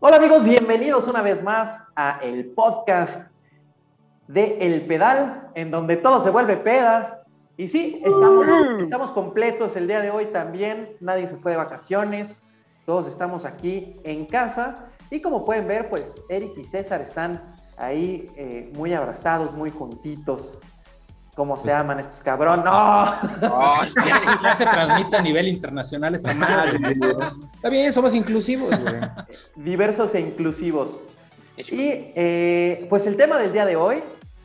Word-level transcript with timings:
Hola 0.00 0.18
amigos, 0.18 0.44
bienvenidos 0.44 1.08
una 1.08 1.22
vez 1.22 1.42
más 1.42 1.82
a 1.96 2.20
el 2.22 2.52
podcast 2.52 3.28
de 4.28 4.56
El 4.60 4.86
Pedal, 4.86 5.50
en 5.56 5.72
donde 5.72 5.96
todo 5.96 6.20
se 6.22 6.30
vuelve 6.30 6.56
peda. 6.56 7.24
Y 7.56 7.66
sí, 7.66 8.00
estamos, 8.04 8.46
estamos 8.78 9.10
completos 9.10 9.74
el 9.74 9.88
día 9.88 10.00
de 10.00 10.10
hoy 10.10 10.26
también, 10.26 10.90
nadie 11.00 11.26
se 11.26 11.36
fue 11.38 11.50
de 11.50 11.56
vacaciones, 11.56 12.44
todos 12.86 13.08
estamos 13.08 13.44
aquí 13.44 13.96
en 14.04 14.26
casa. 14.26 14.88
Y 15.10 15.20
como 15.20 15.44
pueden 15.44 15.66
ver, 15.66 15.90
pues 15.90 16.22
Eric 16.28 16.52
y 16.56 16.64
César 16.64 17.00
están 17.00 17.56
ahí 17.76 18.26
eh, 18.36 18.70
muy 18.76 18.92
abrazados, 18.94 19.52
muy 19.52 19.70
juntitos. 19.70 20.60
¿Cómo 21.38 21.56
se 21.56 21.72
aman 21.72 22.00
estos 22.00 22.20
cabrón? 22.24 22.64
¡No! 22.64 23.14
Ya 23.40 24.38
se 24.42 24.56
transmite 24.64 25.16
a 25.18 25.22
nivel 25.22 25.46
internacional 25.46 26.16
esta 26.16 26.34
madre. 26.34 26.80
Está 27.54 27.68
bien, 27.68 27.92
somos 27.92 28.12
inclusivos, 28.16 28.70
güey. 28.70 28.94
diversos 29.54 30.16
e 30.16 30.20
inclusivos. 30.20 30.88
Y 31.56 32.10
eh, 32.16 32.88
pues 32.90 33.06
el 33.06 33.16
tema 33.16 33.38
del 33.38 33.52
día 33.52 33.66
de 33.66 33.76
hoy 33.76 34.02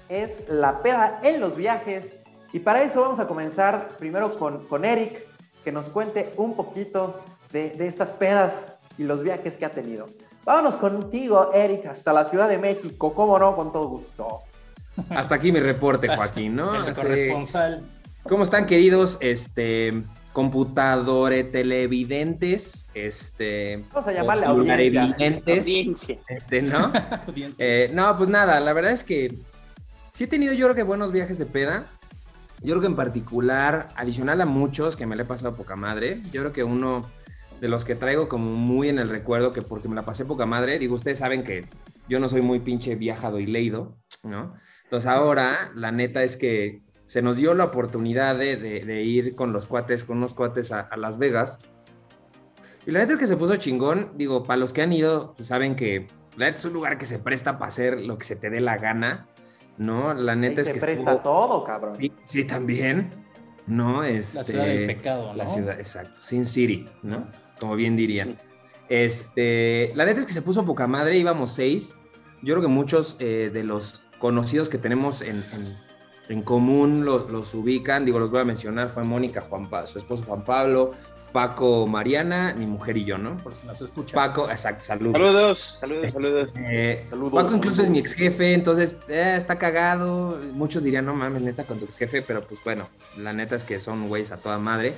es 0.08 0.48
la 0.48 0.84
peda 0.84 1.20
en 1.24 1.40
los 1.40 1.56
viajes. 1.56 2.14
Y 2.52 2.60
para 2.60 2.84
eso 2.84 3.02
vamos 3.02 3.20
a 3.20 3.26
comenzar 3.26 3.88
primero 3.98 4.38
con, 4.38 4.64
con 4.68 4.86
Eric, 4.86 5.26
que 5.64 5.72
nos 5.72 5.90
cuente 5.90 6.32
un 6.38 6.56
poquito 6.56 7.20
de, 7.52 7.72
de 7.72 7.88
estas 7.88 8.14
pedas 8.14 8.66
y 9.00 9.04
los 9.06 9.24
viajes 9.24 9.58
que 9.58 9.66
ha 9.66 9.72
tenido. 9.72 10.06
Vámonos 10.46 10.78
contigo, 10.78 11.52
Eric, 11.56 11.88
hasta 11.88 12.14
la 12.14 12.24
Ciudad 12.24 12.50
de 12.50 12.60
México. 12.60 13.16
¿Cómo 13.16 13.40
no? 13.40 13.56
Con 13.56 13.72
todo 13.72 13.88
gusto. 13.88 14.44
Hasta 15.10 15.36
aquí 15.36 15.52
mi 15.52 15.60
reporte, 15.60 16.08
Joaquín, 16.16 16.56
¿no? 16.56 16.86
El 16.86 16.94
corresponsal. 16.94 17.84
¿Cómo 18.24 18.44
están, 18.44 18.66
queridos 18.66 19.18
este, 19.20 20.04
computadores, 20.32 21.52
televidentes, 21.52 22.86
este, 22.94 23.84
Vamos 23.94 24.08
a 24.08 24.14
llamarle 24.14 24.46
audiencia. 24.46 25.16
Audiencia. 25.56 26.18
este, 26.30 26.62
¿no? 26.62 26.92
Audiencia. 27.28 27.66
Eh, 27.66 27.92
no, 27.94 28.18
pues 28.18 28.30
nada, 28.30 28.60
la 28.60 28.74
verdad 28.74 28.92
es 28.92 29.04
que 29.04 29.36
sí 30.14 30.24
he 30.24 30.28
tenido 30.28 30.54
yo 30.54 30.66
creo 30.68 30.76
que 30.76 30.84
buenos 30.84 31.12
viajes 31.12 31.38
de 31.38 31.46
peda. 31.46 31.86
Yo 32.62 32.70
creo 32.70 32.82
que 32.82 32.88
en 32.88 32.96
particular, 32.96 33.90
adicional 33.96 34.40
a 34.40 34.46
muchos 34.46 34.96
que 34.96 35.06
me 35.06 35.18
le 35.18 35.24
he 35.24 35.26
pasado 35.26 35.56
poca 35.56 35.76
madre, 35.76 36.22
yo 36.32 36.42
creo 36.42 36.54
que 36.54 36.64
uno 36.64 37.06
de 37.60 37.68
los 37.68 37.84
que 37.84 37.96
traigo 37.96 38.30
como 38.30 38.52
muy 38.52 38.90
en 38.90 39.00
el 39.00 39.10
recuerdo, 39.10 39.52
que 39.52 39.62
porque 39.62 39.90
me 39.90 39.96
la 39.96 40.06
pasé 40.06 40.24
poca 40.24 40.46
madre, 40.46 40.80
digo, 40.80 40.96
ustedes 40.96 41.20
saben 41.20 41.44
que 41.44 41.66
yo 42.08 42.20
no 42.20 42.30
soy 42.30 42.42
muy 42.42 42.60
pinche 42.60 42.96
viajado 42.96 43.40
y 43.40 43.46
leído, 43.46 43.98
¿no? 44.24 44.54
Entonces 44.94 45.10
ahora, 45.10 45.72
la 45.74 45.92
neta 45.92 46.22
es 46.22 46.38
que 46.38 46.84
se 47.08 47.24
nos 47.24 47.36
dio 47.36 47.56
la 47.56 47.64
oportunidad 47.64 48.36
de, 48.38 48.58
de- 48.58 48.86
de 48.86 49.02
ir 49.02 49.34
con 49.34 49.52
los 49.52 49.66
cuates, 49.66 50.04
con 50.04 50.18
unos 50.18 50.36
cuates 50.36 50.72
a, 50.72 50.82
a 50.82 50.98
Las 50.98 51.18
Vegas. 51.18 51.58
Y 52.86 52.92
la 52.92 53.00
neta 53.00 53.14
es 53.14 53.18
que 53.20 53.26
se 53.26 53.36
puso 53.36 53.56
chingón. 53.56 54.12
Digo, 54.18 54.44
para 54.44 54.58
los 54.58 54.72
que 54.72 54.84
han 54.84 54.94
ido, 54.94 55.34
pues 55.36 55.48
saben 55.48 55.76
que 55.76 56.10
la 56.38 56.46
neta 56.46 56.60
es 56.60 56.66
un 56.66 56.74
lugar 56.74 57.00
que 57.00 57.08
se 57.08 57.18
presta 57.18 57.58
para 57.58 57.70
hacer 57.70 58.00
lo 58.02 58.20
que 58.20 58.26
se 58.26 58.36
te 58.36 58.52
dé 58.52 58.62
la 58.62 58.78
gana, 58.78 59.28
¿no? 59.80 60.14
La 60.14 60.34
Ahí 60.34 60.38
neta 60.38 60.62
es 60.62 60.68
se 60.68 60.74
que 60.74 60.80
presta 60.80 61.14
estuvo- 61.14 61.24
todo, 61.24 61.64
cabrón. 61.64 61.96
Sí, 61.96 62.12
sí, 62.30 62.44
también, 62.46 63.10
¿no? 63.66 64.04
Este, 64.04 64.38
La 64.38 64.44
ciudad 64.44 64.66
del 64.68 64.86
pecado, 64.86 65.28
¿no? 65.32 65.34
La 65.34 65.48
ciudad, 65.48 65.80
exacto. 65.80 66.22
Sin 66.22 66.46
City, 66.46 66.88
¿no? 67.02 67.32
Como 67.60 67.76
bien 67.76 67.96
dirían. 67.98 68.38
Este, 68.90 69.92
la 69.96 70.06
neta 70.06 70.20
es 70.20 70.28
que 70.28 70.34
se 70.34 70.44
puso 70.44 70.64
poca 70.64 70.86
madre, 70.86 71.18
íbamos 71.18 71.52
seis. 71.52 71.96
Yo 72.44 72.54
creo 72.54 72.62
que 72.62 72.68
muchos 72.68 73.18
eh, 73.20 73.50
de 73.52 73.64
los 73.64 74.03
conocidos 74.28 74.70
que 74.70 74.78
tenemos 74.78 75.20
en, 75.22 75.44
en- 75.52 75.76
en 76.30 76.42
común 76.44 77.04
los, 77.04 77.30
los 77.30 77.54
ubican. 77.54 78.06
Digo, 78.06 78.18
los 78.20 78.32
voy 78.32 78.40
a 78.40 78.46
mencionar. 78.46 78.90
Fue 78.90 79.04
Mónica, 79.04 79.42
Juan 79.42 79.70
Pa- 79.70 79.86
su 79.86 79.98
esposo 80.00 80.24
Juan 80.24 80.46
Pablo, 80.46 80.92
Paco, 81.34 81.86
Mariana, 81.88 82.56
mi 82.58 82.66
mujer 82.66 82.96
y 82.96 83.04
yo, 83.04 83.18
¿no? 83.18 83.36
Por 83.36 83.54
si 83.54 83.68
nos 83.68 83.82
escucha. 83.82 84.16
Paco, 84.16 84.50
exacto, 84.50 84.86
saludos. 84.86 85.14
Saludos, 85.22 85.78
saludos, 85.82 86.12
saludos. 86.14 86.50
Eh, 86.56 87.06
Saludos. 87.10 87.34
Paco 87.44 87.56
incluso 87.58 87.82
es 87.84 87.90
mi 87.90 88.00
ex 88.00 88.14
jefe, 88.14 88.54
entonces 88.54 88.96
eh, 89.10 89.36
está 89.38 89.58
cagado. 89.60 90.40
Muchos 90.54 90.82
dirían, 90.84 91.06
no 91.06 91.14
mames, 91.14 91.42
neta, 91.42 91.66
con 91.66 91.78
tu 91.80 91.84
ex 91.84 91.98
jefe, 91.98 92.22
pero 92.22 92.48
pues 92.48 92.62
bueno, 92.64 92.88
la 93.18 93.34
neta 93.34 93.58
es 93.58 93.66
que 93.66 93.82
son 93.82 94.08
güeyes 94.08 94.32
a 94.32 94.38
toda 94.38 94.58
madre. 94.60 94.94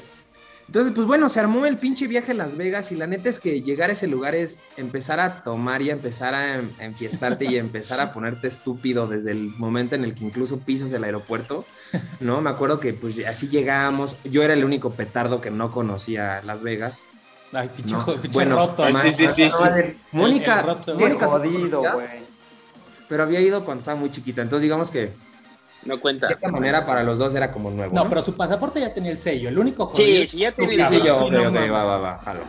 Entonces, 0.68 0.94
pues 0.96 1.06
bueno, 1.06 1.30
se 1.30 1.40
armó 1.40 1.66
el 1.68 1.78
pinche 1.78 2.08
viaje 2.08 2.32
a 2.32 2.36
Las 2.36 2.58
Vegas 2.58 2.92
y 2.92 2.96
la 2.96 3.06
neta 3.06 3.30
es 3.30 3.40
que 3.40 3.62
llegar 3.62 3.92
a 3.92 3.94
ese 3.94 4.08
lugar 4.08 4.34
es 4.34 4.64
empezar 4.78 5.20
a 5.20 5.44
tomar 5.44 5.82
y 5.84 5.92
a 5.92 5.94
empezar 5.94 6.34
a 6.34 6.56
en- 6.56 6.74
a 6.80 6.86
enfiestarte 6.86 7.46
y 7.46 7.58
a 7.58 7.60
empezar 7.60 8.00
a 8.00 8.12
ponerte 8.12 8.48
estúpido 8.48 9.08
desde 9.08 9.32
el 9.32 9.52
momento 9.58 9.94
en 9.96 10.04
el 10.04 10.16
que 10.16 10.26
incluso 10.26 10.60
pisas 10.60 10.92
el 10.92 11.04
aeropuerto, 11.04 11.66
¿no? 12.20 12.42
Me 12.42 12.50
acuerdo 12.50 12.80
que 12.80 12.94
pues 12.94 13.16
así 13.28 13.48
llegamos, 13.48 14.18
yo 14.24 14.42
era 14.42 14.54
el 14.54 14.66
único 14.66 14.90
petardo 14.94 15.40
que 15.40 15.52
no 15.52 15.70
conocía 15.72 16.42
Las 16.44 16.64
Vegas. 16.64 17.00
Ay, 17.54 17.70
pinche, 17.76 17.94
No, 17.96 18.04
bueno, 18.34 18.56
roto. 18.56 18.84
Ay, 18.84 18.94
¿no? 18.94 19.00
sí, 19.02 19.14
sí, 19.14 19.28
sí, 19.30 19.50
sí. 19.52 19.98
Mónica, 20.14 20.54
El- 20.54 20.60
el 20.62 20.66
roto. 20.66 20.98
Qué 20.98 21.04
Mónica, 21.04 21.28
jodido, 21.28 21.82
güey. 21.94 22.08
pero 23.08 23.22
había 23.24 23.40
ido 23.40 23.64
cuando 23.64 23.80
estaba 23.82 24.00
muy 24.00 24.12
chiquita, 24.12 24.42
entonces 24.42 24.64
digamos 24.64 24.90
que 24.90 25.14
No 25.86 25.96
de 25.96 26.02
cuenta. 26.02 26.28
cierta 26.28 26.50
manera 26.50 26.86
para 26.86 27.04
los 27.04 27.18
dos 27.20 27.34
era 27.36 27.52
como 27.52 27.70
nuevo. 27.72 27.96
No, 27.96 28.04
¿no? 28.04 28.10
pero 28.10 28.22
su 28.22 28.36
pasaporte 28.36 28.80
ya 28.80 28.94
tenía 28.94 29.12
el 29.12 29.18
sello. 29.18 29.50
El 29.50 29.58
único 29.60 29.86
jodido. 29.86 30.22
Sí, 30.22 30.28
sí, 30.28 30.38
ya 30.40 30.52
tiene 30.52 30.74
el 30.74 30.80
Sí, 30.86 31.00
cabrón. 31.00 31.06
yo, 31.06 31.30
sello. 31.30 31.50
ok, 31.50 31.56
ok, 31.66 31.72
va, 31.74 31.84
va, 31.86 31.98
va, 31.98 32.18
jalo. 32.20 32.42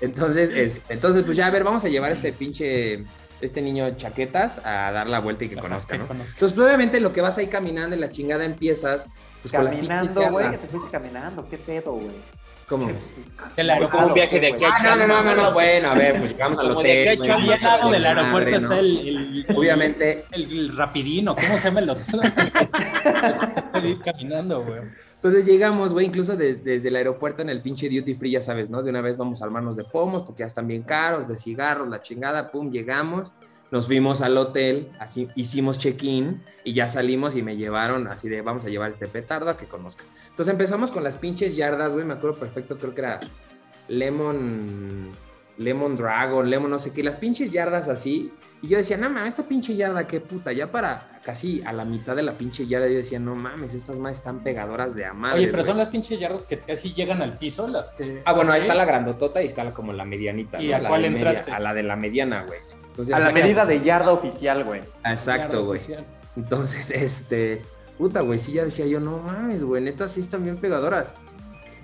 Entonces, 0.00 0.50
es- 0.50 0.82
entonces, 0.88 1.24
pues 1.24 1.36
ya, 1.36 1.46
a 1.46 1.50
ver, 1.50 1.62
vamos 1.64 1.84
a 1.84 1.88
llevar 1.88 2.10
a 2.10 2.14
este 2.14 2.32
pinche, 2.32 3.04
este 3.40 3.60
niño 3.60 3.90
chaquetas 3.96 4.58
a 4.64 4.90
dar 4.92 5.08
la 5.08 5.20
vuelta 5.20 5.44
y 5.44 5.48
que 5.48 5.54
Ajá, 5.56 5.62
conozca, 5.62 5.92
que 5.92 5.98
¿no? 5.98 6.06
conozca. 6.08 6.32
Entonces, 6.32 6.54
pues, 6.56 6.66
obviamente, 6.66 7.00
lo 7.00 7.12
que 7.12 7.20
vas 7.20 7.36
ahí 7.38 7.48
caminando 7.48 7.94
en 7.94 8.00
la 8.00 8.08
chingada 8.08 8.44
empiezas, 8.44 9.10
pues 9.42 9.52
con 9.52 9.64
las 9.64 9.74
Caminando, 9.74 10.30
güey, 10.30 10.50
que 10.50 10.58
te 10.58 10.66
fuiste 10.68 10.90
caminando. 10.90 11.46
¿Qué 11.48 11.58
pedo, 11.58 11.92
güey? 11.92 12.10
¿Cómo? 12.70 12.88
El 12.88 13.66
Como 13.66 13.72
aeropuerto. 13.72 14.06
un 14.08 14.14
viaje 14.14 14.40
de 14.40 14.46
aquí 14.54 14.64
a 14.64 14.68
Ah, 14.70 14.96
no, 14.96 14.96
no, 14.96 15.06
no, 15.06 15.22
no, 15.22 15.34
no, 15.42 15.52
bueno, 15.52 15.90
a 15.90 15.94
ver, 15.94 16.18
pues 16.18 16.30
llegamos 16.32 16.58
al 16.58 16.68
de 16.68 16.72
hotel. 16.74 17.08
aquí 17.08 17.10
a 17.10 17.16
güey, 17.16 17.28
Chamba, 17.28 17.52
Ahí 17.52 17.58
al 17.58 17.62
lado 17.62 17.90
del 17.90 18.02
madre, 18.02 18.20
aeropuerto 18.20 18.50
¿no? 18.50 18.56
está 18.72 18.78
el, 18.80 19.08
el- 19.08 19.44
el- 19.48 19.56
Obviamente, 19.56 20.24
el, 20.32 20.42
el 20.58 20.76
rapidino. 20.76 21.34
¿Cómo 21.36 21.58
se 21.58 21.64
llama 21.64 21.80
el 21.80 21.90
otro? 21.90 22.04
Ir 23.84 24.00
caminando, 24.00 24.64
güey. 24.64 24.80
Entonces 25.16 25.44
llegamos, 25.44 25.92
güey, 25.92 26.06
incluso 26.06 26.36
des- 26.36 26.64
desde 26.64 26.88
el 26.88 26.96
aeropuerto 26.96 27.42
en 27.42 27.50
el 27.50 27.60
pinche 27.60 27.88
duty 27.90 28.14
free, 28.14 28.30
ya 28.30 28.42
sabes, 28.42 28.70
¿no? 28.70 28.82
De 28.82 28.88
una 28.90 29.00
vez 29.02 29.16
vamos 29.18 29.42
a 29.42 29.44
armarnos 29.44 29.76
de 29.76 29.84
pomos 29.84 30.22
porque 30.22 30.40
ya 30.40 30.46
están 30.46 30.66
bien 30.66 30.82
caros, 30.82 31.28
de 31.28 31.36
cigarros, 31.36 31.88
la 31.88 32.00
chingada, 32.00 32.50
pum, 32.50 32.70
llegamos, 32.70 33.32
nos 33.70 33.86
fuimos 33.86 34.20
al 34.22 34.36
hotel, 34.36 34.88
así 34.98 35.28
hicimos 35.36 35.78
check-in 35.78 36.42
y 36.64 36.72
ya 36.74 36.88
salimos 36.88 37.36
y 37.36 37.42
me 37.42 37.56
llevaron 37.56 38.06
así 38.08 38.28
de, 38.28 38.42
vamos 38.42 38.64
a 38.64 38.68
llevar 38.68 38.90
este 38.90 39.06
petardo 39.06 39.50
a 39.50 39.56
que 39.56 39.66
conozca. 39.66 40.04
Entonces 40.28 40.52
empezamos 40.52 40.90
con 40.90 41.04
las 41.04 41.16
pinches 41.16 41.56
yardas, 41.56 41.94
güey, 41.94 42.04
me 42.04 42.14
acuerdo 42.14 42.38
perfecto, 42.38 42.76
creo 42.78 42.94
que 42.94 43.00
era 43.02 43.20
Lemon, 43.88 45.10
Lemon 45.58 45.96
Dragon, 45.96 46.48
Lemon 46.48 46.70
no 46.70 46.78
sé 46.78 46.92
qué, 46.92 47.02
las 47.02 47.16
pinches 47.16 47.50
yardas 47.50 47.88
así. 47.88 48.32
Y 48.62 48.68
yo 48.68 48.76
decía, 48.76 48.98
no 48.98 49.08
mames, 49.08 49.30
esta 49.30 49.48
pinche 49.48 49.74
yarda, 49.74 50.06
qué 50.06 50.20
puta. 50.20 50.52
Ya 50.52 50.70
para 50.70 51.18
casi 51.24 51.62
a 51.64 51.72
la 51.72 51.86
mitad 51.86 52.14
de 52.14 52.22
la 52.22 52.34
pinche 52.34 52.66
yarda, 52.66 52.88
yo 52.88 52.96
decía, 52.98 53.18
no 53.18 53.34
mames, 53.34 53.72
estas 53.72 53.98
más 53.98 54.16
están 54.18 54.42
pegadoras 54.42 54.94
de 54.94 55.06
amar. 55.06 55.34
Oye, 55.36 55.48
pero 55.48 55.64
son 55.64 55.78
las 55.78 55.88
pinches 55.88 56.20
yardas 56.20 56.44
que 56.44 56.58
casi 56.58 56.92
llegan 56.92 57.22
al 57.22 57.38
piso, 57.38 57.66
las 57.68 57.88
que... 57.90 58.20
Ah, 58.26 58.32
bueno, 58.34 58.52
ahí 58.52 58.60
está 58.60 58.74
la 58.74 58.84
grandotota 58.84 59.42
y 59.42 59.46
está 59.46 59.64
la, 59.64 59.72
como 59.72 59.94
la 59.94 60.04
medianita. 60.04 60.60
¿Y 60.60 60.68
¿no? 60.68 60.76
a 60.76 60.78
La 60.80 60.88
cuál 60.90 61.02
media- 61.02 61.16
entraste? 61.16 61.52
a 61.52 61.58
la 61.58 61.72
de 61.72 61.82
la 61.84 61.96
mediana, 61.96 62.44
güey. 62.46 62.58
Entonces, 62.90 63.14
A 63.14 63.20
la 63.20 63.32
medida 63.32 63.64
de 63.64 63.80
yarda 63.80 64.12
oficial, 64.12 64.64
güey. 64.64 64.82
Exacto, 65.04 65.64
güey. 65.64 65.80
Entonces, 66.36 66.90
este, 66.94 67.62
puta, 67.98 68.20
güey, 68.20 68.38
sí 68.38 68.52
ya 68.52 68.64
decía 68.64 68.86
yo, 68.86 69.00
no 69.00 69.18
mames, 69.18 69.62
güey, 69.62 69.82
neta, 69.82 70.08
sí 70.08 70.20
están 70.20 70.44
bien 70.44 70.56
pegadoras. 70.56 71.08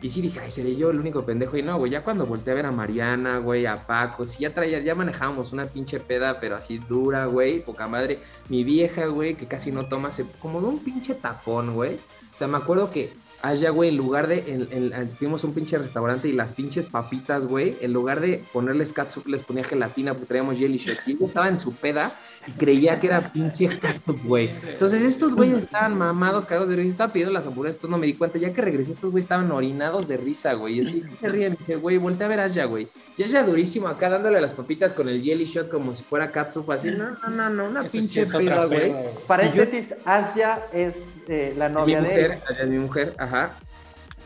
Y 0.02 0.10
sí 0.10 0.20
dije, 0.20 0.40
ay, 0.40 0.50
seré 0.50 0.76
yo 0.76 0.90
el 0.90 1.00
único 1.00 1.24
pendejo. 1.24 1.56
Y 1.56 1.62
no, 1.62 1.78
güey, 1.78 1.90
ya 1.90 2.04
cuando 2.04 2.26
volteé 2.26 2.52
a 2.52 2.56
ver 2.56 2.66
a 2.66 2.70
Mariana, 2.70 3.38
güey, 3.38 3.64
a 3.64 3.86
Paco, 3.86 4.26
sí 4.26 4.40
ya 4.40 4.52
traía, 4.52 4.78
ya 4.80 4.94
manejábamos 4.94 5.52
una 5.52 5.64
pinche 5.64 6.00
peda, 6.00 6.38
pero 6.38 6.56
así 6.56 6.78
dura, 6.78 7.26
güey, 7.26 7.60
poca 7.60 7.88
madre. 7.88 8.20
Mi 8.48 8.62
vieja, 8.62 9.06
güey, 9.06 9.34
que 9.34 9.46
casi 9.46 9.72
no 9.72 9.88
toma, 9.88 10.12
se, 10.12 10.26
como 10.38 10.60
de 10.60 10.66
un 10.66 10.78
pinche 10.80 11.14
tapón, 11.14 11.72
güey. 11.72 11.94
O 12.34 12.36
sea, 12.36 12.46
me 12.46 12.58
acuerdo 12.58 12.90
que 12.90 13.10
allá, 13.42 13.70
güey, 13.70 13.91
en 13.91 13.97
lugar 13.97 14.26
de, 14.26 14.44
en, 14.52 14.92
en- 14.92 15.16
fuimos 15.16 15.44
un 15.44 15.54
pinche 15.54 15.78
restaurante 15.78 16.28
y 16.28 16.32
las 16.32 16.54
pinches 16.54 16.88
papitas, 16.88 17.47
güey, 17.47 17.78
en 17.80 17.92
lugar 17.92 18.20
de 18.20 18.48
ponerles 18.53 18.92
catsup, 18.92 19.27
les 19.28 19.44
ponía 19.44 19.65
gelatina 19.65 20.15
porque 20.15 20.27
traíamos 20.28 20.59
jelly 20.59 20.78
shots. 20.78 21.06
Y 21.06 21.12
ella 21.12 21.27
estaba 21.27 21.48
en 21.48 21.60
su 21.60 21.78
peda 21.80 22.18
y 22.47 22.53
creía 22.53 23.01
que 23.01 23.09
era 23.09 23.33
pinche 23.33 23.69
catsup, 23.78 24.22
güey. 24.25 24.51
Entonces 24.69 25.03
estos 25.03 25.34
güeyes 25.34 25.59
estaban 25.59 25.97
mamados, 25.97 26.47
cagados 26.47 26.69
de 26.69 26.77
risa. 26.77 26.91
Estaba 26.91 27.13
pidiendo 27.13 27.33
las 27.33 27.47
hamburguesas, 27.47 27.77
entonces 27.77 27.91
no 27.91 27.98
me 27.98 28.07
di 28.07 28.15
cuenta. 28.15 28.39
Ya 28.39 28.53
que 28.53 28.63
regresé, 28.63 28.93
estos 28.93 29.10
güeyes 29.10 29.25
estaban 29.25 29.51
orinados 29.51 30.09
de 30.09 30.16
risa, 30.16 30.54
güey. 30.54 30.78
Y 30.78 30.81
así, 30.83 31.03
¿qué 31.03 31.15
se 31.16 31.28
ríen? 31.28 31.57
Dice, 31.59 31.77
güey, 31.77 31.98
voltea 31.98 32.27
a 32.27 32.31
ver 32.31 32.41
a 32.41 32.66
güey. 32.66 32.89
Y 33.16 33.22
Aya 33.22 33.43
durísimo 33.43 33.89
acá 33.89 34.09
dándole 34.09 34.41
las 34.41 34.54
papitas 34.54 34.93
con 34.93 35.09
el 35.09 35.22
jelly 35.22 35.45
shot 35.45 35.69
como 35.69 35.95
si 35.95 36.03
fuera 36.03 36.31
catsup, 36.31 36.71
así. 36.71 36.91
No, 36.91 37.10
no, 37.10 37.28
no, 37.31 37.51
no, 37.51 37.65
una 37.66 37.83
sí 37.89 37.98
pinche 37.98 38.27
peda, 38.27 38.66
güey. 38.66 38.95
Paréntesis, 39.27 39.95
Asia 40.04 40.66
es 40.72 41.03
eh, 41.28 41.54
la 41.57 41.69
Mi 41.69 41.75
novia 41.75 42.03
de 42.03 42.09
mujer, 42.09 42.31
él. 42.33 42.39
Aya 42.48 42.63
es 42.63 42.69
mi 42.69 42.78
mujer, 42.78 43.15
ajá. 43.19 43.57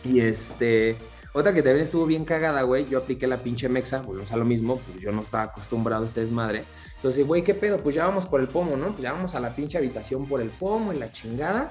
Y 0.04 0.20
este, 0.20 0.96
otra 1.32 1.54
que 1.54 1.62
también 1.62 1.84
estuvo 1.84 2.06
bien 2.06 2.24
cagada, 2.24 2.62
güey. 2.62 2.86
Yo 2.88 2.98
apliqué 2.98 3.26
la 3.26 3.36
pinche 3.36 3.68
mexa, 3.68 4.02
volvemos 4.02 4.32
a 4.32 4.36
lo 4.36 4.44
mismo, 4.44 4.78
pues 4.78 5.00
yo 5.00 5.12
no 5.12 5.22
estaba 5.22 5.44
acostumbrado 5.44 6.04
a 6.04 6.06
este 6.06 6.20
desmadre. 6.20 6.64
Entonces, 6.96 7.26
güey, 7.26 7.42
¿qué 7.42 7.54
pedo? 7.54 7.78
Pues 7.78 7.94
ya 7.94 8.06
vamos 8.06 8.26
por 8.26 8.40
el 8.40 8.48
pomo, 8.48 8.76
¿no? 8.76 8.88
Pues 8.88 9.02
ya 9.02 9.12
vamos 9.12 9.34
a 9.34 9.40
la 9.40 9.54
pinche 9.54 9.78
habitación 9.78 10.26
por 10.26 10.40
el 10.40 10.50
pomo 10.50 10.92
y 10.92 10.98
la 10.98 11.12
chingada. 11.12 11.70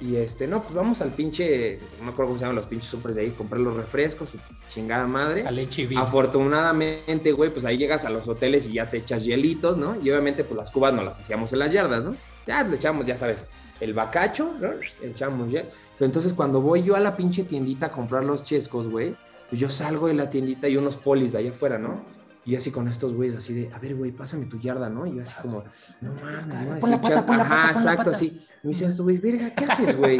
Y 0.00 0.16
este, 0.16 0.46
no, 0.46 0.62
pues 0.62 0.74
vamos 0.74 1.00
al 1.02 1.10
pinche, 1.10 1.78
no 1.98 2.04
me 2.04 2.10
acuerdo 2.12 2.28
cómo 2.28 2.38
se 2.38 2.44
llaman 2.44 2.56
los 2.56 2.66
pinches 2.66 2.90
supers 2.90 3.16
de 3.16 3.22
ahí, 3.22 3.30
comprar 3.30 3.60
los 3.60 3.76
refrescos, 3.76 4.32
chingada 4.72 5.06
madre. 5.06 5.46
Al 5.46 5.58
HB. 5.58 5.98
Afortunadamente, 5.98 7.32
güey, 7.32 7.50
pues 7.50 7.64
ahí 7.64 7.76
llegas 7.76 8.04
a 8.04 8.10
los 8.10 8.26
hoteles 8.28 8.66
y 8.66 8.74
ya 8.74 8.88
te 8.88 8.98
echas 8.98 9.24
hielitos, 9.24 9.76
¿no? 9.76 9.96
Y 10.00 10.10
obviamente, 10.10 10.44
pues 10.44 10.56
las 10.56 10.70
cubas 10.70 10.94
no 10.94 11.02
las 11.02 11.18
hacíamos 11.18 11.52
en 11.52 11.58
las 11.58 11.72
yardas, 11.72 12.04
¿no? 12.04 12.16
Ya 12.46 12.62
le 12.62 12.76
echamos, 12.76 13.06
ya 13.06 13.16
sabes, 13.16 13.44
el 13.80 13.92
bacacho, 13.92 14.54
¿no? 14.58 14.70
Echamos 15.02 15.50
ya. 15.50 15.64
Pero 16.00 16.06
entonces 16.06 16.32
cuando 16.32 16.62
voy 16.62 16.82
yo 16.82 16.96
a 16.96 17.00
la 17.00 17.14
pinche 17.14 17.44
tiendita 17.44 17.86
a 17.86 17.92
comprar 17.92 18.24
los 18.24 18.42
chescos, 18.42 18.88
güey, 18.88 19.14
pues 19.50 19.60
yo 19.60 19.68
salgo 19.68 20.06
de 20.06 20.14
la 20.14 20.30
tiendita 20.30 20.66
y 20.66 20.78
unos 20.78 20.96
polis 20.96 21.32
de 21.32 21.38
allá 21.40 21.50
afuera, 21.50 21.76
¿no? 21.76 22.02
Y 22.46 22.56
así 22.56 22.70
con 22.70 22.88
estos 22.88 23.12
güeyes, 23.12 23.36
así 23.36 23.52
de, 23.52 23.70
a 23.70 23.78
ver, 23.78 23.94
güey, 23.96 24.10
pásame 24.10 24.46
tu 24.46 24.58
yarda, 24.58 24.88
¿no? 24.88 25.06
Y 25.06 25.16
yo 25.16 25.20
así 25.22 25.34
como, 25.42 25.62
no 26.00 26.14
mames, 26.14 26.46
no, 26.46 26.72
así 26.72 26.80
Pon 26.80 26.90
la 26.90 27.00
pata, 27.02 27.14
echando- 27.16 27.26
pon 27.26 27.36
la 27.36 27.42
Ajá, 27.44 27.50
pata, 27.50 27.60
pon 27.60 27.66
la 27.66 27.70
exacto, 27.80 27.96
pata. 28.04 28.16
así. 28.16 28.46
Me 28.62 28.70
dicen 28.70 28.92
güeyes, 28.98 29.22
verga, 29.22 29.54
¿qué 29.54 29.64
haces, 29.64 29.96
güey? 29.96 30.18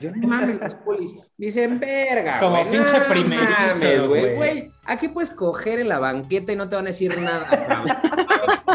Yo, 0.00 0.10
no 0.16 0.28
mames, 0.28 0.58
los 0.58 0.74
polis. 0.76 1.16
Dicen, 1.36 1.78
verga, 1.78 2.38
Como 2.38 2.56
güey, 2.64 2.70
pinche 2.70 2.98
no 2.98 3.04
primerizo, 3.04 4.08
güey. 4.08 4.36
Güey, 4.36 4.70
aquí 4.84 5.08
puedes 5.08 5.30
coger 5.30 5.80
en 5.80 5.88
la 5.90 5.98
banqueta 5.98 6.52
y 6.52 6.56
no 6.56 6.66
te 6.68 6.76
van 6.76 6.86
a 6.86 6.88
decir 6.88 7.18
nada. 7.18 7.92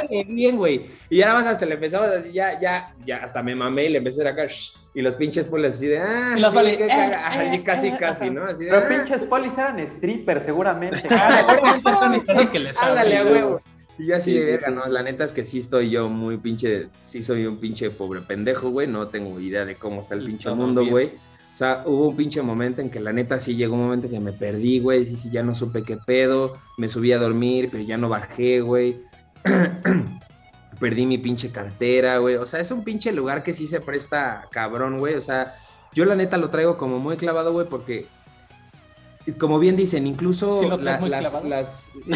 Bien, 0.27 0.57
güey. 0.57 0.85
Y 1.09 1.17
ya 1.17 1.25
nada 1.27 1.39
más 1.39 1.47
hasta 1.47 1.65
le 1.65 1.73
empezamos 1.75 2.09
así, 2.09 2.31
ya, 2.31 2.59
ya, 2.59 2.93
ya, 3.03 3.17
hasta 3.17 3.41
me 3.41 3.55
mamé 3.55 3.85
y 3.85 3.89
le 3.89 3.97
empecé 3.97 4.25
a 4.27 4.31
acá, 4.31 4.45
shh, 4.45 4.73
y 4.93 5.01
los 5.01 5.15
pinches 5.15 5.47
polis 5.47 5.75
así 5.75 5.87
de, 5.87 5.99
ah, 5.99 6.35
Y 6.37 6.39
los 6.39 6.53
sí, 6.53 6.59
eh, 6.59 6.77
eh, 6.81 7.63
casi, 7.63 7.87
eh, 7.87 7.97
casi, 7.99 8.25
ajá. 8.25 8.33
¿no? 8.33 8.45
Así 8.45 8.65
de, 8.65 8.71
Pero 8.71 8.85
ah, 8.85 8.87
pinches 8.87 9.23
polis 9.23 9.57
eran 9.57 9.87
strippers, 9.87 10.43
seguramente. 10.43 11.07
Ah, 11.09 11.45
seguramente 11.73 12.49
que 12.51 12.59
les 12.59 12.77
Ándale, 12.79 13.17
a 13.17 13.23
güey. 13.23 13.33
huevo. 13.33 13.61
Y 13.99 14.07
yo 14.07 14.15
así 14.15 14.31
Sí, 14.31 14.39
de 14.39 14.45
verga. 14.53 14.69
¿no? 14.71 14.85
La 14.87 15.03
neta 15.03 15.25
es 15.25 15.33
que 15.33 15.45
sí 15.45 15.59
estoy 15.59 15.91
yo 15.91 16.09
muy 16.09 16.37
pinche, 16.37 16.87
sí 17.01 17.21
soy 17.21 17.45
un 17.45 17.57
pinche 17.59 17.91
pobre 17.91 18.21
pendejo, 18.21 18.69
güey. 18.71 18.87
No 18.87 19.09
tengo 19.09 19.39
idea 19.39 19.65
de 19.65 19.75
cómo 19.75 20.01
está 20.01 20.15
el 20.15 20.25
pinche 20.25 20.49
mundo, 20.51 20.81
bien. 20.81 20.91
güey. 20.91 21.07
O 21.53 21.55
sea, 21.59 21.83
hubo 21.85 22.07
un 22.07 22.15
pinche 22.15 22.41
momento 22.41 22.79
en 22.81 22.89
que 22.89 23.01
la 23.01 23.11
neta 23.11 23.39
sí 23.39 23.55
llegó 23.55 23.75
un 23.75 23.81
momento 23.81 24.09
que 24.09 24.19
me 24.21 24.31
perdí, 24.31 24.79
güey. 24.79 25.03
Dije, 25.03 25.29
ya 25.29 25.43
no 25.43 25.53
supe 25.53 25.83
qué 25.83 25.97
pedo. 25.97 26.57
Me 26.77 26.87
subí 26.87 27.11
a 27.11 27.19
dormir, 27.19 27.67
pero 27.71 27.83
ya 27.83 27.97
no 27.97 28.07
bajé, 28.09 28.61
güey. 28.61 29.01
Perdí 30.79 31.05
mi 31.05 31.17
pinche 31.17 31.51
cartera, 31.51 32.19
güey. 32.19 32.35
O 32.35 32.45
sea, 32.45 32.61
es 32.61 32.71
un 32.71 32.85
pinche 32.85 33.11
lugar 33.11 33.43
que 33.43 33.53
sí 33.53 33.67
se 33.67 33.81
presta 33.81 34.47
cabrón, 34.51 34.99
güey. 34.99 35.15
O 35.15 35.21
sea, 35.21 35.55
yo 35.93 36.05
la 36.05 36.15
neta 36.15 36.37
lo 36.37 36.49
traigo 36.49 36.77
como 36.77 36.99
muy 36.99 37.17
clavado, 37.17 37.51
güey, 37.51 37.67
porque 37.67 38.05
como 39.37 39.59
bien 39.59 39.75
dicen, 39.75 40.07
incluso 40.07 40.57
¿Sí 40.57 40.67
lo 40.67 40.77
traes 40.79 40.97
la- 40.97 41.01
muy 41.01 41.49
las, 41.49 41.91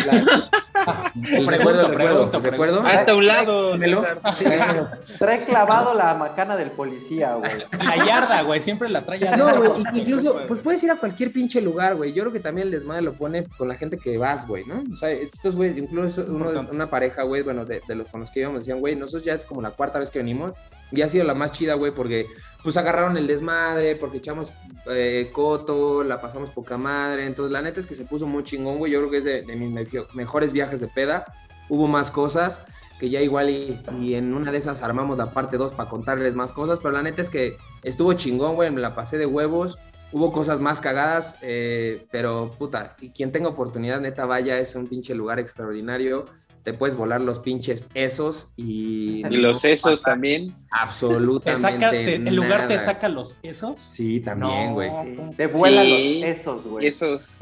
recuerdo, 1.15 1.88
recuerdo, 1.88 1.94
pregunto, 1.94 2.39
recuerdo. 2.39 2.81
Hasta 2.81 3.15
un 3.15 3.27
lado. 3.27 3.74
Trae 5.19 5.44
clavado 5.45 5.94
la 5.94 6.13
macana 6.15 6.56
del 6.56 6.71
policía, 6.71 7.36
güey. 7.36 7.51
La 7.77 8.06
yarda, 8.06 8.42
güey, 8.42 8.62
siempre 8.62 8.89
la 8.89 9.01
trae 9.01 9.19
No, 9.38 9.48
adentro, 9.48 9.74
güey, 9.75 9.83
incluso, 10.01 10.39
pues 10.48 10.60
puedes 10.62 10.83
ir 10.83 10.92
a 10.92 10.95
cualquier 10.98 11.31
pinche 11.31 11.62
lugar, 11.62 11.95
güey. 11.95 12.13
Yo 12.13 12.24
creo 12.24 12.33
que 12.33 12.39
también 12.39 12.68
el 12.68 12.71
desmadre 12.71 13.01
lo 13.01 13.13
pone 13.13 13.45
con 13.57 13.68
la 13.68 13.75
gente 13.75 13.98
que 13.98 14.18
vas, 14.18 14.48
güey, 14.48 14.65
¿no? 14.65 14.83
O 14.92 14.95
sea, 14.95 15.10
estos 15.12 15.56
güeyes, 15.56 15.77
incluso 15.77 16.21
Es 16.21 16.27
uno 16.27 16.50
una 16.71 16.89
pareja, 16.89 17.24
güey, 17.24 17.44
bueno, 17.44 17.65
de, 17.65 17.81
de 17.88 17.95
los 17.95 18.07
con 18.10 18.21
los 18.21 18.31
que 18.31 18.42
íbamos, 18.42 18.60
decían, 18.60 18.80
güey, 18.80 18.95
nosotros 18.95 19.24
ya 19.24 19.33
es 19.33 19.45
como 19.45 19.62
la 19.62 19.71
cuarta 19.71 20.00
vez 20.00 20.10
que 20.10 20.19
venimos 20.19 20.54
y 20.92 21.01
ha 21.01 21.10
sido 21.10 21.24
la 21.25 21.33
más 21.33 21.51
chida, 21.51 21.74
güey, 21.75 21.92
porque 21.92 22.27
pues 22.63 22.77
agarraron 22.77 23.18
el 23.18 23.27
desmadre, 23.27 23.95
porque 23.95 24.18
echamos 24.18 24.54
eh, 24.88 25.30
coto, 25.33 26.04
la 26.04 26.21
pasamos 26.21 26.50
poca 26.50 26.77
madre. 26.77 27.25
Entonces, 27.25 27.51
la 27.51 27.62
neta 27.62 27.80
es 27.80 27.86
que 27.86 27.95
se 27.95 28.06
puso 28.06 28.25
muy 28.25 28.44
chingón, 28.44 28.77
güey. 28.77 28.92
Yo 28.92 29.00
creo 29.00 29.12
que 29.12 29.18
es 29.18 29.24
de, 29.25 29.42
de 29.42 29.56
mis 29.56 29.69
me- 29.71 29.88
mejores 30.13 30.51
viajes 30.54 30.80
de 30.80 30.88
peda. 30.88 31.25
Hubo 31.69 31.88
más 31.88 32.10
cosas 32.10 32.62
que 33.00 33.10
ya 33.10 33.19
igual 33.21 33.50
y, 33.50 34.15
en 34.15 34.33
una 34.33 34.51
de 34.51 34.57
esas 34.60 34.81
armamos 34.81 35.18
la 35.18 35.31
parte 35.31 35.57
2 35.57 35.74
para 35.74 35.89
contarles 35.89 36.36
más 36.36 36.54
cosas, 36.54 36.80
pero 36.81 36.94
la 36.94 37.04
neta 37.04 37.21
es 37.21 37.30
que 37.30 37.57
estuvo 37.83 38.13
chingón, 38.13 38.56
güey, 38.56 38.71
me 38.71 38.80
la 38.80 38.95
pasé 38.95 39.18
de 39.18 39.25
huevos. 39.25 39.77
Hubo 40.13 40.31
cosas 40.31 40.60
más 40.60 40.80
cagadas, 40.80 41.38
eh, 41.42 42.06
pero 42.12 42.56
puta, 42.57 42.95
quien 43.15 43.31
tenga 43.31 43.50
oportunidad, 43.50 44.00
neta, 44.00 44.25
vaya, 44.25 44.60
es 44.60 44.75
un 44.75 44.88
pinche 44.88 45.15
lugar 45.15 45.39
extraordinario. 45.39 46.25
Te 46.63 46.74
puedes 46.74 46.95
volar 46.95 47.19
los 47.21 47.39
pinches 47.39 47.86
esos 47.94 48.54
y... 48.56 49.25
Y 49.27 49.38
los 49.38 49.60
sesos 49.60 50.01
también. 50.01 50.50
Te 50.50 50.56
Absolutamente 50.71 51.62
saca, 51.62 51.89
te- 51.92 52.15
el 52.15 52.36
lugar 52.36 52.68
te 52.68 52.80
saca 52.80 53.10
los 53.10 53.38
esos. 53.44 53.80
Sí, 53.81 54.21
también, 54.21 54.74
güey. 54.74 54.89
Te 55.36 55.48
vuelan 55.48 55.86
Sí. 55.86 56.19
los 56.21 56.30
esos, 56.39 56.65
güey. 56.65 56.88
Esos. 56.88 57.38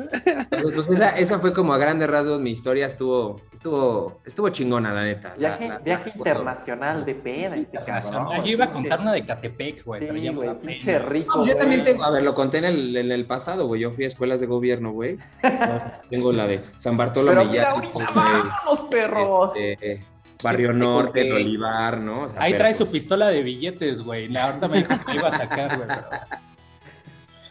Pues, 0.49 0.73
pues 0.75 0.89
esa, 0.89 1.09
esa 1.11 1.39
fue 1.39 1.53
como 1.53 1.73
a 1.73 1.77
grandes 1.77 2.09
rasgos 2.09 2.41
mi 2.41 2.49
historia, 2.49 2.87
estuvo, 2.87 3.39
estuvo, 3.53 4.19
estuvo 4.25 4.49
chingona, 4.49 4.91
la 4.93 5.03
neta. 5.03 5.33
Viaje, 5.37 5.67
la- 5.69 5.77
viaje 5.79 6.09
la- 6.09 6.15
internacional 6.17 7.05
de 7.05 7.15
peda, 7.15 7.55
este 7.55 7.77
Internacional. 7.77 8.43
Yo 8.43 8.51
iba 8.51 8.65
a 8.65 8.71
contar 8.71 8.99
una 8.99 9.13
de 9.13 9.25
Catepec, 9.25 9.85
güey, 9.85 10.01
Sí, 10.01 10.07
güey, 10.07 10.47
pena. 10.49 10.59
pinche 10.59 10.99
rico. 10.99 11.37
No, 11.37 11.45
yo 11.45 11.53
güey. 11.53 11.57
también 11.57 11.83
tengo, 11.83 12.03
a 12.03 12.09
ver, 12.11 12.23
lo 12.23 12.33
conté 12.33 12.57
en 12.57 12.65
el, 12.65 12.97
en 12.97 13.11
el 13.11 13.25
pasado, 13.25 13.67
güey. 13.67 13.81
Yo 13.81 13.91
fui 13.91 14.03
a 14.03 14.07
escuelas 14.07 14.39
de 14.41 14.47
gobierno, 14.47 14.91
güey. 14.91 15.17
Tengo 16.09 16.31
la 16.33 16.47
de 16.47 16.61
San 16.77 16.97
Bartolomé. 16.97 17.37
Pero 17.37 17.49
mira, 17.51 17.69
ahorita 17.71 18.03
vámonos, 18.13 18.81
perros. 19.19 19.53
Este, 19.55 20.01
Barrio 20.43 20.73
Norte, 20.73 21.21
el 21.21 21.33
Olivar, 21.33 21.99
¿no? 21.99 22.23
O 22.23 22.29
sea, 22.29 22.41
Ahí 22.41 22.53
pero, 22.53 22.63
trae 22.63 22.73
su 22.73 22.85
pues, 22.85 22.93
pistola 22.93 23.27
de 23.27 23.43
billetes, 23.43 24.01
güey. 24.01 24.27
La 24.27 24.45
ahorita 24.45 24.67
me 24.67 24.77
dijo 24.79 24.93
que 25.05 25.15
iba 25.15 25.27
a 25.27 25.37
sacar, 25.37 25.77
güey. 25.77 25.87
pero- 25.87 26.09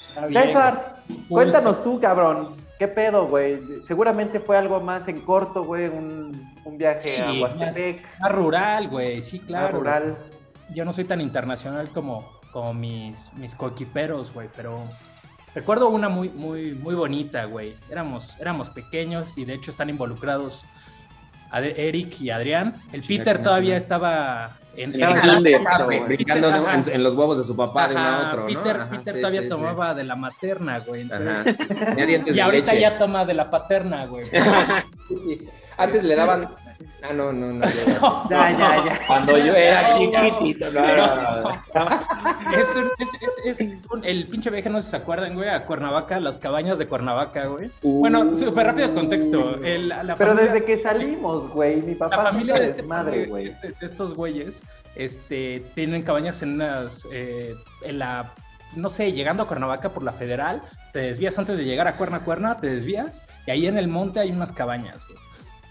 Está 0.08 0.26
bien, 0.26 0.42
César, 0.42 1.02
cuéntanos 1.28 1.82
tú, 1.84 2.00
cabrón. 2.00 2.56
¿Qué 2.78 2.88
pedo, 2.88 3.26
güey? 3.26 3.60
Seguramente 3.84 4.40
fue 4.40 4.56
algo 4.56 4.80
más 4.80 5.06
en 5.06 5.20
corto, 5.20 5.64
güey. 5.64 5.86
Un, 5.88 6.50
un 6.64 6.78
viaje 6.78 7.16
Sí, 7.16 7.20
a 7.22 7.26
más- 7.26 7.54
Huastepec, 7.54 8.20
Más 8.20 8.32
rural, 8.32 8.88
güey, 8.88 9.22
sí, 9.22 9.38
más 9.38 9.46
claro. 9.46 9.78
rural. 9.78 10.18
Yo 10.74 10.84
no 10.84 10.92
soy 10.92 11.04
tan 11.04 11.20
internacional 11.20 11.88
como, 11.90 12.26
como 12.52 12.72
mis, 12.74 13.32
mis 13.34 13.54
coequiperos, 13.54 14.32
güey, 14.32 14.48
pero 14.56 14.80
recuerdo 15.54 15.88
una 15.90 16.08
muy, 16.08 16.28
muy, 16.30 16.72
muy 16.74 16.94
bonita, 16.94 17.44
güey. 17.44 17.76
Éramos, 17.90 18.36
éramos 18.40 18.70
pequeños 18.70 19.36
y 19.36 19.44
de 19.44 19.54
hecho 19.54 19.70
están 19.70 19.90
involucrados 19.90 20.64
Eric 21.58 22.20
y 22.20 22.30
Adrián. 22.30 22.74
El 22.92 23.02
Peter 23.02 23.42
todavía 23.42 23.76
estaba 23.76 24.56
en, 24.76 24.92
güey, 24.92 26.00
brincando 26.00 26.48
Peter, 26.48 26.62
en, 26.62 26.66
ajá. 26.66 26.82
en 26.92 27.02
los 27.02 27.14
huevos 27.14 27.38
de 27.38 27.44
su 27.44 27.56
papá 27.56 27.88
de 27.88 27.94
uno 27.96 28.04
a 28.04 28.18
Ajá, 28.20 28.28
otro, 28.28 28.40
¿no? 28.42 28.46
Peter, 28.46 28.76
Ajá, 28.80 28.90
Peter 28.90 29.14
sí, 29.14 29.20
todavía 29.20 29.40
sí, 29.40 29.46
sí. 29.46 29.50
tomaba 29.50 29.94
de 29.94 30.04
la 30.04 30.16
materna, 30.16 30.78
güey. 30.78 31.00
entonces- 31.02 31.56
Ajá. 31.70 31.94
Y 32.34 32.40
ahorita 32.40 32.72
leche. 32.72 32.80
ya 32.82 32.98
toma 32.98 33.24
de 33.24 33.34
la 33.34 33.50
paterna, 33.50 34.06
güey. 34.06 34.22
Sí. 35.24 35.48
Antes 35.76 36.04
le 36.04 36.14
daban. 36.14 36.48
Ah, 37.02 37.12
no, 37.14 37.32
no, 37.32 37.52
no. 37.52 37.64
ya. 37.66 37.72
Ya, 38.30 38.50
ya, 38.50 38.84
ya. 38.84 39.06
Cuando 39.06 39.36
yo 39.38 39.54
era 39.54 39.90
No, 39.90 39.98
chiquitito, 39.98 40.70
no, 40.70 40.80
no, 40.80 41.42
no. 41.42 41.50
Es, 42.58 42.68
un- 42.76 42.90
es- 42.98 43.42
es- 43.44 43.60
es 43.60 43.84
un- 43.90 44.04
el 44.04 44.26
pinche 44.26 44.50
viaje, 44.50 44.68
no 44.70 44.78
sé 44.78 44.84
si 44.84 44.90
se 44.90 44.96
acuerdan, 44.98 45.34
güey, 45.34 45.48
a 45.48 45.64
Cuernavaca, 45.64 46.20
las 46.20 46.38
cabañas 46.38 46.78
de 46.78 46.86
Cuernavaca, 46.86 47.46
güey. 47.46 47.70
Bueno, 47.82 48.36
súper 48.36 48.66
rápido 48.66 48.94
contexto. 48.94 49.56
El- 49.64 49.88
la 49.88 50.14
Pero 50.16 50.32
familia- 50.32 50.52
desde 50.52 50.64
que 50.66 50.76
salimos, 50.78 51.48
güey, 51.50 51.76
mi 51.82 51.94
papá 51.94 52.16
la 52.16 52.22
familia 52.22 52.54
de, 52.54 52.66
este 52.66 52.82
madre, 52.82 53.26
güey. 53.26 53.46
de, 53.62 53.68
de 53.80 53.86
estos 53.86 54.14
güeyes 54.14 54.62
este, 54.96 55.64
tienen 55.74 56.02
cabañas 56.02 56.42
en 56.42 56.54
unas. 56.54 57.06
eh, 57.12 57.54
en 57.84 57.98
la. 57.98 58.32
No 58.76 58.88
sé, 58.88 59.12
llegando 59.12 59.42
a 59.42 59.46
Cuernavaca 59.48 59.88
por 59.88 60.04
la 60.04 60.12
federal, 60.12 60.62
te 60.92 61.00
desvías 61.00 61.36
antes 61.38 61.58
de 61.58 61.64
llegar 61.64 61.88
a 61.88 61.96
Cuerna 61.96 62.20
Cuerna, 62.20 62.56
te 62.58 62.68
desvías 62.68 63.24
y 63.46 63.50
ahí 63.50 63.66
en 63.66 63.76
el 63.76 63.88
monte 63.88 64.20
hay 64.20 64.30
unas 64.30 64.52
cabañas, 64.52 65.04
güey. 65.08 65.18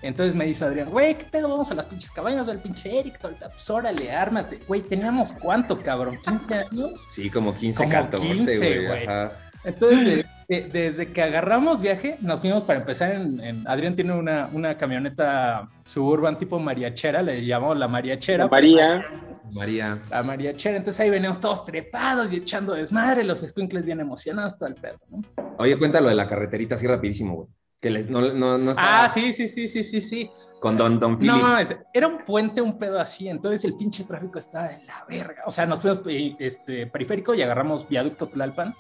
Entonces 0.02 0.34
me 0.36 0.46
dice 0.46 0.64
Adrián, 0.64 0.90
güey, 0.90 1.16
¿qué 1.18 1.26
pedo? 1.26 1.50
Vamos 1.50 1.70
a 1.72 1.74
las 1.76 1.86
pinches 1.86 2.12
cabañas 2.12 2.48
del 2.48 2.60
pinche 2.60 3.00
Eric, 3.00 3.20
pues 3.20 3.70
órale, 3.70 4.12
ármate. 4.12 4.60
Güey, 4.68 4.82
teníamos 4.82 5.34
cuánto, 5.34 5.78
cabrón, 5.82 6.18
15 6.24 6.54
años. 6.54 7.04
Sí, 7.10 7.30
como 7.30 7.54
15, 7.54 7.84
Como 7.84 7.92
14, 7.94 8.28
15, 8.28 8.58
güey. 8.58 8.88
güey. 8.88 9.04
ajá. 9.04 9.32
Entonces, 9.66 10.06
de- 10.06 10.26
de- 10.48 10.70
desde 10.70 11.08
que 11.12 11.22
agarramos 11.22 11.82
viaje, 11.82 12.18
nos 12.22 12.40
fuimos 12.40 12.64
para 12.64 12.80
empezar 12.80 13.12
en, 13.12 13.42
en- 13.42 13.68
Adrián 13.68 13.94
tiene 13.94 14.14
una, 14.14 14.48
una 14.54 14.78
camioneta 14.78 15.68
suburban 15.86 16.40
tipo 16.40 16.58
mariachera, 16.60 17.22
le 17.22 17.46
llamamos 17.46 17.78
la 17.78 17.90
mariachera. 17.90 18.48
María. 18.48 19.06
María. 19.54 20.00
La 20.10 20.24
mariachera, 20.24 20.78
entonces 20.78 21.00
ahí 21.02 21.10
veníamos 21.10 21.42
todos 21.42 21.66
trepados 21.66 22.32
y 22.32 22.38
echando 22.38 22.74
desmadre, 22.74 23.24
los 23.26 23.40
squinkles 23.40 23.84
bien 23.86 24.00
emocionados, 24.00 24.58
todo 24.58 24.70
el 24.70 24.76
pedo, 24.76 24.98
¿no? 25.10 25.22
Oye, 25.58 25.78
cuéntalo 25.78 26.08
de 26.08 26.16
la 26.16 26.28
carreterita 26.28 26.76
así 26.76 26.88
rapidísimo, 26.88 27.36
güey. 27.36 27.48
Que 27.82 27.90
les, 27.90 28.10
no, 28.10 28.22
no, 28.34 28.58
no 28.58 28.72
estaba 28.72 29.06
Ah, 29.06 29.10
sí, 29.10 29.32
sí, 29.32 29.48
sí, 29.48 29.68
sí, 29.70 29.84
sí, 29.86 30.02
sí. 30.02 30.30
con 30.60 30.76
Don, 30.78 31.00
Don 31.00 31.14
No 31.14 31.18
Philip. 31.18 31.34
mames, 31.42 31.78
era 31.94 32.08
un 32.08 32.18
puente, 32.18 32.62
un 32.62 32.78
pedo 32.78 33.00
así, 33.00 33.30
entonces 33.30 33.64
el 33.64 33.76
pinche 33.76 34.04
tráfico 34.04 34.38
estaba 34.38 34.68
de 34.68 34.84
la 34.86 35.06
verga. 35.08 35.44
O 35.46 35.52
sea, 35.52 35.66
nos 35.66 35.80
fuimos 35.82 36.02
este, 36.40 36.88
periférico 36.88 37.34
y 37.34 37.42
agarramos 37.42 37.88
viaducto 37.88 38.28
Tlalpan 38.28 38.76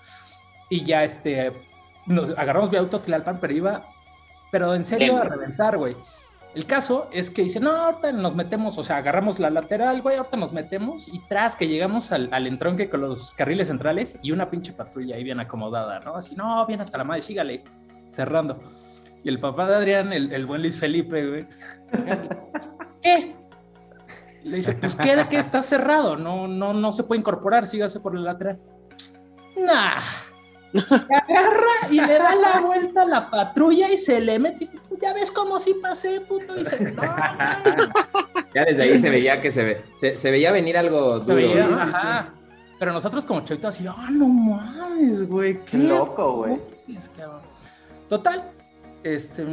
y 0.69 0.83
ya 0.83 1.05
este, 1.05 1.53
nos 2.07 2.31
agarramos 2.31 2.69
viaducto 2.69 2.99
Tlalpan, 2.99 3.39
pero 3.39 3.53
iba, 3.53 3.85
pero 4.51 4.75
en 4.75 4.83
serio 4.83 5.15
a 5.17 5.21
Bien. 5.21 5.31
reventar, 5.33 5.77
güey. 5.77 5.95
El 6.55 6.65
caso 6.65 7.07
es 7.13 7.29
que 7.29 7.43
dice, 7.43 7.59
no, 7.61 7.69
ahorita 7.71 8.11
nos 8.11 8.35
metemos, 8.35 8.77
o 8.79 8.83
sea, 8.83 8.97
agarramos 8.97 9.39
la 9.39 9.49
lateral, 9.51 10.01
güey, 10.01 10.17
ahorita 10.17 10.35
nos 10.35 10.51
metemos 10.51 11.07
y 11.07 11.19
tras 11.29 11.55
que 11.55 11.67
llegamos 11.67 12.11
al, 12.11 12.27
al 12.33 12.47
entronque 12.47 12.89
con 12.89 13.01
los 13.01 13.31
carriles 13.31 13.67
centrales 13.67 14.17
y 14.23 14.31
una 14.31 14.49
pinche 14.49 14.73
patrulla 14.73 15.15
ahí 15.15 15.23
bien 15.23 15.39
acomodada, 15.39 15.99
¿no? 16.01 16.15
Así, 16.15 16.35
no, 16.35 16.65
bien 16.65 16.81
hasta 16.81 16.97
la 16.97 17.03
madre, 17.05 17.21
sígale, 17.21 17.63
cerrando. 18.07 18.59
Y 19.23 19.29
el 19.29 19.39
papá 19.39 19.67
de 19.67 19.75
Adrián, 19.75 20.13
el, 20.13 20.31
el 20.31 20.45
buen 20.45 20.61
Luis 20.61 20.79
Felipe, 20.79 21.27
güey. 21.27 21.47
¿Qué? 23.01 23.35
Le 24.43 24.57
dice, 24.57 24.73
pues 24.73 24.95
queda 24.95 25.27
que 25.27 25.37
está 25.37 25.61
cerrado, 25.61 26.15
no, 26.15 26.47
no, 26.47 26.73
no 26.73 26.91
se 26.93 27.03
puede 27.03 27.19
incorporar, 27.19 27.67
sígase 27.67 27.99
por 27.99 28.15
el 28.15 28.23
lateral. 28.23 28.59
Nah. 29.57 29.99
Agarra 30.91 31.89
y 31.91 31.95
le 31.99 32.19
da 32.19 32.35
la 32.35 32.59
vuelta 32.61 33.01
a 33.01 33.05
la 33.07 33.29
patrulla 33.29 33.91
y 33.91 33.97
se 33.97 34.21
le 34.21 34.37
mete. 34.39 34.65
y, 34.65 34.67
"Pues 34.67 34.99
Ya 35.01 35.13
ves 35.13 35.31
cómo 35.31 35.59
sí 35.59 35.75
pasé, 35.81 36.21
puto. 36.21 36.55
Y 36.55 36.59
dice, 36.59 36.79
no, 36.93 37.01
mames". 37.01 37.89
Ya 38.53 38.63
desde 38.65 38.83
ahí 38.83 38.99
se 38.99 39.09
veía 39.09 39.41
que 39.41 39.51
se, 39.51 39.63
ve, 39.65 39.81
se, 39.97 40.17
se 40.17 40.31
veía 40.31 40.51
venir 40.51 40.77
algo 40.77 41.21
Se 41.23 41.33
duro. 41.33 41.47
veía, 41.47 41.67
¿no? 41.67 41.79
ajá. 41.81 42.29
Pero 42.77 42.93
nosotros 42.93 43.25
como 43.25 43.41
chavitos 43.41 43.75
así, 43.75 43.85
ah, 43.89 44.07
no 44.11 44.27
mames, 44.27 45.27
güey. 45.27 45.59
Qué 45.65 45.77
loco, 45.79 46.37
güey. 46.37 46.59
cabrón". 47.17 47.41
Total, 48.07 48.51
este... 49.03 49.45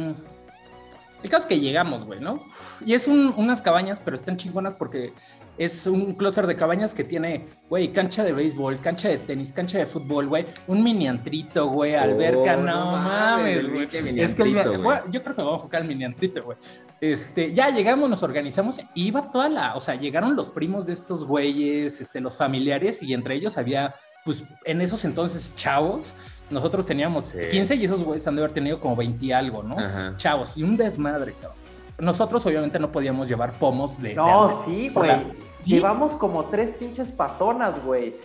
El 1.23 1.31
caso 1.31 1.43
es 1.43 1.47
que 1.47 1.59
llegamos, 1.59 2.05
güey, 2.05 2.19
¿no? 2.19 2.43
Y 2.85 2.93
es 2.93 3.07
un- 3.07 3.33
unas 3.37 3.59
cabañas, 3.59 3.99
pero 3.99 4.15
están 4.15 4.37
chingonas 4.37 4.75
porque 4.75 5.13
es 5.57 5.87
un 5.87 6.13
clúster 6.13 6.45
de 6.45 6.55
cabañas 6.55 6.93
que 6.93 7.03
tiene, 7.03 7.47
güey, 7.69 7.91
cancha 7.91 8.23
de 8.23 8.33
béisbol, 8.33 8.79
cancha 8.81 9.09
de 9.09 9.17
tenis, 9.17 9.51
cancha 9.51 9.79
de 9.79 9.87
fútbol, 9.87 10.27
güey, 10.27 10.45
un 10.67 10.83
mini 10.83 11.07
antrito, 11.07 11.69
güey, 11.69 11.95
alberca, 11.95 12.55
Oh, 12.55 12.61
no, 12.61 12.91
no 12.91 12.97
mames, 12.97 13.67
güey. 13.67 13.85
Es 13.85 14.35
que 14.35 14.43
antrito, 14.43 14.73
yo 15.09 15.23
creo 15.23 15.35
que 15.35 15.41
me 15.41 15.43
voy 15.43 15.53
a 15.53 15.55
enfocar 15.55 15.81
en 15.81 15.87
mini 15.87 16.03
antrito, 16.05 16.43
güey. 16.43 16.57
Este, 17.01 17.51
ya 17.51 17.71
llegamos, 17.71 18.07
nos 18.11 18.21
organizamos, 18.21 18.79
y 18.93 19.07
iba 19.07 19.31
toda 19.31 19.49
la, 19.49 19.75
o 19.75 19.81
sea, 19.81 19.95
llegaron 19.95 20.35
los 20.35 20.49
primos 20.49 20.85
de 20.85 20.93
estos 20.93 21.25
güeyes, 21.25 21.99
este, 21.99 22.21
los 22.21 22.37
familiares, 22.37 23.01
y 23.01 23.15
entre 23.15 23.33
ellos 23.33 23.57
había, 23.57 23.95
pues, 24.23 24.43
en 24.65 24.81
esos 24.81 25.03
entonces 25.03 25.55
chavos, 25.55 26.13
nosotros 26.49 26.85
teníamos 26.85 27.25
Sí. 27.25 27.39
15 27.51 27.75
y 27.75 27.85
esos 27.85 28.03
güeyes 28.03 28.25
han 28.27 28.35
de 28.35 28.41
haber 28.43 28.53
tenido 28.53 28.79
como 28.79 28.95
20 28.95 29.25
y 29.25 29.31
algo, 29.31 29.63
¿no? 29.63 29.77
Ajá. 29.79 30.13
Chavos, 30.17 30.53
y 30.55 30.63
un 30.63 30.77
desmadre, 30.77 31.33
cabrón. 31.33 31.57
Nosotros 31.99 32.45
obviamente 32.45 32.77
no 32.79 32.91
podíamos 32.91 33.27
llevar 33.27 33.53
pomos 33.53 34.01
de... 34.01 34.13
No, 34.13 34.47
de- 34.49 34.53
sí, 34.65 34.89
güey. 34.89 35.07
la- 35.07 35.23
¿Sí? 35.59 35.71
Llevamos 35.71 36.13
como 36.13 36.45
tres 36.45 36.71
pinches 36.73 37.11
patonas, 37.11 37.73
güey. 37.83 38.15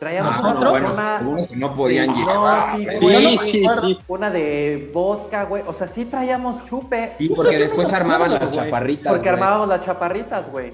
Traíamos 0.00 0.34
Ah, 0.38 0.40
una 0.40 0.52
no, 0.54 0.70
bueno, 0.70 0.86
patona. 0.88 1.16
algunos 1.18 1.46
que 1.46 1.56
no 1.56 1.74
podían 1.74 2.14
Sí, 2.14 2.20
llevar. 2.20 2.78
no, 2.78 2.84
güey. 3.00 3.38
sí, 3.38 3.50
Sí, 3.52 3.62
güey. 3.64 3.78
sí, 3.78 3.80
sí. 3.82 3.98
Una 4.08 4.30
de 4.30 4.90
vodka, 4.92 5.44
güey. 5.44 5.62
O 5.66 5.72
sea, 5.72 5.86
sí 5.86 6.06
traíamos 6.06 6.64
chupe. 6.64 7.12
Sí, 7.18 7.26
Eso 7.26 7.34
porque 7.36 7.58
después 7.58 7.90
no 7.92 7.96
armaban 7.96 8.32
las 8.32 8.50
güey. 8.50 8.64
chaparritas. 8.64 9.12
Porque 9.12 9.28
güey. 9.28 9.34
armábamos 9.34 9.68
las 9.68 9.82
chaparritas, 9.82 10.50
güey. 10.50 10.72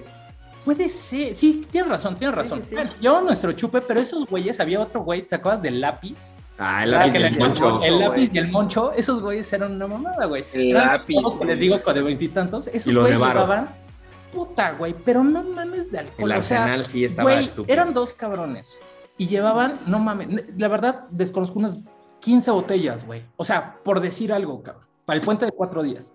Puede 0.65 0.89
ser, 0.89 1.35
sí, 1.35 1.65
tienes 1.71 1.91
razón, 1.91 2.17
tienes 2.17 2.35
razón. 2.37 2.61
sí, 2.63 2.71
sí. 2.71 2.75
Bueno, 2.75 2.91
llevamos 3.01 3.25
nuestro 3.25 3.53
chupe, 3.53 3.81
pero 3.83 4.01
esos 4.01 4.27
güeyes, 4.27 4.59
había 4.61 4.81
otro 4.81 5.01
güey, 5.03 5.23
¿te 5.23 5.35
acuerdas 5.37 5.61
del 5.63 5.81
lápiz? 5.81 6.35
Ah, 6.59 6.85
el 6.85 6.95
Ah, 6.95 6.99
lápiz 7.01 7.13
que 7.13 7.19
del 7.19 7.33
le- 7.35 7.39
moncho. 7.39 7.83
El 7.83 7.99
lápiz 7.99 8.31
y 8.33 8.39
el 8.39 8.49
moncho, 8.51 8.93
esos 8.93 9.21
güeyes 9.21 9.53
eran 9.53 9.73
una 9.73 9.87
mamada, 9.87 10.25
güey. 10.27 10.45
El 10.55 10.71
Eran 10.71 10.85
los 10.93 11.01
lápiz, 11.01 11.15
chavos 11.17 11.35
que 11.35 11.45
les 11.45 11.61
digo 11.61 11.79
de 11.79 12.03
veintitantos, 12.03 12.67
esos 12.69 12.87
Y 12.87 12.93
los 12.93 13.03
güeyes 13.05 13.19
llevaban, 13.21 13.69
puta, 14.33 14.73
güey, 14.73 14.95
pero 15.05 15.23
no 15.23 15.43
mames 15.43 15.91
de 15.93 15.99
alcohol. 15.99 16.33
El 16.33 16.39
o 16.39 16.43
sea, 16.43 16.63
arsenal 16.65 16.85
sí 16.87 17.05
estaba 17.05 17.31
güey, 17.31 17.45
estúpido. 17.45 17.73
eran 17.73 17.93
dos 17.95 18.13
cabrones 18.15 18.81
y 19.19 19.27
llevaban, 19.29 19.81
no 19.87 19.99
mames, 19.99 20.29
la 20.59 20.69
verdad 20.69 21.05
desconozco 21.11 21.59
unas 21.59 21.77
15 22.21 22.51
botellas, 22.51 23.05
güey. 23.07 23.23
O 23.37 23.45
sea, 23.45 23.77
por 23.85 24.01
decir 24.01 24.33
algo, 24.33 24.63
cabrón, 24.63 24.85
para 25.05 25.19
el 25.19 25.25
puente 25.25 25.45
de 25.45 25.53
cuatro 25.53 25.83
días. 25.83 26.13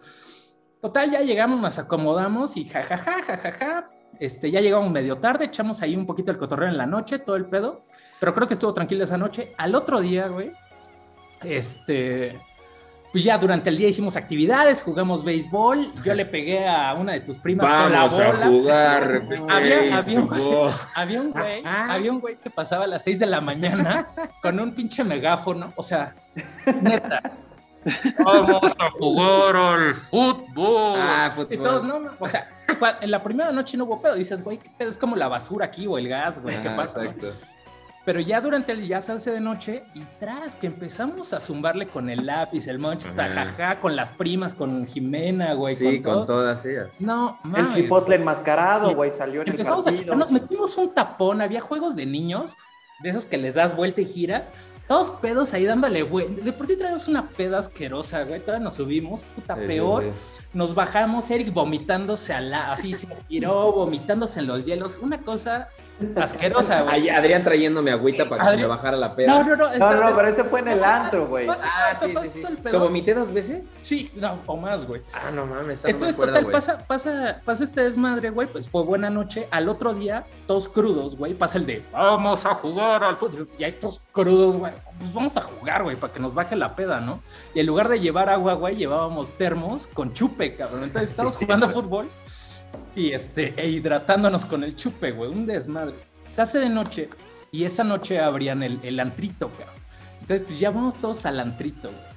Total, 0.82 1.12
ya 1.12 1.22
llegamos, 1.22 1.60
nos 1.62 1.78
acomodamos 1.78 2.58
y 2.58 2.66
jajaja, 2.66 3.22
jajaja. 3.22 3.90
Este, 4.20 4.52
ya 4.52 4.62
llegamos 4.62 4.92
medio 4.92 5.18
tarde, 5.18 5.46
echamos 5.46 5.82
ahí 5.82 5.96
un 5.96 6.06
poquito 6.06 6.32
el 6.32 6.38
cotorreo 6.38 6.70
en 6.70 6.78
la 6.78 6.86
noche, 6.86 7.18
todo 7.20 7.36
el 7.36 7.46
pedo. 7.46 7.86
Pero 8.20 8.34
creo 8.36 8.48
que 8.48 8.54
estuvo 8.54 8.74
tranquilo 8.74 9.04
esa 9.04 9.18
noche. 9.18 9.54
Al 9.58 9.74
otro 9.74 10.00
día, 10.00 10.28
güey, 10.28 10.52
este, 11.44 12.40
pues 13.12 13.24
ya 13.24 13.38
durante 13.38 13.70
el 13.70 13.78
día 13.78 13.90
hicimos 13.90 14.16
actividades, 14.16 14.84
jugamos 14.84 15.24
béisbol. 15.26 15.92
Yo 16.04 16.14
le 16.14 16.26
pegué 16.26 16.68
a 16.68 16.94
una 16.94 17.14
de 17.14 17.22
tus 17.22 17.40
primas 17.40 17.70
Vamos 17.70 17.84
con 17.84 17.94
la 17.94 18.04
a 18.04 18.48
jugar. 18.48 19.22
Había- 19.50 19.98
había 19.98 20.20
un- 20.20 20.30
béisbol. 20.30 20.72
Había 20.96 21.22
un 21.22 21.32
güey, 21.32 21.62
Ah. 21.66 21.88
había 21.94 22.12
un 22.12 22.20
güey 22.20 22.36
que 22.38 22.50
pasaba 22.52 22.84
a 22.86 22.88
las 22.88 23.04
6 23.04 23.18
de 23.20 23.26
la 23.26 23.42
mañana 23.42 24.08
con 24.42 24.60
un 24.60 24.74
pinche 24.74 25.04
megáfono, 25.04 25.74
o 25.76 25.84
sea, 25.84 26.14
neta. 26.82 27.22
Vamos 28.26 28.74
a 28.80 28.92
jugar 28.92 29.56
al 29.56 29.96
fútbol. 29.96 31.00
Ah, 31.00 31.32
Y 31.34 31.36
fútbol. 31.36 31.58
todos, 31.64 31.84
no, 31.84 32.00
no, 32.00 32.12
o 32.20 32.28
sea, 32.28 32.48
en 33.02 33.12
la 33.12 33.24
primera 33.24 33.52
noche 33.52 33.78
no 33.78 33.86
hubo 33.86 34.02
pedo. 34.02 34.16
Dices, 34.16 34.44
güey, 34.44 34.58
¿qué 34.58 34.70
pedo? 34.78 34.90
Es 34.90 34.98
como 34.98 35.16
la 35.16 35.28
basura 35.28 35.66
aquí 35.66 35.88
o 35.88 35.98
el 35.98 36.08
gas, 36.08 36.42
güey, 36.42 36.62
¿qué 36.62 36.68
Ajá, 36.68 36.78
pasa? 36.78 37.04
no? 37.04 37.10
exacto. 37.12 37.34
Pero 38.04 38.20
ya 38.20 38.42
durante 38.42 38.72
el 38.72 38.88
ya 38.88 39.00
se 39.00 39.12
hace 39.12 39.30
de 39.30 39.40
noche 39.40 39.84
y 39.94 40.02
tras 40.20 40.56
que 40.56 40.66
empezamos 40.66 41.34
a 41.34 41.40
zumbarle 41.40 41.88
con 41.88 42.10
el 42.10 42.26
lápiz, 42.26 42.66
el 42.66 42.80
moncho, 42.80 43.10
tajaja, 43.16 43.80
con 43.80 43.96
las 43.96 44.12
primas, 44.12 44.56
con 44.56 44.88
Jimena, 44.88 45.54
güey, 45.54 45.76
Sí, 45.76 46.02
con, 46.02 46.14
con 46.16 46.26
todas 46.26 46.66
ellas. 46.66 46.88
No, 47.00 47.38
El 47.44 47.52
mames. 47.52 47.76
chipotle 47.76 48.16
enmascarado, 48.16 48.90
Sí. 48.90 48.96
güey, 48.96 49.12
salió 49.12 49.42
en 49.44 49.50
el 49.50 49.54
Empezamos 49.54 49.86
a 49.86 49.92
partido. 49.92 50.04
chuparnos, 50.16 50.32
metimos 50.32 50.76
un 50.80 50.92
tapón, 50.96 51.42
había 51.42 51.62
juegos 51.62 51.96
de 51.96 52.08
niños, 52.08 52.56
de 53.02 53.10
esos 53.12 53.26
que 53.28 53.38
le 53.38 53.52
das 53.52 53.76
vuelta 53.76 54.02
y 54.02 54.06
gira, 54.06 54.46
todos 54.92 55.12
pedos 55.22 55.54
ahí 55.54 55.64
dándole 55.64 56.04
vuelta. 56.04 56.44
De 56.44 56.52
por 56.52 56.68
sí 56.68 56.76
traemos 56.76 57.08
una 57.08 57.30
peda 57.30 57.60
asquerosa, 57.60 58.24
güey, 58.26 58.42
todavía 58.42 58.66
nos 58.66 58.74
subimos, 58.74 59.24
puta 59.24 59.56
Sí, 59.56 59.62
sí, 59.62 59.68
peor. 59.68 60.04
sí. 60.04 60.10
Nos 60.54 60.76
bajamos, 60.76 61.32
Eric 61.32 61.54
vomitándose 61.54 62.34
a 62.34 62.42
la, 62.42 62.74
así 62.74 62.94
se 62.94 63.08
tiró, 63.30 63.72
vomitándose 63.72 64.42
en 64.42 64.48
los 64.48 64.66
hielos, 64.66 65.00
una 65.02 65.22
cosa 65.22 65.70
asquerosa, 66.16 66.82
güey. 66.82 66.96
Ahí 66.96 67.10
Adrián 67.10 67.44
trayéndome 67.44 67.92
agüita 67.92 68.28
para 68.28 68.52
que 68.52 68.58
me 68.58 68.66
bajara 68.66 68.98
la 68.98 69.16
peda. 69.16 69.28
No, 69.28 69.44
no, 69.44 69.56
no. 69.56 69.78
No, 69.78 69.94
no, 69.96 70.16
pero 70.16 70.28
ese 70.28 70.44
fue 70.44 70.60
en 70.62 70.68
el 70.70 70.84
antro, 70.84 71.28
güey. 71.28 71.48
Ah, 71.50 71.94
sí, 72.00 72.14
sí, 72.24 72.30
sí. 72.30 72.44
¿So 72.68 72.80
vomité 72.80 73.14
dos 73.14 73.32
veces? 73.32 73.64
Sí, 73.82 74.12
no, 74.16 74.40
o 74.46 74.58
más, 74.58 74.86
güey. 74.86 75.02
Ah, 75.14 75.32
no 75.32 75.46
mames, 75.46 75.80
esa 75.80 75.88
no 75.88 75.94
me 75.94 75.94
Entonces, 75.94 76.16
acuerdo, 76.16 76.34
total, 76.34 76.52
pasa, 76.52 76.78
pasa, 76.88 77.42
pasa 77.46 77.64
este 77.64 77.84
desmadre, 77.84 78.30
güey, 78.30 78.48
pues 78.48 78.70
fue 78.70 78.84
buena 78.84 79.10
noche. 79.10 79.48
Al 79.52 79.70
otro 79.70 79.94
día, 79.94 80.26
todos 80.48 80.68
crudos, 80.68 81.16
güey, 81.16 81.34
pasa 81.34 81.58
el 81.58 81.66
de, 81.66 81.84
vamos 81.92 82.46
a 82.46 82.54
jugar 82.56 83.04
al 83.04 83.18
fútbol. 83.18 83.48
Y 83.58 83.64
hay 83.64 83.74
todos 83.74 84.02
crudos, 84.12 84.58
güey, 84.58 84.74
pues 85.00 85.14
vamos 85.14 85.36
a 85.38 85.42
jugar, 85.42 85.84
güey, 85.84 85.96
para 85.96 86.14
que 86.14 86.20
nos 86.20 86.34
baje 86.34 86.56
la 86.56 86.76
peda, 86.76 87.00
¿no? 87.00 87.22
Y 87.54 87.60
en 87.60 87.66
lugar 87.68 87.90
de 87.90 88.00
llevar 88.00 88.30
agua, 88.30 88.54
güey, 88.54 88.76
llevábamos 88.76 89.32
termos 89.34 89.88
con 89.88 90.14
chupe, 90.14 90.56
cabrón. 90.56 90.84
Entonces, 90.84 91.12
estamos 91.12 91.36
Sí, 91.36 91.46
jugando 91.46 91.70
fútbol 91.70 92.10
y, 92.96 93.12
este, 93.12 93.54
e 93.58 93.70
hidratándonos 93.70 94.46
con 94.46 94.64
el 94.64 94.76
chupe, 94.76 95.12
güey, 95.12 95.30
un 95.30 95.46
desmadre. 95.46 95.96
Se 96.30 96.42
hace 96.42 96.60
de 96.60 96.70
noche 96.70 97.10
y 97.52 97.66
esa 97.66 97.84
noche 97.84 98.20
abrían 98.20 98.64
el, 98.64 98.80
el 98.84 99.00
antrito, 99.00 99.50
cabrón. 99.50 99.76
Entonces, 100.22 100.48
pues 100.48 100.60
ya 100.60 100.72
vamos 100.72 100.96
todos 100.96 101.26
al 101.26 101.40
antrito, 101.40 101.90
güey. 101.90 102.12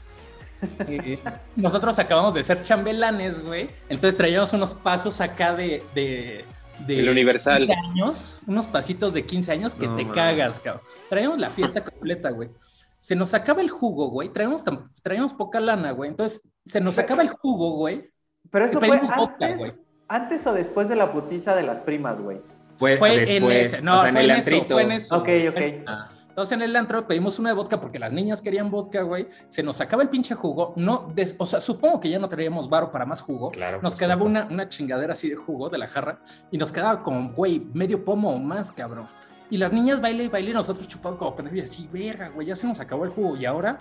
Eh, 0.88 1.18
nosotros 1.56 1.98
acabamos 1.98 2.32
de 2.32 2.42
ser 2.42 2.62
chambelanes, 2.62 3.44
güey. 3.44 3.68
Entonces 3.90 4.16
traíamos 4.16 4.54
unos 4.54 4.72
pasos 4.72 5.20
acá 5.20 5.54
de. 5.54 5.82
de 5.94 6.44
de 6.86 7.00
El 7.00 7.08
Universal. 7.08 7.66
15 7.66 7.74
años, 7.74 8.40
unos 8.46 8.66
pasitos 8.66 9.14
de 9.14 9.24
15 9.24 9.52
años 9.52 9.74
que 9.74 9.86
No, 9.86 9.96
te 9.96 10.08
cagas, 10.08 10.60
cabrón. 10.60 10.82
Traíamos 11.08 11.38
la 11.38 11.50
fiesta 11.50 11.84
completa, 11.84 12.30
güey. 12.30 12.50
Se 12.98 13.14
nos 13.14 13.34
acaba 13.34 13.60
el 13.60 13.70
jugo, 13.70 14.08
güey. 14.08 14.30
Traíamos, 14.30 14.64
traíamos 15.02 15.34
poca 15.34 15.60
lana, 15.60 15.92
güey. 15.92 16.10
Entonces, 16.10 16.48
se 16.64 16.80
nos 16.80 16.98
acaba 16.98 17.22
el 17.22 17.28
jugo, 17.28 17.72
güey. 17.72 18.10
Pero 18.50 18.64
eso 18.64 18.78
fue 18.78 18.88
pedimos 18.88 19.16
vodka, 19.16 19.46
antes, 19.46 19.58
güey. 19.58 19.72
Antes 20.08 20.46
o 20.46 20.52
después 20.52 20.88
de 20.88 20.96
la 20.96 21.12
putiza 21.12 21.54
de 21.54 21.62
las 21.62 21.80
primas, 21.80 22.20
güey. 22.20 22.38
Fue, 22.78 22.96
Fue 22.96 23.16
después, 23.18 23.42
en 23.42 23.50
ese. 23.50 23.82
No, 23.82 23.98
o 23.98 24.00
sea, 24.00 24.08
en 24.08 24.14
fue 24.14 24.24
el 24.24 24.30
en 24.30 24.36
eso, 24.36 24.50
antrito. 24.50 24.74
fue 24.74 24.82
en 24.82 24.92
eso. 24.92 25.16
Ok, 25.16 25.28
ok. 25.50 25.60
Ah, 25.86 26.08
Entonces 26.28 26.56
en 26.56 26.62
el 26.62 26.74
antro 26.74 27.06
pedimos 27.06 27.38
una 27.38 27.50
de 27.50 27.54
vodka 27.54 27.80
porque 27.80 27.98
las 28.00 28.12
niñas 28.12 28.42
querían 28.42 28.68
vodka, 28.70 29.02
güey. 29.02 29.28
Se 29.48 29.62
nos 29.62 29.80
acaba 29.80 30.02
el 30.02 30.08
pinche 30.08 30.34
jugo. 30.34 30.72
No, 30.76 31.08
des- 31.14 31.36
o 31.38 31.46
sea, 31.46 31.60
supongo 31.60 32.00
que 32.00 32.10
ya 32.10 32.18
no 32.18 32.28
traíamos 32.28 32.68
varo 32.68 32.90
para 32.90 33.06
más 33.06 33.20
jugo. 33.20 33.50
claro. 33.52 33.78
Nos 33.80 33.94
quedaba 33.94 34.24
una, 34.24 34.48
una 34.50 34.68
chingadera 34.68 35.12
así 35.12 35.30
de 35.30 35.36
jugo 35.36 35.68
de 35.70 35.78
la 35.78 35.86
jarra 35.86 36.18
y 36.50 36.58
nos 36.58 36.72
quedaba 36.72 37.02
como, 37.04 37.30
güey, 37.32 37.60
medio 37.72 38.04
pomo 38.04 38.30
o 38.34 38.38
más, 38.38 38.72
cabrón. 38.72 39.06
Y 39.50 39.58
las 39.58 39.72
niñas 39.72 40.00
baile 40.00 40.24
y 40.24 40.28
baile 40.28 40.50
y 40.50 40.54
nosotros 40.54 40.88
chupando 40.88 41.18
como 41.18 41.36
pendejos 41.36 41.58
y 41.58 41.62
así, 41.62 41.88
verga, 41.92 42.28
güey, 42.30 42.48
ya 42.48 42.56
se 42.56 42.66
nos 42.66 42.80
acabó 42.80 43.04
el 43.04 43.10
jugo. 43.10 43.36
Y 43.36 43.44
ahora, 43.46 43.78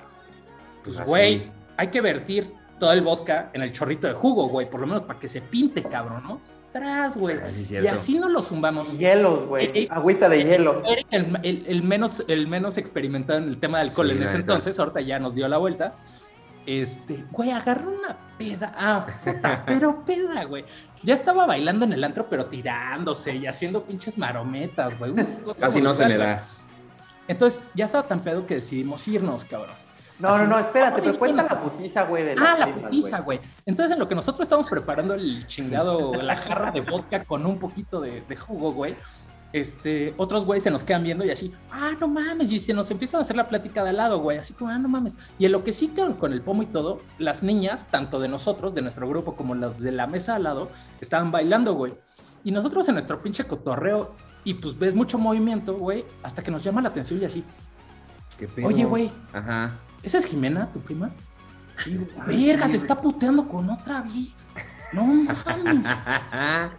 pues, 0.83 0.99
Así. 0.99 1.09
güey, 1.09 1.51
hay 1.77 1.87
que 1.87 2.01
vertir 2.01 2.53
todo 2.79 2.91
el 2.91 3.01
vodka 3.01 3.49
en 3.53 3.61
el 3.61 3.71
chorrito 3.71 4.07
de 4.07 4.13
jugo, 4.13 4.47
güey, 4.49 4.69
por 4.69 4.81
lo 4.81 4.87
menos 4.87 5.03
para 5.03 5.19
que 5.19 5.27
se 5.27 5.41
pinte, 5.41 5.83
cabrón, 5.83 6.23
¿no? 6.23 6.41
Tras, 6.73 7.15
güey. 7.15 7.37
Ah, 7.37 7.49
sí, 7.51 7.75
y 7.81 7.85
así 7.87 8.17
nos 8.17 8.31
lo 8.31 8.41
zumbamos. 8.41 8.97
Hielos, 8.97 9.43
Eh, 9.43 9.45
güey. 9.45 9.65
eh. 9.83 9.87
Agüita 9.91 10.27
de 10.27 10.43
hielo. 10.43 10.81
Eric, 10.85 11.05
el, 11.11 11.39
el- 11.43 11.63
el 11.67 11.83
menos, 11.83 12.23
el 12.27 12.47
menos 12.47 12.77
experimentado 12.79 13.37
en 13.39 13.47
el 13.47 13.59
tema 13.59 13.77
de 13.77 13.83
alcohol 13.89 14.09
Sí, 14.09 14.17
en 14.17 14.23
ese 14.23 14.35
entonces, 14.37 14.79
ahorita 14.79 15.01
ya 15.01 15.19
nos 15.19 15.35
dio 15.35 15.47
la 15.47 15.57
vuelta. 15.57 15.93
Este, 16.65 17.25
güey, 17.31 17.51
agarró 17.51 17.91
una 17.91 18.17
peda. 18.37 18.73
Ah, 18.75 19.05
puta, 19.23 19.63
pero 19.67 20.03
peda, 20.05 20.45
güey. 20.45 20.65
Ya 21.03 21.13
estaba 21.13 21.45
bailando 21.45 21.85
en 21.85 21.93
el 21.93 22.03
antro, 22.03 22.27
pero 22.29 22.45
tirándose 22.45 23.35
y 23.35 23.45
haciendo 23.45 23.83
pinches 23.83 24.17
marometas, 24.17 24.97
güey. 24.97 25.13
Casi 25.59 25.79
no 25.81 25.93
se 25.93 26.05
güey. 26.05 26.17
da. 26.17 26.43
Entonces, 27.27 27.61
ya 27.75 27.85
estaba 27.85 28.07
tan 28.07 28.19
pedo 28.21 28.47
que 28.47 28.55
decidimos 28.55 29.07
irnos, 29.07 29.43
cabrón. 29.45 29.75
No, 30.19 30.29
Así- 30.29 30.43
no, 30.43 30.49
no, 30.49 30.59
espérate, 30.59 30.95
Oye, 31.01 31.05
pero 31.07 31.19
cuenta 31.19 31.43
la 31.43 31.59
putiza, 31.61 32.03
güey, 32.03 32.23
de 32.23 32.31
Ah, 32.33 32.55
la 32.59 32.73
putiza, 32.73 33.19
güey. 33.21 33.39
güey. 33.39 33.49
Entonces, 33.65 33.93
en 33.93 33.99
lo 33.99 34.07
que 34.07 34.15
nosotros 34.15 34.41
estamos 34.45 34.67
preparando 34.69 35.15
el 35.15 35.45
chingado, 35.47 36.13
la 36.13 36.35
jarra 36.37 36.71
de 36.71 36.81
vodka 36.81 37.23
con 37.25 37.45
un 37.45 37.57
poquito 37.59 37.99
de, 37.99 38.21
de 38.21 38.35
jugo, 38.35 38.71
güey. 38.73 38.95
Este, 39.51 40.15
otros 40.17 40.45
güeyes 40.45 40.63
se 40.63 40.71
nos 40.71 40.83
quedan 40.83 41.03
viendo 41.03 41.23
y 41.23 41.29
así, 41.29 41.53
ah, 41.71 41.91
no 41.99 42.07
mames, 42.07 42.51
y 42.51 42.59
se 42.59 42.73
nos 42.73 42.89
empiezan 42.89 43.19
a 43.19 43.21
hacer 43.21 43.35
la 43.35 43.47
plática 43.47 43.83
de 43.83 43.91
al 43.91 43.97
lado, 43.97 44.17
güey, 44.19 44.39
así 44.39 44.53
como, 44.53 44.71
ah, 44.71 44.79
no 44.79 44.87
mames. 44.89 45.15
Y 45.37 45.45
en 45.45 45.51
lo 45.51 45.63
que 45.63 45.71
sí 45.73 45.89
quedan 45.89 46.13
con 46.13 46.33
el 46.33 46.41
pomo 46.41 46.63
y 46.63 46.65
todo, 46.65 47.01
las 47.19 47.43
niñas, 47.43 47.87
tanto 47.91 48.19
de 48.19 48.27
nosotros, 48.29 48.73
de 48.73 48.81
nuestro 48.81 49.07
grupo, 49.07 49.35
como 49.35 49.53
las 49.53 49.79
de 49.79 49.91
la 49.91 50.07
mesa 50.07 50.35
al 50.35 50.43
lado, 50.43 50.69
estaban 51.01 51.31
bailando, 51.31 51.73
güey. 51.75 51.93
Y 52.43 52.51
nosotros 52.51 52.87
en 52.87 52.95
nuestro 52.95 53.21
pinche 53.21 53.43
cotorreo, 53.43 54.15
y 54.43 54.55
pues 54.55 54.77
ves 54.79 54.95
mucho 54.95 55.19
movimiento, 55.19 55.75
güey, 55.75 56.03
hasta 56.23 56.41
que 56.41 56.49
nos 56.49 56.63
llama 56.63 56.81
la 56.81 56.89
atención 56.89 57.21
y 57.21 57.25
así. 57.25 57.43
¿Qué 58.39 58.47
pedo? 58.47 58.67
Oye, 58.67 58.85
güey, 58.85 59.11
Ajá. 59.33 59.71
¿Esa 60.03 60.17
es 60.19 60.25
Jimena, 60.25 60.71
tu 60.71 60.79
prima? 60.79 61.11
Sí. 61.83 61.99
Verga, 62.27 62.67
se 62.67 62.77
está 62.77 62.99
puteando 63.01 63.47
con 63.47 63.69
otra 63.69 64.01
vi. 64.01 64.33
No 64.93 65.05
mames. 65.05 65.87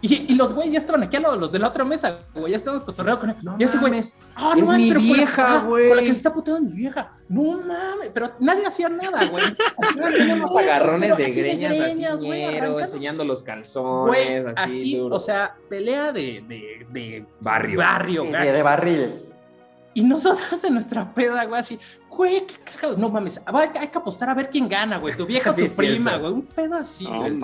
Y, 0.01 0.31
y 0.31 0.35
los 0.35 0.53
güeyes 0.53 0.71
ya 0.71 0.79
estaban 0.79 1.03
aquí 1.03 1.17
a 1.17 1.19
lado, 1.19 1.35
los 1.35 1.51
de 1.51 1.59
la 1.59 1.67
otra 1.67 1.83
mesa, 1.83 2.19
güey, 2.33 2.51
ya 2.51 2.57
estaban 2.57 2.79
cotorreando 2.79 3.19
con 3.19 3.29
él. 3.31 3.35
No 3.43 3.57
y 3.59 3.63
ese 3.63 3.77
güey, 3.77 3.91
ah, 4.35 4.53
Es 4.55 4.63
mames, 4.63 4.77
mi 4.77 4.87
pero 4.87 5.01
vieja, 5.01 5.59
güey. 5.59 5.89
Con 5.89 5.97
la 5.97 6.03
que 6.03 6.11
se 6.11 6.17
está 6.17 6.33
puteando 6.33 6.69
mi 6.69 6.77
vieja. 6.77 7.11
No 7.27 7.59
mames, 7.61 8.11
pero 8.13 8.31
nadie 8.39 8.65
hacía 8.65 8.87
nada, 8.87 9.25
güey. 9.25 9.43
Unos 10.31 10.55
agarrones 10.55 11.17
de 11.17 11.25
así 11.25 11.41
greñas, 11.41 11.71
así, 11.73 11.79
greñas, 11.81 12.23
güey, 12.23 12.57
enseñando 12.81 13.25
los 13.25 13.43
calzones, 13.43 14.43
Güey, 14.45 14.53
así, 14.55 14.75
así, 14.79 14.97
duro. 14.97 15.15
o 15.17 15.19
sea, 15.19 15.53
pelea 15.69 16.13
de, 16.13 16.41
de, 16.47 16.87
de 16.91 17.25
Barrio. 17.41 17.79
barrio, 17.79 18.25
güey. 18.27 18.51
de 18.51 18.63
barril. 18.63 19.25
Y 19.95 20.03
nosotros 20.03 20.63
en 20.63 20.73
nuestra 20.75 21.11
peda, 21.13 21.45
güey, 21.45 21.59
así, 21.61 21.79
güey, 22.09 22.45
qué 22.45 22.55
cagado. 22.63 22.97
No 22.97 23.09
mames, 23.09 23.41
hay, 23.45 23.69
hay 23.79 23.87
que 23.87 23.97
apostar 23.97 24.29
a 24.29 24.33
ver 24.35 24.49
quién 24.49 24.69
gana, 24.69 24.97
güey. 24.99 25.15
Tu 25.17 25.25
vieja 25.25 25.49
o 25.49 25.53
Sí, 25.55 25.67
tu 25.69 25.75
prima, 25.77 26.11
cierto. 26.11 26.21
güey. 26.29 26.33
Un 26.33 26.41
pedo 26.45 26.75
así, 26.77 27.05
güey. 27.05 27.39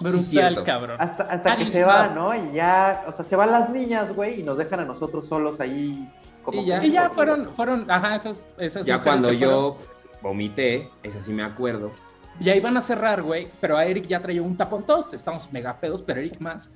Brutal, 0.00 0.64
cabrón. 0.64 0.96
Hasta, 1.00 1.24
hasta 1.24 1.56
que 1.56 1.72
se 1.72 1.82
va, 1.84 2.08
¿no? 2.08 2.32
Y 2.34 2.52
ya, 2.54 3.04
o 3.08 3.12
sea, 3.12 3.24
se 3.24 3.34
van 3.34 3.50
las 3.50 3.68
niñas, 3.70 4.14
güey, 4.14 4.40
y 4.40 4.42
nos 4.44 4.56
dejan 4.56 4.80
a 4.80 4.84
nosotros 4.84 5.26
solos 5.26 5.58
ahí. 5.60 6.08
Como 6.44 6.60
Sí, 6.62 6.68
ya. 6.68 6.80
que- 6.80 6.86
Y 6.86 6.92
ya 6.92 7.10
fueron, 7.10 7.52
fueron, 7.54 7.90
ajá, 7.90 8.14
esas, 8.14 8.44
esas 8.58 8.86
Ya 8.86 9.02
cuando 9.02 9.28
fueron. 9.28 9.40
yo 9.42 9.78
vomité, 10.22 10.88
esa 11.02 11.20
sí 11.20 11.32
me 11.32 11.42
acuerdo. 11.42 11.90
Ya 12.38 12.54
iban 12.54 12.76
a 12.76 12.80
cerrar, 12.80 13.22
güey, 13.22 13.48
pero 13.60 13.76
a 13.76 13.84
Eric 13.84 14.06
ya 14.06 14.20
traía 14.22 14.40
un 14.40 14.56
tapón. 14.56 14.86
Todos 14.86 15.12
estamos 15.12 15.52
mega 15.52 15.74
pedos, 15.80 16.02
pero 16.02 16.20
Eric 16.20 16.38
más. 16.38 16.70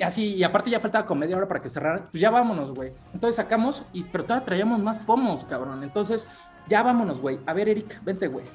Y 0.00 0.02
así, 0.02 0.34
y 0.34 0.42
aparte 0.42 0.70
ya 0.70 0.80
faltaba 0.80 1.04
como 1.04 1.20
media 1.20 1.36
hora 1.36 1.46
para 1.46 1.60
que 1.60 1.68
cerraran. 1.68 2.08
Pues 2.10 2.22
ya 2.22 2.30
vámonos, 2.30 2.70
güey. 2.70 2.90
Entonces 3.12 3.36
sacamos, 3.36 3.84
y, 3.92 4.02
pero 4.04 4.24
todavía 4.24 4.46
traíamos 4.46 4.80
más 4.80 4.98
pomos, 4.98 5.44
cabrón. 5.44 5.82
Entonces, 5.82 6.26
ya 6.70 6.82
vámonos, 6.82 7.20
güey. 7.20 7.38
A 7.44 7.52
ver, 7.52 7.68
Eric, 7.68 8.02
vente, 8.02 8.26
güey. 8.28 8.46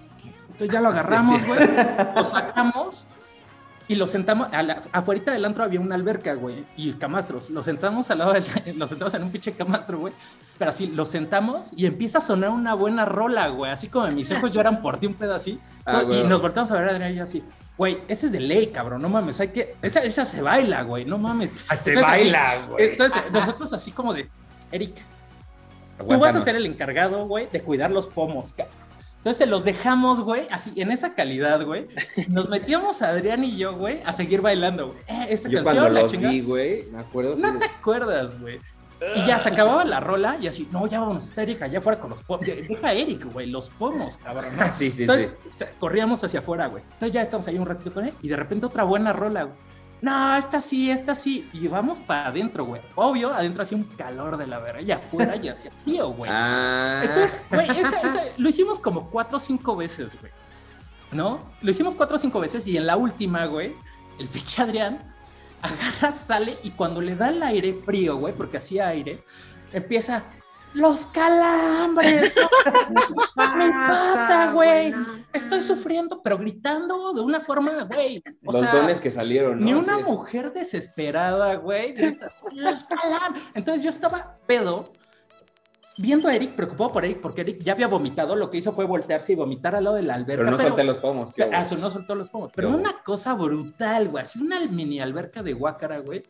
Entonces 0.46 0.70
ya 0.70 0.82
lo 0.82 0.90
agarramos, 0.90 1.40
sí. 1.42 1.46
güey. 1.46 1.60
Lo 2.16 2.24
sacamos 2.24 3.06
y 3.88 3.94
lo 3.94 4.08
sentamos. 4.08 4.52
A 4.54 4.64
la, 4.64 4.82
afuera 4.92 5.34
del 5.34 5.46
antro 5.46 5.64
había 5.64 5.80
una 5.80 5.94
alberca, 5.94 6.34
güey. 6.34 6.66
Y 6.78 6.94
camastros. 6.94 7.52
Lo 7.52 7.62
sentamos 7.62 8.10
al 8.10 8.18
lado 8.18 8.34
del. 8.34 8.44
Lo 8.76 8.88
sentamos 8.88 9.14
en 9.14 9.22
un 9.22 9.32
pinche 9.32 9.52
camastro, 9.52 10.00
güey. 10.00 10.14
Pero 10.58 10.72
así, 10.72 10.88
lo 10.88 11.06
sentamos 11.06 11.74
y 11.78 11.86
empieza 11.86 12.18
a 12.18 12.22
sonar 12.22 12.50
una 12.50 12.74
buena 12.74 13.06
rola, 13.06 13.50
güey. 13.50 13.70
Así 13.70 13.88
como 13.88 14.08
mis 14.08 14.32
ojos 14.32 14.52
lloran 14.52 14.82
por 14.82 15.00
ti, 15.00 15.06
un 15.06 15.14
pedo 15.14 15.36
así. 15.36 15.60
Ah, 15.86 16.02
y 16.10 16.24
nos 16.24 16.42
volteamos 16.42 16.72
a 16.72 16.76
ver 16.80 16.88
a 16.88 16.92
Adrián 16.92 17.12
y 17.12 17.16
yo 17.18 17.24
así, 17.24 17.44
güey, 17.78 18.00
ese 18.08 18.28
es 18.28 18.32
de 18.32 18.40
ley, 18.40 18.68
cabrón, 18.68 19.02
no 19.02 19.10
mames, 19.10 19.40
hay 19.40 19.50
que, 19.50 19.76
esa, 19.82 20.00
esa 20.02 20.24
se 20.26 20.42
baila, 20.42 20.84
güey, 20.84 21.06
no 21.06 21.18
mames. 21.18 21.52
Ah, 21.68 21.78
se 21.78 21.92
Entonces, 21.94 22.12
baila, 22.12 22.52
así- 22.52 22.68
güey. 22.70 22.86
Entonces, 22.90 23.22
nosotros 23.32 23.74
así 23.74 23.92
como 23.92 24.14
de, 24.14 24.30
Eric, 24.72 24.96
tú 26.08 26.18
vas 26.20 26.36
a 26.36 26.42
ser 26.42 26.56
el 26.56 26.66
encargado, 26.66 27.26
güey, 27.28 27.48
de 27.52 27.62
cuidar 27.62 27.92
los 27.92 28.08
pomos, 28.08 28.54
cabrón. 28.54 28.76
Entonces 29.18 29.40
se 29.40 29.46
los 29.48 29.64
dejamos, 29.64 30.22
güey, 30.22 30.48
así, 30.52 30.72
en 30.80 30.92
esa 30.92 31.16
calidad, 31.16 31.66
güey. 31.66 31.88
Nos 32.28 32.48
metíamos 32.48 33.02
a 33.02 33.10
Adrián 33.10 33.44
y 33.44 33.58
yo, 33.58 33.74
güey, 33.76 34.00
a 34.06 34.14
seguir 34.14 34.40
bailando, 34.42 34.90
güey. 34.90 35.00
Eh, 35.08 35.28
esa 35.32 35.50
Yo 35.50 35.64
canción, 35.64 35.64
cuando 35.78 35.90
la 35.96 36.02
los 36.04 36.12
chingada. 36.12 36.32
vi, 36.32 36.42
güey, 36.42 36.84
me 36.92 37.00
acuerdo. 37.00 37.36
No 37.36 37.58
te 37.58 37.66
acuerdas, 37.66 38.40
güey. 38.40 38.60
Y 39.16 39.28
ya 39.28 39.40
se 39.40 39.50
acababa 39.50 39.84
la 39.84 40.00
rola 40.00 40.38
y 40.40 40.48
así, 40.48 40.68
no, 40.72 40.88
ya 40.88 41.02
vamos, 41.02 41.26
está 41.26 41.44
Eric 41.44 41.62
allá 41.64 41.80
afuera 41.80 42.00
con 42.00 42.10
los 42.12 42.22
pomos. 42.24 42.46
Deja 42.46 42.88
a 42.88 42.94
Eric, 42.94 43.26
güey, 43.32 43.48
los 43.48 43.70
pomos, 43.70 44.18
cabrón. 44.18 44.46
Sí, 44.72 44.90
sí, 44.90 45.02
Entonces, 45.04 45.32
sí. 45.54 45.66
corríamos 45.80 46.24
hacia 46.24 46.40
afuera, 46.40 46.68
güey. 46.68 46.82
Entonces 46.84 47.12
ya 47.12 47.22
estamos 47.22 47.48
ahí 47.48 47.58
un 47.58 47.66
ratito 47.66 47.94
con 47.94 48.06
él 48.06 48.14
y 48.22 48.30
de 48.30 48.36
repente 48.36 48.66
otra 48.66 48.84
buena 48.84 49.12
rola, 49.14 49.44
güey. 49.44 49.56
No, 50.02 50.36
esta 50.38 50.62
sí, 50.62 50.92
esta 50.92 51.16
sí. 51.16 51.50
Y 51.54 51.68
vamos 51.68 52.00
para 52.00 52.28
adentro, 52.28 52.66
güey. 52.66 52.82
Obvio, 52.96 53.34
adentro 53.34 53.64
hacía 53.64 53.78
un 53.78 53.84
calor 53.86 54.38
de 54.38 54.46
la 54.46 54.60
verga. 54.60 54.82
Y 54.82 54.92
afuera 54.92 55.36
ya 55.36 55.54
hacía 55.54 55.72
frío, 55.84 56.10
güey. 56.10 56.30
Ah, 56.34 57.02
Entonces, 57.04 57.38
güey, 57.50 57.70
esa- 57.80 58.02
esa- 58.02 58.24
lo 58.38 58.50
hicimos 58.50 58.80
como 58.80 59.10
cuatro 59.10 59.38
o 59.38 59.40
cinco 59.40 59.76
veces, 59.76 60.16
güey. 60.20 60.32
¿No? 61.12 61.40
Lo 61.62 61.72
hicimos 61.72 61.96
cuatro 61.96 62.18
o 62.18 62.20
cinco 62.20 62.40
veces 62.40 62.68
y 62.68 62.78
en 62.78 62.86
la 62.88 62.98
última, 62.98 63.46
güey, 63.46 63.74
el 64.20 64.28
pinche 64.28 64.62
Adrián 64.62 65.15
agarra, 65.66 66.12
sale 66.12 66.58
y 66.64 66.72
cuando 66.72 67.02
le 67.02 67.16
da 67.16 67.30
el 67.30 67.42
aire 67.44 67.74
frío, 67.74 68.18
güey, 68.18 68.34
porque 68.34 68.58
hacía 68.58 68.88
aire, 68.88 69.24
empieza. 69.74 70.24
¡Los 70.74 71.06
calambres! 71.06 72.34
¡Me 73.56 73.66
empata, 73.66 74.52
güey! 74.52 74.94
Estoy 75.32 75.62
sufriendo, 75.62 76.22
pero 76.22 76.38
gritando 76.38 77.14
de 77.14 77.22
una 77.22 77.40
forma, 77.40 77.84
güey. 77.84 78.22
los 78.42 78.60
sea, 78.60 78.76
dones 78.76 79.00
que 79.00 79.10
salieron, 79.10 79.60
¿no? 79.62 79.66
ni 79.66 79.74
una 79.74 79.98
Sí. 80.00 80.04
mujer 80.04 80.52
desesperada, 80.52 81.56
güey. 81.56 81.94
"Los 82.52 82.84
calambres". 82.84 83.42
Entonces 83.54 83.84
yo 83.84 83.90
estaba 83.90 84.38
pedo, 84.48 84.92
viendo 85.98 86.28
a 86.28 86.36
Eric, 86.36 86.56
preocupado 86.56 86.92
por 86.92 87.06
Eric, 87.06 87.22
porque 87.22 87.42
Eric 87.42 87.62
ya 87.64 87.74
había 87.74 87.88
vomitado. 87.88 88.36
Lo 88.36 88.50
que 88.50 88.58
hizo 88.58 88.72
fue 88.72 88.86
voltearse 88.86 89.34
y 89.34 89.36
vomitar 89.36 89.76
al 89.76 89.86
lado 89.86 89.96
de 89.96 90.04
la 90.04 90.16
alberca. 90.16 90.44
Pero 90.44 90.52
no 90.52 90.58
solté 90.58 90.84
los 90.84 90.98
pomos, 90.98 91.34
Ah, 91.52 91.66
no 91.78 91.90
soltó 91.90 92.16
los 92.16 92.30
pomos. 92.30 92.52
Pero 92.56 92.70
una 92.70 93.02
cosa 93.04 93.34
brutal, 93.34 94.10
güey. 94.10 94.22
Así 94.24 94.40
una 94.40 94.60
mini 94.68 95.00
alberca 95.00 95.44
de 95.44 95.54
guácara, 95.54 96.00
güey. 96.00 96.24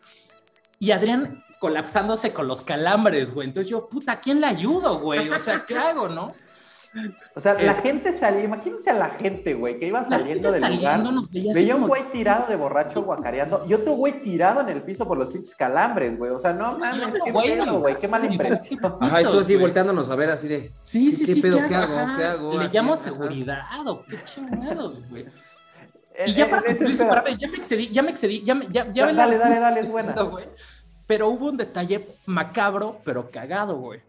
Y 0.80 0.92
Adrián 0.92 1.44
colapsándose 1.60 2.32
con 2.34 2.48
los 2.48 2.62
calambres, 2.62 3.34
güey. 3.34 3.48
Entonces 3.48 3.70
yo, 3.70 3.88
puta, 3.88 4.14
¿a 4.14 4.20
quién 4.20 4.42
le 4.42 4.48
ayudo, 4.48 5.00
güey? 5.00 5.30
O 5.30 5.40
sea, 5.40 5.66
¿qué 5.66 5.78
hago, 5.78 6.10
no? 6.10 6.34
O 7.36 7.40
sea, 7.42 7.54
Eh, 7.54 7.66
la 7.66 7.74
gente 7.76 8.14
salía, 8.14 8.44
imagínense 8.44 8.90
a 8.90 8.94
la 8.94 9.10
gente, 9.10 9.54
güey, 9.54 9.78
que 9.80 9.88
iba 9.88 10.04
saliendo 10.04 10.52
del 10.52 10.62
lugar. 10.62 10.72
saliendo 10.72 11.12
nos 11.12 11.30
veía 11.30 11.76
un 11.76 11.82
como- 11.84 11.88
güey 11.88 12.04
tirado 12.12 12.48
de 12.48 12.56
borracho 12.56 13.02
guacareando 13.04 13.66
y 13.68 13.74
otro 13.74 13.94
güey 13.94 14.22
tirado 14.22 14.62
en 14.62 14.70
el 14.70 14.82
piso 14.82 15.06
por 15.08 15.18
los 15.18 15.30
pinches 15.30 15.56
calambres, 15.56 16.18
güey. 16.18 16.32
O 16.32 16.40
sea, 16.40 16.54
no 16.54 16.78
mames, 16.78 17.08
qué 17.24 17.32
güey, 17.32 17.58
pedo, 17.58 17.80
güey, 17.80 17.96
qué 17.98 18.08
mala 18.08 18.26
impresión. 18.28 18.80
Ajá, 19.02 19.22
y 19.22 19.26
tú 19.26 19.40
así 19.40 19.56
volteándonos 19.56 20.10
a 20.10 20.16
ver 20.16 20.30
así 20.30 20.48
de. 20.48 20.72
Sí, 20.78 21.10
¿Qué- 21.10 21.16
sí, 21.18 21.26
qué 21.26 21.34
sí. 21.34 21.42
pedo? 21.42 21.58
¿qué, 21.58 21.68
¿Qué 21.68 21.76
hago? 21.76 21.98
Ajá, 21.98 22.18
¿Qué 22.18 22.24
hago 22.24 22.58
Le 22.60 22.66
aquí? 22.66 22.78
llamo 22.78 22.94
Ajá. 22.94 23.04
seguridad 23.04 23.64
o 23.88 24.04
qué 24.06 24.18
chingados, 24.24 25.10
güey. 25.10 25.26
Eh, 26.18 26.24
Y 26.28 26.34
ya 26.34 26.46
eh, 26.46 26.50
para 26.50 26.62
concluir, 26.64 26.96
ya 26.96 27.48
me 27.50 27.58
excedí, 27.58 27.90
ya 27.90 28.02
me 28.02 28.12
excedí, 28.12 28.42
ya 28.46 28.56
me, 28.56 28.68
ya, 28.68 28.88
ya 28.94 29.02
Da- 29.04 29.08
me 29.08 29.14
la- 29.14 29.24
dale, 29.26 29.38
dale, 29.38 29.60
dale, 29.60 29.80
es 29.82 29.90
buena. 29.90 30.14
güey. 30.24 30.46
Pero 31.08 31.28
hubo 31.28 31.50
un 31.50 31.58
detalle 31.58 32.08
macabro, 32.26 33.02
pero 33.04 33.30
cagado, 33.30 33.76
güey. 33.76 34.02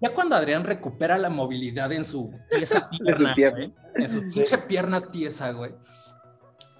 Ya 0.00 0.12
cuando 0.14 0.34
Adrián 0.36 0.64
recupera 0.64 1.16
la 1.18 1.30
movilidad 1.30 1.92
en 1.92 2.04
su 2.04 2.32
pierna, 2.50 2.88
pierna. 3.36 3.50
güey, 3.58 3.74
en 3.94 4.08
su 4.08 4.20
pinche 4.22 4.58
pierna 4.58 5.10
tiesa, 5.10 5.52
güey. 5.52 5.74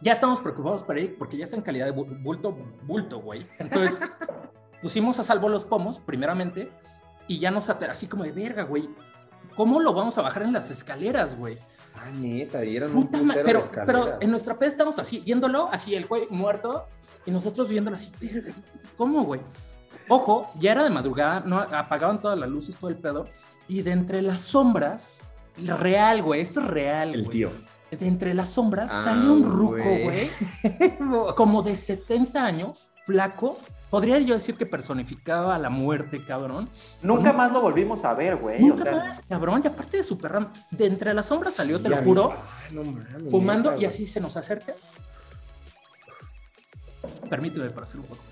Ya 0.01 0.13
estamos 0.15 0.41
preocupados 0.41 0.83
por 0.83 0.97
ahí 0.97 1.09
porque 1.09 1.37
ya 1.37 1.45
está 1.45 1.57
en 1.57 1.63
calidad 1.63 1.87
de 1.87 1.95
bu- 1.95 2.23
bulto, 2.23 2.53
bulto, 2.83 3.21
güey. 3.21 3.47
Entonces, 3.61 4.01
pusimos 4.83 5.19
a 5.21 5.23
salvo 5.25 5.49
los 5.49 5.65
pomos, 5.65 6.01
primeramente, 6.01 6.73
y 7.29 7.39
ya 7.39 7.53
nos 7.53 7.69
así 7.93 8.09
como 8.09 8.25
de 8.25 8.33
verga, 8.33 8.65
güey. 8.65 8.89
¿Cómo 9.55 9.81
lo 9.81 9.93
vamos 9.95 10.19
a 10.19 10.23
bajar 10.23 10.43
en 10.43 10.53
las 10.53 10.71
escaleras, 10.73 11.37
güey? 11.39 11.59
Ah, 11.95 12.11
neta, 12.11 12.65
y 12.65 12.77
eran 12.77 12.97
un 12.97 13.07
putero 13.07 13.45
pero, 13.45 13.61
de 13.63 13.83
pero 13.87 14.21
en 14.21 14.31
nuestra 14.31 14.59
peda 14.59 14.69
estamos 14.71 14.99
así, 14.99 15.21
viéndolo, 15.21 15.69
así 15.71 15.95
el 15.95 16.07
güey 16.07 16.27
muerto, 16.31 16.87
y 17.27 17.31
nosotros 17.31 17.69
viéndolo 17.69 17.97
así. 17.97 18.11
"Verga, 18.21 18.53
¿Cómo, 18.97 19.23
güey? 19.25 19.41
Ojo, 20.09 20.51
ya 20.59 20.73
era 20.73 20.85
de 20.85 20.91
madrugada, 20.91 21.41
no 21.41 21.61
apagaban 21.61 22.21
todas 22.21 22.39
las 22.39 22.49
luces, 22.49 22.77
todo 22.77 22.91
el 22.91 22.97
pedo, 22.97 23.27
y 23.69 23.83
de 23.83 23.93
entre 23.93 24.23
las 24.23 24.41
sombras, 24.41 25.19
real, 25.57 26.23
güey, 26.23 26.41
esto 26.41 26.61
es 26.61 26.67
real, 26.67 27.15
El 27.15 27.23
güey. 27.25 27.31
tío. 27.31 27.51
De 27.91 28.07
entre 28.09 28.33
las 28.33 28.49
sombras 28.49 28.91
Ah, 28.93 29.03
salió 29.05 29.33
un 29.35 29.45
ruco, 29.45 29.75
güey. 29.85 30.03
güey, 30.03 30.31
como 31.37 31.63
de 31.63 31.77
70 31.77 32.45
años, 32.45 32.91
flaco. 33.05 33.59
Podría 33.91 34.19
yo 34.21 34.33
decir 34.33 34.55
que 34.55 34.65
personificaba 34.65 35.55
a 35.55 35.59
la 35.59 35.69
muerte, 35.69 36.25
cabrón. 36.25 36.67
Nunca 37.03 37.35
más 37.35 37.53
lo 37.53 37.61
volvimos 37.61 38.07
a 38.07 38.15
ver, 38.15 38.37
güey. 38.37 38.57
O 38.65 38.69
Nunca 38.69 38.85
sea, 38.85 38.93
más, 38.97 39.21
cabrón. 39.29 39.61
Y 39.63 39.67
aparte 39.67 39.99
de 39.99 40.05
super 40.05 40.33
ram, 40.33 40.51
de 40.71 40.87
entre 40.87 41.13
las 41.13 41.27
sombras 41.27 41.53
salió, 41.53 41.79
te 41.79 41.91
lo 41.91 41.99
juro, 41.99 42.33
Ay, 42.71 42.75
no 42.75 43.31
fumando 43.31 43.77
y 43.79 43.85
así 43.85 44.07
se 44.07 44.19
nos 44.19 44.35
acerca. 44.39 44.73
Permíteme 47.29 47.69
para 47.71 47.85
hacer 47.85 48.01
un 48.01 48.07
poco. 48.07 48.23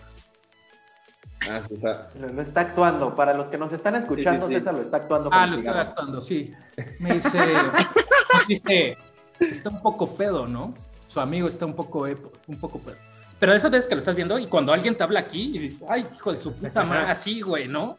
Ah, 1.48 1.61
sí, 1.66 1.74
está. 1.74 2.11
lo, 2.20 2.42
está 2.42 2.61
actuando. 2.61 3.14
Para 3.16 3.33
los 3.35 3.48
que 3.48 3.57
nos 3.59 3.72
están 3.72 3.94
escuchando, 3.96 4.46
Sí, 4.46 4.55
sí, 4.55 4.55
sí. 4.55 4.61
César 4.61 4.74
lo 4.74 4.83
está 4.83 4.98
actuando. 4.98 5.31
Ah, 5.33 5.46
lo 5.46 5.59
cigarro. 5.59 5.81
actuando, 5.81 6.20
sí. 6.20 6.53
Me 6.98 7.14
dice, 8.48 8.96
está 9.40 9.70
un 9.70 9.81
poco 9.83 10.14
pedo, 10.14 10.46
¿no? 10.46 10.74
Su 11.07 11.20
amigo 11.20 11.48
está 11.48 11.64
un 11.66 11.74
poco, 11.74 12.07
epo- 12.07 12.31
un 12.46 12.59
poco 12.61 12.79
pedo. 12.79 12.96
Pero 13.38 13.55
eso 13.55 13.68
es 13.68 13.87
que 13.87 13.94
lo 13.94 14.00
estás 14.00 14.14
viendo 14.14 14.38
y 14.38 14.46
cuando 14.46 14.72
alguien 14.72 14.94
te 14.94 15.03
habla 15.03 15.20
aquí 15.20 15.53
y 15.57 15.59
dices, 15.59 15.85
ay, 15.88 16.07
hijo 16.14 16.31
de 16.33 16.37
su 16.38 16.53
puta 16.53 16.85
madre, 16.85 17.11
así, 17.11 17.40
güey, 17.40 17.66
¿no? 17.68 17.96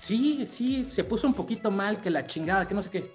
Sí, 0.00 0.46
sí, 0.46 0.86
se 0.90 1.04
puso 1.04 1.26
un 1.26 1.32
poquito 1.32 1.70
mal, 1.70 2.02
que 2.02 2.10
la 2.10 2.26
chingada, 2.26 2.68
que 2.68 2.74
no 2.74 2.82
sé 2.82 2.90
qué. 2.90 3.10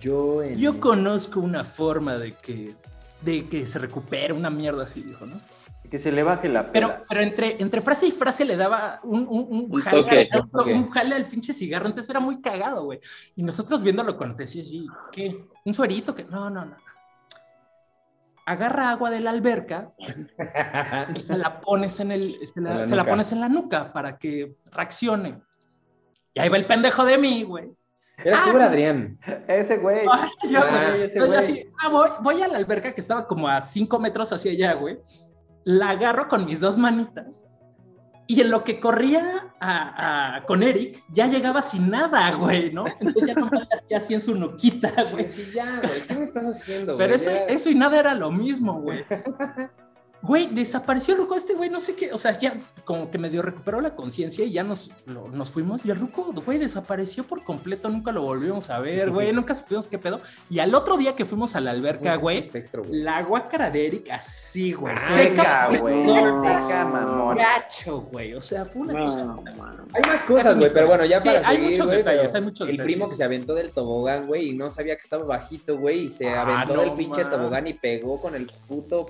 Yo 0.00 0.42
en... 0.42 0.58
Yo 0.58 0.78
conozco 0.80 1.40
una 1.40 1.64
forma 1.64 2.16
de 2.18 2.32
que, 2.32 2.74
de 3.22 3.48
que 3.48 3.66
se 3.66 3.78
recupere 3.80 4.32
una 4.32 4.50
mierda 4.50 4.84
así, 4.84 5.02
dijo, 5.02 5.26
¿no? 5.26 5.40
Que 5.90 5.98
se 5.98 6.10
le 6.10 6.22
baje 6.22 6.48
la 6.48 6.72
Pero, 6.72 6.88
pela. 6.88 7.04
pero 7.08 7.20
entre, 7.20 7.62
entre 7.62 7.80
frase 7.80 8.06
y 8.06 8.10
frase 8.10 8.44
le 8.44 8.56
daba 8.56 9.00
un, 9.04 9.20
un, 9.28 9.46
un, 9.50 9.66
Un 9.70 9.80
jale, 9.80 10.02
toque. 10.02 10.28
al- 10.32 10.50
toque. 10.50 10.72
un 10.74 10.90
jale 10.90 11.14
al 11.14 11.26
pinche 11.26 11.52
cigarro, 11.52 11.86
entonces 11.86 12.10
era 12.10 12.20
muy 12.20 12.40
cagado, 12.40 12.84
güey. 12.84 12.98
Y 13.36 13.42
nosotros 13.42 13.82
viéndolo 13.82 14.16
cuando 14.16 14.34
te 14.36 14.44
decía 14.44 14.62
así, 14.62 14.86
¿qué? 15.12 15.44
¿Un 15.64 15.74
suerito? 15.74 16.14
que 16.14 16.24
No, 16.24 16.50
no, 16.50 16.64
no. 16.64 16.76
agarra 18.46 18.90
agua 18.90 19.10
de 19.10 19.20
la 19.20 19.30
alberca 19.30 19.92
y 21.14 21.22
se 21.26 21.38
la 21.38 21.60
pones 21.60 21.98
en 22.00 22.12
el, 22.12 22.46
se 22.46 22.60
la, 22.60 22.74
la 22.74 22.84
se 22.84 22.90
la 22.96 23.02
nuca. 23.02 23.10
pones 23.10 23.32
en 23.32 23.40
la 23.40 23.48
nuca 23.48 23.92
para 23.92 24.18
que 24.18 24.56
reaccione. 24.72 25.40
Y 26.34 26.40
ahí 26.40 26.48
va 26.48 26.56
el 26.56 26.66
pendejo 26.66 27.04
de 27.04 27.18
mí, 27.18 27.42
güey. 27.44 27.70
Eras 28.24 28.44
tú, 28.44 28.50
era 28.50 28.66
Adrián. 28.66 29.18
Ese 29.48 29.76
güey. 29.78 30.00
Ay, 30.10 30.30
yo, 30.50 30.60
Ah, 30.60 30.88
güey, 30.90 31.02
ese 31.02 31.18
yo 31.18 31.26
güey. 31.26 31.38
así, 31.38 31.70
ah, 31.80 31.88
voy, 31.88 32.10
voy 32.22 32.42
a 32.42 32.48
la 32.48 32.58
alberca 32.58 32.92
que 32.94 33.00
estaba 33.00 33.26
como 33.26 33.48
a 33.48 33.60
cinco 33.60 33.98
metros 33.98 34.32
hacia 34.32 34.52
allá, 34.52 34.72
güey. 34.74 34.98
La 35.64 35.90
agarro 35.90 36.28
con 36.28 36.44
mis 36.46 36.60
dos 36.60 36.76
manitas. 36.78 37.44
Y 38.26 38.40
en 38.40 38.50
lo 38.50 38.64
que 38.64 38.80
corría 38.80 39.54
a- 39.60 40.36
a- 40.36 40.44
con 40.46 40.62
Eric, 40.62 41.02
ya 41.10 41.26
llegaba 41.26 41.60
sin 41.60 41.90
nada, 41.90 42.32
güey, 42.34 42.72
¿no? 42.72 42.86
Entonces 43.00 43.26
ya 43.26 43.34
no 43.34 43.50
me 43.50 43.58
hacía 43.70 43.98
así 43.98 44.14
en 44.14 44.22
su 44.22 44.34
nuquita, 44.34 44.90
güey. 45.12 45.28
Sí, 45.28 45.44
sí, 45.44 45.52
ya, 45.54 45.80
güey. 45.80 46.06
¿Qué 46.08 46.14
me 46.14 46.24
estás 46.24 46.46
haciendo, 46.46 46.96
Pero 46.96 47.10
güey? 47.12 47.16
eso, 47.16 47.30
Ya- 47.30 47.44
eso 47.46 47.68
y 47.70 47.74
nada 47.74 48.00
era 48.00 48.14
lo 48.14 48.30
mismo, 48.30 48.80
güey. 48.80 49.04
Güey, 50.26 50.48
desapareció 50.54 51.12
el 51.14 51.20
ruco 51.20 51.34
este, 51.36 51.52
güey, 51.52 51.68
no 51.68 51.80
sé 51.80 51.94
qué, 51.94 52.10
o 52.12 52.18
sea, 52.18 52.38
ya 52.38 52.56
como 52.86 53.10
que 53.10 53.18
medio 53.18 53.42
recuperó 53.42 53.82
la 53.82 53.94
conciencia 53.94 54.44
y 54.44 54.52
ya 54.52 54.62
nos, 54.64 54.90
lo- 55.04 55.28
nos 55.28 55.50
fuimos. 55.50 55.84
Y 55.84 55.90
el 55.90 56.00
ruco, 56.00 56.32
güey, 56.46 56.58
desapareció 56.58 57.24
por 57.24 57.44
completo, 57.44 57.90
nunca 57.90 58.10
lo 58.10 58.22
volvimos 58.22 58.70
a 58.70 58.78
ver, 58.80 59.10
güey, 59.10 59.32
nunca 59.34 59.54
supimos 59.54 59.86
qué 59.86 59.98
pedo. 59.98 60.20
Y 60.48 60.60
al 60.60 60.74
otro 60.74 60.96
día 60.96 61.14
que 61.14 61.26
fuimos 61.26 61.54
a 61.56 61.60
la 61.60 61.72
alberca, 61.72 62.16
güey, 62.16 62.38
Espectro, 62.38 62.82
güey. 62.84 63.02
la 63.02 63.22
guácara 63.22 63.70
de 63.70 63.86
Eric 63.86 64.10
así, 64.12 64.72
güey, 64.72 64.94
Seca, 65.14 65.68
seca, 65.68 65.78
güey. 65.78 66.04
Seca, 66.04 66.84
mamón. 66.90 67.36
gacho, 67.36 68.00
güey, 68.12 68.32
o 68.34 68.40
sea, 68.40 68.64
fue 68.64 68.82
una 68.82 69.04
cosa... 69.04 69.24
No. 69.24 69.44
Hay 69.92 70.02
más 70.06 70.22
cosas, 70.22 70.56
güey, 70.58 70.72
pero 70.72 70.86
bueno, 70.88 71.04
ya 71.04 71.20
Sí, 71.20 71.28
para 71.28 71.46
hay 71.46 71.56
seguir, 71.56 71.70
muchos 71.72 71.86
güey, 71.86 71.98
detalles, 71.98 72.34
hay 72.34 72.40
muchos 72.40 72.60
El 72.68 72.76
detalles. 72.78 72.92
primo 72.94 73.08
que 73.10 73.14
se 73.14 73.24
aventó 73.24 73.54
del 73.54 73.72
tobogán, 73.72 74.26
güey, 74.26 74.48
y 74.48 74.52
no 74.54 74.70
sabía 74.70 74.94
que 74.94 75.02
estaba 75.02 75.24
bajito, 75.24 75.76
güey, 75.78 76.04
y 76.04 76.08
se 76.08 76.30
Ah, 76.30 76.42
aventó 76.42 76.76
no, 76.76 76.80
del 76.82 76.92
pinche 76.94 77.22
man. 77.24 77.30
tobogán 77.30 77.66
y 77.66 77.74
pegó 77.74 78.18
con 78.20 78.34
el 78.34 78.46
puto 78.66 79.06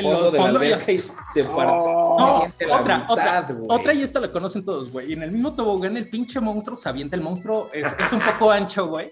los 0.00 0.36
fondos 0.36 0.68
ya 0.68 0.78
se- 0.78 0.98
se 0.98 1.44
partió 1.44 1.74
No, 1.74 2.36
otra, 2.44 2.98
mitad, 2.98 3.10
otra, 3.10 3.46
otra 3.68 3.92
y 3.94 4.02
esta 4.02 4.20
la 4.20 4.30
conocen 4.30 4.64
todos, 4.64 4.90
güey. 4.92 5.10
Y 5.10 5.12
en 5.14 5.22
el 5.22 5.32
mismo 5.32 5.54
tobogán 5.54 5.96
el 5.96 6.08
pinche 6.08 6.40
monstruo 6.40 6.76
se 6.76 6.88
avienta. 6.88 7.16
El 7.16 7.22
monstruo 7.22 7.70
es, 7.72 7.86
es 7.98 8.12
un 8.12 8.20
poco 8.20 8.50
ancho, 8.50 8.86
güey. 8.88 9.10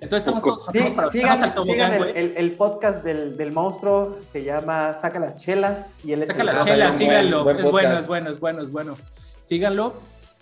Entonces 0.00 0.26
estamos 0.26 0.42
todos 0.42 0.66
Sí, 0.72 0.78
para 0.96 1.10
sigan 1.12 1.30
al 1.30 1.36
sigan 1.38 1.54
tobogán, 1.54 1.92
el, 1.94 2.16
el- 2.16 2.36
el 2.36 2.52
podcast 2.54 3.04
del, 3.04 3.36
del 3.36 3.52
monstruo, 3.52 4.18
se 4.32 4.42
llama 4.42 4.94
Saca 4.94 5.20
las 5.20 5.36
chelas 5.40 5.94
y 6.04 6.12
él 6.12 6.22
es 6.22 6.28
Saca 6.28 6.40
el- 6.40 6.46
la 6.46 6.52
Ah, 6.60 6.64
chela, 6.64 6.86
buen- 6.88 6.98
síganlo. 6.98 7.44
buen 7.44 7.58
es 7.60 7.70
bueno, 7.70 7.98
es 7.98 8.06
bueno, 8.08 8.30
es 8.30 8.40
bueno, 8.40 8.62
es 8.62 8.72
bueno. 8.72 8.96
Síganlo. 9.44 9.94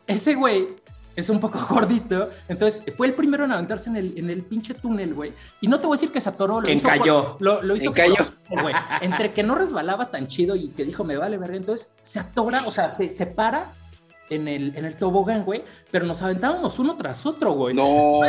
Ese 0.06 0.34
güey 0.34 0.66
es 1.20 1.30
un 1.30 1.40
poco 1.40 1.58
gordito. 1.70 2.28
Entonces 2.48 2.82
fue 2.96 3.06
el 3.08 3.14
primero 3.14 3.44
en 3.44 3.52
aventarse 3.52 3.88
en 3.90 3.96
el, 3.96 4.18
en 4.18 4.30
el 4.30 4.42
pinche 4.42 4.74
túnel, 4.74 5.14
güey. 5.14 5.32
Y 5.60 5.68
no 5.68 5.78
te 5.80 5.86
voy 5.86 5.94
a 5.94 5.98
decir 5.98 6.12
que 6.12 6.20
se 6.20 6.28
atoró. 6.28 6.60
Lo 6.60 6.70
hizo 6.70 6.88
Encalló. 6.88 7.32
por- 7.38 7.42
lo, 7.42 7.62
lo 7.62 7.76
hizo 7.76 7.90
Encalló. 7.90 8.26
por- 8.48 8.62
güey. 8.62 8.74
Entre 9.00 9.32
que 9.32 9.42
no 9.42 9.54
resbalaba 9.54 10.10
tan 10.10 10.26
chido 10.26 10.56
y 10.56 10.68
que 10.68 10.84
dijo, 10.84 11.04
me 11.04 11.16
vale 11.16 11.38
verga. 11.38 11.56
Entonces 11.56 11.92
se 12.02 12.18
atora, 12.20 12.62
o 12.66 12.70
sea, 12.72 12.96
se, 12.96 13.08
se 13.10 13.26
para 13.26 13.72
en 14.30 14.46
el, 14.46 14.76
en 14.76 14.84
el 14.84 14.94
tobogán, 14.96 15.44
güey. 15.44 15.64
Pero 15.90 16.06
nos 16.06 16.22
aventábamos 16.22 16.78
uno 16.78 16.96
tras 16.96 17.26
otro, 17.26 17.52
güey. 17.52 17.74
No, 17.74 18.20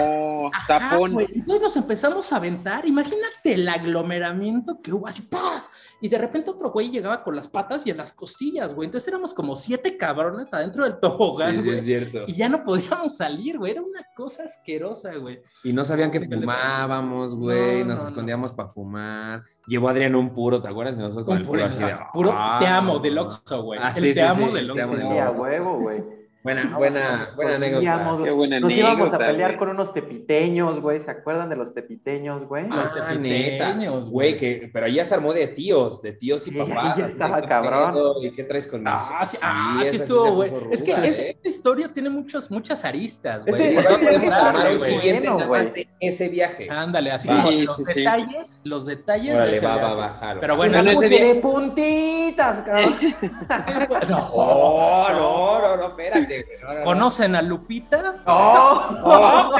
Ajá, 0.53 0.89
tapón. 0.89 1.13
güey. 1.13 1.27
Entonces 1.33 1.61
nos 1.61 1.77
empezamos 1.77 2.33
a 2.33 2.37
aventar. 2.37 2.87
Imagínate 2.87 3.53
el 3.53 3.67
aglomeramiento 3.69 4.81
que 4.81 4.93
hubo 4.93 5.07
así, 5.07 5.21
¡paz! 5.23 5.69
Y 6.01 6.09
de 6.09 6.17
repente 6.17 6.49
otro 6.49 6.71
güey 6.71 6.89
llegaba 6.89 7.23
con 7.23 7.35
las 7.35 7.47
patas 7.47 7.85
y 7.85 7.91
en 7.91 7.97
las 7.97 8.11
costillas, 8.11 8.73
güey. 8.73 8.87
Entonces 8.87 9.07
éramos 9.07 9.33
como 9.35 9.55
siete 9.55 9.97
cabrones 9.97 10.51
adentro 10.53 10.83
del 10.83 10.99
tobogán, 10.99 11.51
Sí, 11.53 11.59
sí, 11.61 11.65
güey. 11.67 11.77
es 11.77 11.85
cierto. 11.85 12.23
Y 12.25 12.33
ya 12.33 12.49
no 12.49 12.63
podíamos 12.63 13.15
salir, 13.15 13.57
güey. 13.59 13.71
Era 13.73 13.81
una 13.81 14.03
cosa 14.15 14.43
asquerosa, 14.45 15.15
güey. 15.15 15.41
Y 15.63 15.73
no 15.73 15.83
sabían 15.85 16.09
que 16.09 16.19
fumábamos, 16.21 17.35
güey, 17.35 17.83
no, 17.83 17.91
nos 17.93 18.01
no, 18.01 18.07
escondíamos 18.07 18.51
para 18.51 18.69
fumar. 18.69 19.43
Llevó 19.67 19.89
Adrián 19.89 20.15
un 20.15 20.31
puro, 20.33 20.59
¿te 20.61 20.67
acuerdas? 20.67 20.95
Y 20.95 20.99
nosotros 20.99 21.25
con 21.25 21.35
Un 21.35 21.41
el 21.41 21.45
puro 21.47 21.59
puro, 21.61 21.71
así 21.71 21.83
de... 21.83 21.95
puro 22.11 22.31
"Ah". 22.33 22.57
te 22.59 22.65
amo 22.67 22.99
del 22.99 23.17
Oxxo, 23.19 23.61
güey. 23.61 23.79
Ah, 23.81 23.89
El 23.89 24.01
sí, 24.01 24.07
te 24.09 24.13
sí, 24.15 24.19
amo 24.21 24.47
sí, 24.47 24.53
del 24.55 24.73
te 24.73 24.81
amo 24.81 24.93
Oxxo. 24.93 25.07
del 25.07 25.13
Sí, 25.15 25.19
a 25.19 25.31
huevo, 25.31 25.79
güey. 25.79 26.20
Buena, 26.43 26.75
buena, 26.75 27.27
buena 27.35 27.55
anécdota. 27.55 28.17
Qué 28.23 28.31
buena 28.31 28.59
Nos 28.59 28.71
íbamos 28.73 29.13
a 29.13 29.17
pelear 29.19 29.51
güey. 29.51 29.59
con 29.59 29.69
unos 29.69 29.93
tepiteños, 29.93 30.81
güey. 30.81 30.99
¿Se 30.99 31.11
acuerdan 31.11 31.49
de 31.49 31.55
los 31.55 31.71
tepiteños, 31.75 32.45
güey? 32.47 32.67
Los 32.67 32.85
Ah, 32.97 33.13
neta. 33.13 33.65
tepiteños, 33.67 34.09
Güey, 34.09 34.37
que, 34.37 34.69
pero 34.73 34.87
ahí 34.87 34.93
ya 34.93 35.05
se 35.05 35.13
armó 35.13 35.33
de 35.33 35.45
tíos, 35.47 36.01
de 36.01 36.13
tíos 36.13 36.47
y 36.47 36.51
papás. 36.51 36.97
estaba 36.99 37.41
cabrón. 37.43 37.93
"¿Qué 38.21 38.27
¿Y 38.27 38.31
qué 38.31 38.43
traes 38.45 38.65
con 38.65 38.87
Ah, 38.87 38.97
eso?". 39.21 39.31
sí, 39.31 39.37
ah, 39.41 39.83
sí 39.85 39.95
estuvo, 39.97 40.31
güey. 40.33 40.51
Es 40.71 40.81
que 40.81 40.91
¿eh? 40.93 41.07
esta 41.35 41.47
historia 41.49 41.93
tiene 41.93 42.09
muchos, 42.09 42.49
muchas 42.49 42.85
aristas, 42.85 43.45
güey. 43.45 43.77
siguiente 43.77 45.29
bueno, 45.29 45.37
nada 45.37 45.45
güey. 45.47 45.63
más 45.65 45.73
de 45.75 45.87
ese 45.99 46.27
viaje. 46.29 46.67
Ándale, 46.71 47.11
así 47.11 47.27
Sí, 47.27 47.35
como 47.35 47.49
sí, 47.51 47.61
los 47.65 47.77
sí. 47.77 47.83
detalles, 47.95 48.61
los 48.63 48.85
detalles 48.87 49.31
de 49.33 49.41
Órale, 49.41 49.59
va, 49.59 49.75
va, 49.75 49.93
va. 49.95 50.37
Pero 50.39 50.55
bueno, 50.55 50.79
ese 50.79 51.07
de 51.09 51.35
puntitas, 51.35 52.61
cabrón. 52.61 52.95
No, 54.09 55.09
no, 55.09 55.59
no, 55.61 55.77
no, 55.77 55.87
espérate. 55.89 56.30
Güey. 56.65 56.83
¿Conocen 56.83 57.35
a 57.35 57.41
Lupita? 57.41 58.15
¡Oh! 58.25 59.55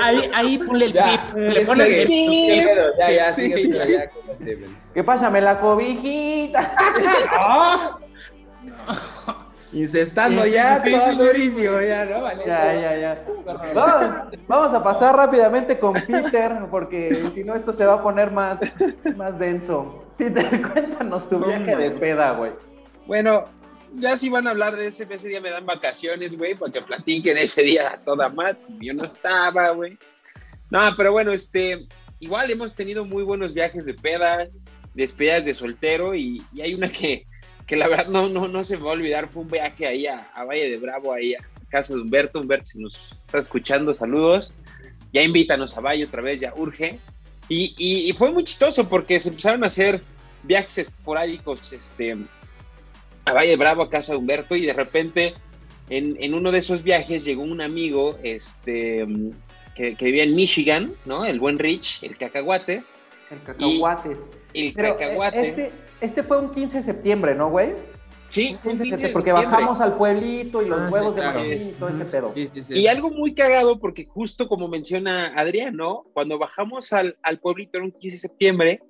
Ahí, 0.00 0.30
ahí 0.34 0.58
ponle 0.58 0.86
el 0.86 0.92
Ya, 0.92 1.24
pip. 1.24 1.34
Le 1.36 1.64
que- 1.86 2.02
el 2.02 2.06
pip. 2.08 2.68
Ya, 2.98 3.10
ya, 3.10 3.32
Sí, 3.32 3.52
sí. 3.52 3.72
ya, 3.72 4.10
güey. 4.38 4.66
¿Qué 4.92 5.04
pasa? 5.04 5.30
Me 5.30 5.40
la 5.40 5.60
cobijita. 5.60 6.72
¡Ah! 7.32 7.98
Incestando 9.74 10.46
ya, 10.46 10.82
todo 10.82 11.26
durísimo, 11.26 11.80
ya, 11.80 12.04
¿no? 12.04 12.22
Vale, 12.22 12.44
Ya, 12.46 12.74
ya, 12.74 12.96
ya. 12.96 13.24
Vamos, 13.74 14.38
vamos 14.46 14.72
a 14.72 14.84
pasar 14.84 15.16
rápidamente 15.16 15.78
con 15.80 15.94
Peter, 15.94 16.52
porque 16.70 17.30
si 17.34 17.42
no 17.42 17.56
esto 17.56 17.72
se 17.72 17.84
va 17.84 17.94
a 17.94 18.02
poner 18.02 18.30
más, 18.30 18.60
más 19.16 19.36
denso. 19.38 20.04
Peter, 20.16 20.62
cuéntanos 20.72 21.28
tu 21.28 21.44
viaje 21.44 21.74
de 21.74 21.90
peda, 21.90 22.32
güey. 22.32 22.52
Bueno, 23.06 23.46
ya 23.94 24.16
si 24.16 24.28
van 24.28 24.46
a 24.46 24.50
hablar 24.50 24.76
de 24.76 24.86
ese, 24.86 25.06
ese 25.10 25.28
día 25.28 25.40
me 25.40 25.50
dan 25.50 25.66
vacaciones, 25.66 26.38
güey, 26.38 26.54
para 26.54 26.72
que 26.72 26.82
platiquen 26.82 27.36
ese 27.36 27.62
día 27.62 28.00
toda 28.04 28.28
más. 28.28 28.54
Yo 28.80 28.94
no 28.94 29.04
estaba, 29.04 29.70
güey. 29.70 29.98
No, 30.70 30.80
pero 30.96 31.10
bueno, 31.10 31.32
este, 31.32 31.88
igual 32.20 32.48
hemos 32.50 32.74
tenido 32.74 33.04
muy 33.04 33.24
buenos 33.24 33.54
viajes 33.54 33.86
de 33.86 33.94
peda, 33.94 34.46
despedidas 34.94 35.44
de 35.44 35.54
soltero, 35.54 36.14
y, 36.14 36.44
y 36.52 36.62
hay 36.62 36.74
una 36.74 36.90
que, 36.90 37.26
que 37.66 37.76
la 37.76 37.88
verdad 37.88 38.08
no, 38.08 38.28
no, 38.28 38.48
no 38.48 38.62
se 38.64 38.76
me 38.76 38.84
va 38.84 38.90
a 38.90 38.94
olvidar. 38.94 39.28
Fue 39.28 39.42
un 39.42 39.48
viaje 39.50 39.86
ahí 39.86 40.06
a, 40.06 40.30
a 40.34 40.44
Valle 40.44 40.70
de 40.70 40.76
Bravo, 40.78 41.12
ahí 41.12 41.34
a 41.34 41.38
casa 41.70 41.94
de 41.94 42.00
Humberto. 42.00 42.40
Humberto, 42.40 42.66
si 42.66 42.78
nos 42.78 42.94
está 43.26 43.38
escuchando, 43.38 43.94
saludos. 43.94 44.52
Ya 45.12 45.22
invítanos 45.22 45.76
a 45.76 45.80
Valle 45.80 46.04
otra 46.04 46.22
vez, 46.22 46.40
ya 46.40 46.52
urge. 46.56 46.98
Y, 47.48 47.74
y- 47.78 48.08
y 48.08 48.12
fue 48.14 48.30
muy 48.32 48.44
chistoso 48.44 48.88
porque 48.88 49.20
se 49.20 49.28
empezaron 49.28 49.64
a 49.64 49.68
hacer 49.68 50.00
viajes 50.42 50.78
esporádicos, 50.78 51.72
este, 51.72 52.16
a 53.24 53.32
Valle 53.32 53.50
de 53.50 53.56
Bravo, 53.56 53.82
a 53.82 53.90
casa 53.90 54.12
de 54.12 54.18
Humberto, 54.18 54.56
y 54.56 54.66
de 54.66 54.72
repente 54.72 55.34
en, 55.88 56.16
en 56.20 56.34
uno 56.34 56.50
de 56.50 56.58
esos 56.58 56.82
viajes 56.82 57.24
llegó 57.24 57.42
un 57.42 57.60
amigo 57.60 58.18
este, 58.22 59.06
que, 59.74 59.94
que 59.94 60.04
vivía 60.06 60.24
en 60.24 60.34
Michigan, 60.34 60.92
¿no? 61.04 61.24
El 61.24 61.38
buen 61.38 61.58
Rich, 61.58 61.98
el 62.02 62.16
cacahuates, 62.16 62.94
El 63.30 63.42
cacahuates. 63.42 64.18
el 64.54 64.72
Pero 64.74 64.88
eh, 64.88 64.96
cacahuate. 64.98 65.48
este, 65.48 65.72
este 66.00 66.22
fue 66.22 66.38
un 66.38 66.50
15 66.50 66.78
de 66.78 66.82
septiembre, 66.82 67.34
¿no, 67.34 67.50
güey? 67.50 67.72
sí, 68.30 68.52
Un 68.54 68.58
fue 68.58 68.72
un 68.72 68.78
15 68.78 68.84
de 68.84 68.84
15 68.84 68.84
de 68.84 68.86
septiembre, 68.88 69.12
porque 69.12 69.32
bajamos 69.32 69.80
al 69.80 69.96
pueblito 69.96 70.62
y 70.62 70.66
los 70.66 70.80
Ah, 70.80 70.88
huevos 70.90 71.14
de 71.14 71.20
claro. 71.20 71.38
marfil 71.38 71.62
y 71.68 71.72
todo 71.72 71.88
ese 71.88 72.04
pedo. 72.04 72.32
Sí, 72.34 72.48
sí, 72.52 72.62
sí. 72.62 72.72
Y 72.74 72.86
algo 72.88 73.10
muy 73.10 73.34
cagado, 73.34 73.78
porque 73.78 74.06
justo 74.06 74.48
como 74.48 74.68
menciona 74.68 75.26
Adrián, 75.36 75.76
¿no? 75.76 76.04
Cuando 76.14 76.38
bajamos 76.38 76.92
al, 76.92 77.16
al 77.22 77.38
pueblito 77.38 77.78
era 77.78 77.84
un 77.84 77.92
15 77.92 78.16
de 78.16 78.20
septiembre, 78.20 78.80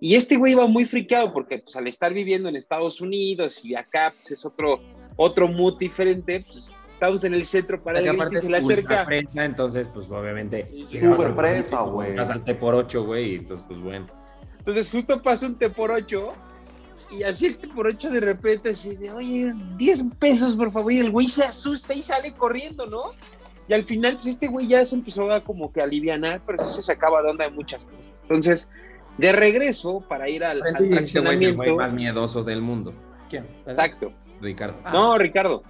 y 0.00 0.14
este 0.14 0.36
güey 0.36 0.52
iba 0.52 0.66
muy 0.66 0.84
friqueado, 0.84 1.32
porque 1.32 1.58
pues, 1.58 1.76
al 1.76 1.86
estar 1.88 2.12
viviendo 2.12 2.48
en 2.48 2.56
Estados 2.56 3.00
Unidos 3.00 3.64
y 3.64 3.74
acá 3.74 4.12
pues, 4.16 4.30
es 4.30 4.44
otro, 4.44 4.80
otro 5.16 5.48
mood 5.48 5.78
diferente, 5.78 6.44
pues 6.50 6.70
estamos 6.92 7.24
en 7.24 7.34
el 7.34 7.44
centro 7.44 7.82
para 7.82 8.00
el 8.00 8.08
aparte 8.08 8.40
se 8.40 8.48
le 8.50 8.56
acerca. 8.58 9.04
fresa, 9.04 9.44
entonces, 9.44 9.88
pues 9.88 10.10
obviamente. 10.10 10.70
Súper 10.90 11.34
y 11.70 11.90
güey. 11.90 12.14
Te 12.16 12.24
salté 12.26 12.54
por 12.54 12.74
ocho, 12.74 13.04
güey, 13.04 13.32
y 13.32 13.34
entonces, 13.36 13.66
pues 13.68 13.80
bueno. 13.80 14.06
Entonces 14.66 14.90
justo 14.90 15.22
pasa 15.22 15.46
un 15.46 15.54
T 15.54 15.70
por 15.70 15.92
8 15.92 16.32
y 17.12 17.22
así 17.22 17.46
el 17.46 17.56
T 17.56 17.68
por 17.68 17.86
8 17.86 18.10
de 18.10 18.18
repente 18.18 18.70
así 18.70 18.96
de, 18.96 19.12
oye, 19.12 19.54
10 19.76 20.04
pesos 20.18 20.56
por 20.56 20.72
favor, 20.72 20.92
y 20.92 20.98
el 20.98 21.12
güey 21.12 21.28
se 21.28 21.44
asusta 21.44 21.94
y 21.94 22.02
sale 22.02 22.32
corriendo, 22.32 22.84
¿no? 22.86 23.12
Y 23.68 23.74
al 23.74 23.84
final, 23.84 24.14
pues 24.14 24.26
este 24.26 24.48
güey 24.48 24.66
ya 24.66 24.84
se 24.84 24.96
empezó 24.96 25.30
a 25.30 25.40
como 25.40 25.72
que 25.72 25.80
alivianar, 25.80 26.40
pero 26.44 26.58
sí 26.64 26.70
se 26.72 26.82
sacaba 26.82 27.22
de 27.22 27.30
onda 27.30 27.44
de 27.44 27.50
muchas 27.52 27.84
cosas. 27.84 28.22
Entonces, 28.22 28.68
de 29.18 29.32
regreso 29.32 30.00
para 30.08 30.28
ir 30.28 30.44
al, 30.44 30.62
al 30.62 30.68
Entonces, 30.68 31.06
este 31.06 31.20
güey 31.20 31.36
es 31.36 31.42
el 31.50 31.56
güey 31.56 31.68
fraccionamiento. 31.68 31.76
más 31.76 31.92
miedoso 31.92 32.42
del 32.42 32.60
mundo, 32.62 32.92
¿Quién? 33.30 33.44
Exacto. 33.66 34.12
Ricardo. 34.40 34.76
Ah. 34.84 34.92
No, 34.92 35.16
Ricardo. 35.16 35.62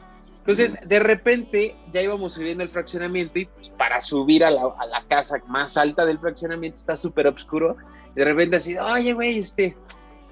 Entonces, 0.47 0.79
de 0.87 1.01
repente, 1.01 1.75
ya 1.91 2.03
íbamos 2.03 2.35
subiendo 2.35 2.63
el 2.63 2.71
fraccionamiento 2.71 3.41
y 3.41 3.49
para 3.77 4.01
subir 4.01 4.45
a 4.45 4.51
la, 4.53 4.63
a 4.79 4.87
la 4.87 5.03
casa 5.09 5.43
más 5.49 5.77
alta 5.77 6.07
del 6.07 6.21
fraccionamiento 6.21 6.79
está 6.79 6.97
súper 6.97 7.27
oscuro. 7.27 7.77
De 8.15 8.25
repente 8.25 8.59
así, 8.59 8.79
oye, 8.79 9.13
güey, 9.13 9.41
este, 9.41 9.77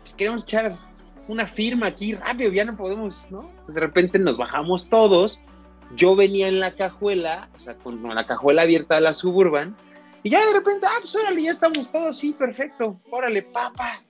pues 0.03 0.15
queremos 0.15 0.45
echar 0.45 0.79
una 1.27 1.49
firma 1.49 1.89
aquí 1.89 2.15
rápido, 2.15 2.53
ya 2.53 2.65
no 2.65 2.77
podemos, 2.77 3.27
¿no? 3.29 3.41
Entonces, 3.41 3.75
de 3.75 3.81
repente 3.81 4.21
nos 4.21 4.37
bajamos 4.37 4.89
todos. 4.89 5.41
Yo 5.97 6.15
venía 6.15 6.47
en 6.47 6.61
la 6.61 6.71
cajuela, 6.77 7.49
o 7.59 7.63
sea, 7.63 7.75
con 7.75 8.01
la 8.15 8.25
cajuela 8.25 8.63
abierta 8.63 8.99
a 8.99 9.01
la 9.01 9.15
suburban, 9.15 9.77
Y 10.23 10.31
ya 10.31 10.47
de 10.47 10.53
repente, 10.53 10.87
ah, 10.89 10.99
pues 11.01 11.17
órale, 11.17 11.43
ya 11.43 11.51
estamos 11.51 11.91
todos, 11.91 12.17
sí, 12.17 12.33
perfecto, 12.33 13.01
órale, 13.11 13.43
papá. 13.43 14.01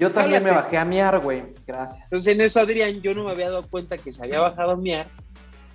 Yo 0.00 0.10
también 0.10 0.42
me 0.42 0.50
bajé 0.50 0.76
a 0.78 0.84
miar, 0.84 1.20
güey. 1.20 1.44
Gracias. 1.64 2.04
Entonces 2.04 2.34
en 2.34 2.40
eso, 2.40 2.58
Adrián, 2.58 3.00
yo 3.00 3.14
no 3.14 3.24
me 3.24 3.30
había 3.30 3.50
dado 3.50 3.68
cuenta 3.68 3.96
que 3.96 4.12
se 4.12 4.22
había 4.24 4.40
bajado 4.40 4.72
a 4.72 4.76
miar. 4.76 5.08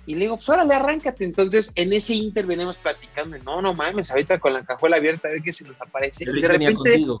Y 0.06 0.14
le 0.14 0.20
digo, 0.22 0.36
pues 0.36 0.48
órale, 0.48 0.74
arráncate. 0.74 1.24
Entonces 1.24 1.70
en 1.74 1.92
ese 1.92 2.14
inter 2.14 2.46
venimos 2.46 2.76
platicando. 2.76 3.36
No, 3.38 3.60
no 3.62 3.74
mames, 3.74 4.10
ahorita 4.10 4.38
con 4.38 4.52
la 4.54 4.62
cajuela 4.62 4.96
abierta 4.96 5.28
a 5.28 5.32
ver 5.32 5.42
qué 5.42 5.52
se 5.52 5.64
nos 5.64 5.80
aparece. 5.80 6.24
El 6.24 6.38
Y 6.38 6.42
de 6.42 6.48
repente, 6.48 6.74
contigo. 6.74 7.20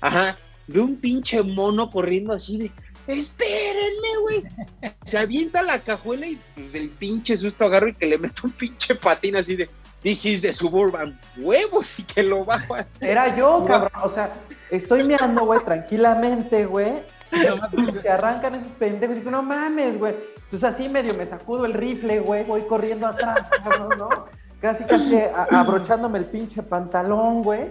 ajá, 0.00 0.36
ve 0.66 0.80
un 0.80 0.96
pinche 0.96 1.42
mono 1.42 1.90
corriendo 1.90 2.32
así 2.32 2.56
de, 2.58 2.70
espérenme, 3.06 4.08
güey. 4.22 4.42
Se 5.04 5.18
avienta 5.18 5.62
la 5.62 5.80
cajuela 5.80 6.26
y 6.26 6.40
del 6.72 6.90
pinche 6.90 7.36
susto 7.36 7.64
agarro 7.64 7.88
y 7.88 7.94
que 7.94 8.06
le 8.06 8.18
meto 8.18 8.42
un 8.44 8.52
pinche 8.52 8.94
patín 8.94 9.36
así 9.36 9.56
de, 9.56 9.68
this 10.02 10.24
is 10.24 10.42
the 10.42 10.52
suburban 10.52 11.18
huevos 11.36 11.98
y 11.98 12.04
que 12.04 12.22
lo 12.22 12.44
bajo. 12.44 12.74
a- 12.76 12.86
Era 13.00 13.36
yo, 13.36 13.64
cabrón. 13.66 13.90
O 14.02 14.08
sea, 14.08 14.32
estoy 14.70 15.04
meando, 15.04 15.44
güey, 15.44 15.60
tranquilamente, 15.64 16.64
güey. 16.66 16.92
Y 17.32 17.98
se 18.00 18.08
arrancan 18.08 18.56
esos 18.56 18.72
pendejos. 18.72 19.14
Y 19.16 19.18
digo, 19.20 19.30
no 19.30 19.42
mames, 19.42 19.96
güey. 19.98 20.14
Entonces 20.52 20.68
así 20.68 20.88
medio 20.88 21.14
me 21.14 21.26
sacudo 21.26 21.64
el 21.64 21.74
rifle, 21.74 22.20
güey. 22.20 22.44
Voy 22.44 22.62
corriendo 22.62 23.06
atrás, 23.06 23.48
cabrón, 23.64 23.90
¿no? 23.98 24.08
Casi, 24.60 24.84
casi 24.84 25.18
abrochándome 25.50 26.18
el 26.18 26.26
pinche 26.26 26.62
pantalón, 26.62 27.42
güey. 27.42 27.70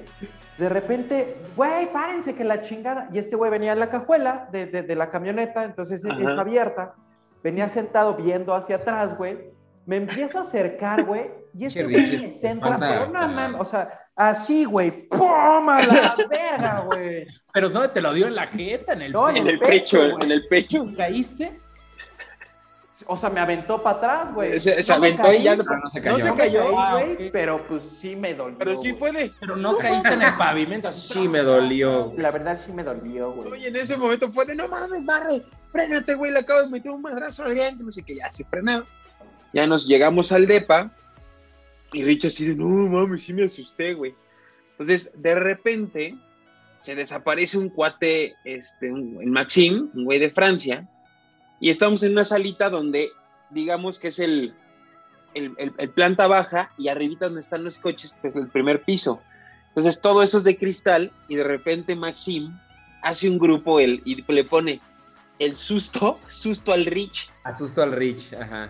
De 0.57 0.69
repente, 0.69 1.37
güey, 1.55 1.91
párense 1.93 2.33
que 2.35 2.43
la 2.43 2.61
chingada. 2.61 3.07
Y 3.13 3.19
este 3.19 3.35
güey 3.35 3.51
venía 3.51 3.73
en 3.73 3.79
la 3.79 3.89
cajuela 3.89 4.47
de, 4.51 4.65
de- 4.65 4.81
de 4.83 4.95
la 4.95 5.09
camioneta, 5.11 5.63
entonces 5.63 6.03
es, 6.03 6.11
es 6.19 6.25
Ajá. 6.27 6.41
abierta. 6.41 6.95
Venía 7.43 7.69
sentado 7.69 8.15
viendo 8.15 8.53
hacia 8.55 8.77
atrás, 8.77 9.15
güey. 9.17 9.37
Me 9.85 9.97
empiezo 9.97 10.39
a 10.39 10.41
acercar, 10.41 11.03
güey. 11.03 11.29
Y 11.53 11.65
este 11.65 11.83
güey 11.83 11.95
me 12.21 12.31
centra, 12.31 12.77
pero 12.79 13.07
no 13.07 13.27
mames. 13.27 13.59
O 13.61 13.65
sea, 13.65 13.89
así, 14.15 14.65
güey. 14.65 15.07
¡Pum! 15.09 15.69
A 15.69 15.79
la 15.81 16.15
verga, 16.29 16.83
güey. 16.87 17.27
Pero 17.53 17.69
¿dónde 17.69 17.89
te 17.89 18.01
lo 18.01 18.13
dio 18.13 18.27
en 18.27 18.35
la 18.35 18.45
jeta? 18.47 18.93
¿En 18.93 19.01
el, 19.03 19.11
No, 19.11 19.29
En 19.29 19.37
en 19.37 19.47
el 19.47 19.59
pecho, 19.59 20.01
en 20.21 20.31
el 20.31 20.47
pecho. 20.47 20.85
¿Caíste? 20.97 21.59
O 23.05 23.15
sea, 23.17 23.29
me 23.29 23.39
aventó 23.39 23.81
para 23.81 23.97
atrás, 23.97 24.33
güey. 24.33 24.59
Se, 24.59 24.83
se 24.83 24.91
No 24.91 24.97
aventó 24.97 25.31
y 25.31 25.43
ya 25.43 25.55
no, 25.55 25.63
no 25.63 25.89
se 25.89 26.01
cayó. 26.01 26.19
se 26.19 26.25
no 26.27 26.35
me 26.35 26.41
cayó. 26.41 26.79
Ah, 26.79 26.93
güey, 26.93 27.13
ok. 27.13 27.31
pero 27.31 27.63
pues 27.67 27.83
sí 27.99 28.15
me 28.15 28.33
dolió. 28.33 28.57
Pero 28.57 28.77
sí 28.77 28.93
puede. 28.93 29.31
Pero 29.39 29.55
no 29.55 29.77
caíste 29.77 30.13
en 30.13 30.21
el 30.21 30.35
pavimento. 30.35 30.87
así. 30.89 31.13
Sí 31.13 31.27
me 31.27 31.39
dolió. 31.39 32.13
La 32.17 32.31
verdad 32.31 32.59
sí 32.63 32.71
me 32.71 32.83
dolió, 32.83 33.31
güey. 33.31 33.51
Oye, 33.51 33.67
en 33.69 33.75
ese 33.75 33.97
momento 33.97 34.31
fue 34.31 34.45
de, 34.45 34.55
no 34.55 34.67
mames, 34.67 35.05
barre, 35.05 35.43
frénate, 35.71 36.15
güey, 36.15 36.31
le 36.31 36.39
acabo 36.39 36.61
de 36.61 36.69
meter 36.69 36.91
un 36.91 37.01
madrazo 37.01 37.43
a 37.43 37.47
Adrián, 37.47 37.77
que 37.77 37.83
no 37.83 37.91
sé 37.91 38.03
qué, 38.03 38.15
ya 38.15 38.31
se 38.31 38.43
frenó. 38.43 38.85
Ya 39.53 39.65
nos 39.65 39.87
llegamos 39.87 40.31
al 40.31 40.45
depa, 40.45 40.91
y 41.93 42.03
Rich 42.03 42.25
así 42.25 42.45
de, 42.45 42.55
no 42.55 42.67
mames, 42.67 43.23
sí 43.23 43.33
me 43.33 43.43
asusté, 43.43 43.93
güey. 43.93 44.13
Entonces, 44.71 45.11
de 45.15 45.35
repente, 45.35 46.15
se 46.81 46.95
desaparece 46.95 47.57
un 47.57 47.69
cuate, 47.69 48.35
este, 48.45 48.91
un, 48.91 49.17
el 49.21 49.31
Maxim, 49.31 49.89
un 49.93 50.05
güey 50.05 50.19
de 50.19 50.29
Francia, 50.29 50.87
y 51.59 51.69
estamos 51.69 52.03
en 52.03 52.11
una 52.13 52.23
salita 52.23 52.69
donde, 52.69 53.11
digamos 53.49 53.99
que 53.99 54.09
es 54.09 54.19
el, 54.19 54.53
el, 55.33 55.53
el- 55.57 55.73
el 55.77 55.89
planta 55.89 56.27
baja, 56.27 56.71
y 56.77 56.87
arribita 56.87 57.25
donde 57.25 57.41
están 57.41 57.63
los 57.63 57.77
coches, 57.77 58.15
pues 58.21 58.35
el 58.35 58.47
primer 58.49 58.83
piso. 58.83 59.21
Entonces, 59.69 60.01
todo 60.01 60.23
eso 60.23 60.37
es 60.39 60.43
de 60.43 60.57
cristal, 60.57 61.11
y 61.27 61.35
de 61.35 61.43
repente 61.43 61.95
Maxim 61.95 62.51
hace 63.01 63.29
un 63.29 63.37
grupo 63.37 63.79
él 63.79 64.01
y 64.05 64.21
le 64.31 64.43
pone 64.43 64.79
el 65.37 65.55
susto, 65.55 66.19
susto 66.27 66.73
al 66.73 66.85
Rich, 66.85 67.29
Asusto 67.43 67.81
al 67.81 67.93
Rich, 67.93 68.33
ajá. 68.33 68.69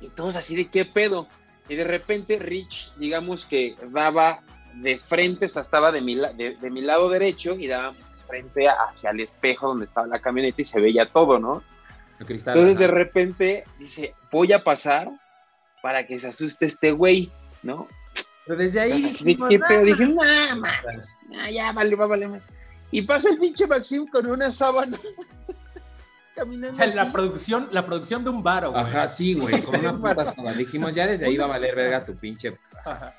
y 0.00 0.08
todos 0.08 0.36
así 0.36 0.54
de 0.54 0.66
qué 0.68 0.84
pedo. 0.84 1.26
Y 1.68 1.76
de 1.76 1.84
repente 1.84 2.38
Rich, 2.38 2.92
digamos 2.96 3.46
que 3.46 3.74
daba 3.90 4.40
de 4.74 4.98
frente, 4.98 5.46
o 5.46 5.48
sea, 5.48 5.62
estaba 5.62 5.90
de 5.92 6.00
mi, 6.02 6.14
de, 6.14 6.56
de 6.60 6.70
mi 6.70 6.80
lado 6.82 7.08
derecho 7.08 7.54
y 7.54 7.66
daba 7.68 7.94
frente 8.26 8.68
hacia 8.68 9.10
el 9.10 9.20
espejo 9.20 9.68
donde 9.68 9.86
estaba 9.86 10.06
la 10.06 10.18
camioneta 10.20 10.60
y 10.60 10.64
se 10.66 10.80
veía 10.80 11.06
todo, 11.10 11.38
¿no? 11.38 11.62
El 12.20 12.26
cristal. 12.26 12.56
Entonces 12.56 12.78
de 12.78 12.86
repente 12.88 13.64
dice, 13.78 14.14
voy 14.32 14.52
a 14.52 14.64
pasar 14.64 15.08
para 15.82 16.06
que 16.06 16.18
se 16.18 16.28
asuste 16.28 16.66
este 16.66 16.92
güey, 16.92 17.30
¿no? 17.62 17.88
Pero 18.46 18.58
desde 18.58 18.80
ahí. 18.80 18.92
Entonces, 18.92 19.14
así 19.16 19.24
de 19.24 19.30
dijimos, 19.30 19.50
qué 19.50 19.58
"Nah, 19.58 19.68
pedo, 19.68 19.84
dije, 19.84 20.06
nah". 20.06 20.24
nah, 20.24 20.54
mames, 20.56 21.16
nah, 21.28 21.50
ya 21.50 21.72
vale, 21.72 21.94
va, 21.96 22.06
vale, 22.06 22.26
vale". 22.26 22.42
Y 22.90 23.02
pasa 23.02 23.28
el 23.30 23.38
pinche 23.38 23.66
Maxim 23.66 24.06
con 24.06 24.26
una 24.26 24.50
sábana 24.50 24.98
caminando. 26.34 26.74
O 26.74 26.76
sea, 26.76 26.86
la 26.86 27.12
producción, 27.12 27.68
la 27.70 27.84
producción 27.84 28.24
de 28.24 28.30
un 28.30 28.42
varo, 28.42 28.72
güey. 28.72 28.82
Ajá, 28.82 29.06
sí, 29.08 29.34
güey, 29.34 29.60
con 29.60 29.80
una 29.80 29.96
puta 29.96 30.32
soda. 30.32 30.52
Dijimos, 30.54 30.94
ya 30.94 31.06
desde 31.06 31.26
ahí 31.26 31.36
va 31.36 31.44
a 31.44 31.48
valer 31.48 31.74
verga 31.74 32.04
tu 32.04 32.14
pinche. 32.16 32.56
Ajá. 32.84 33.14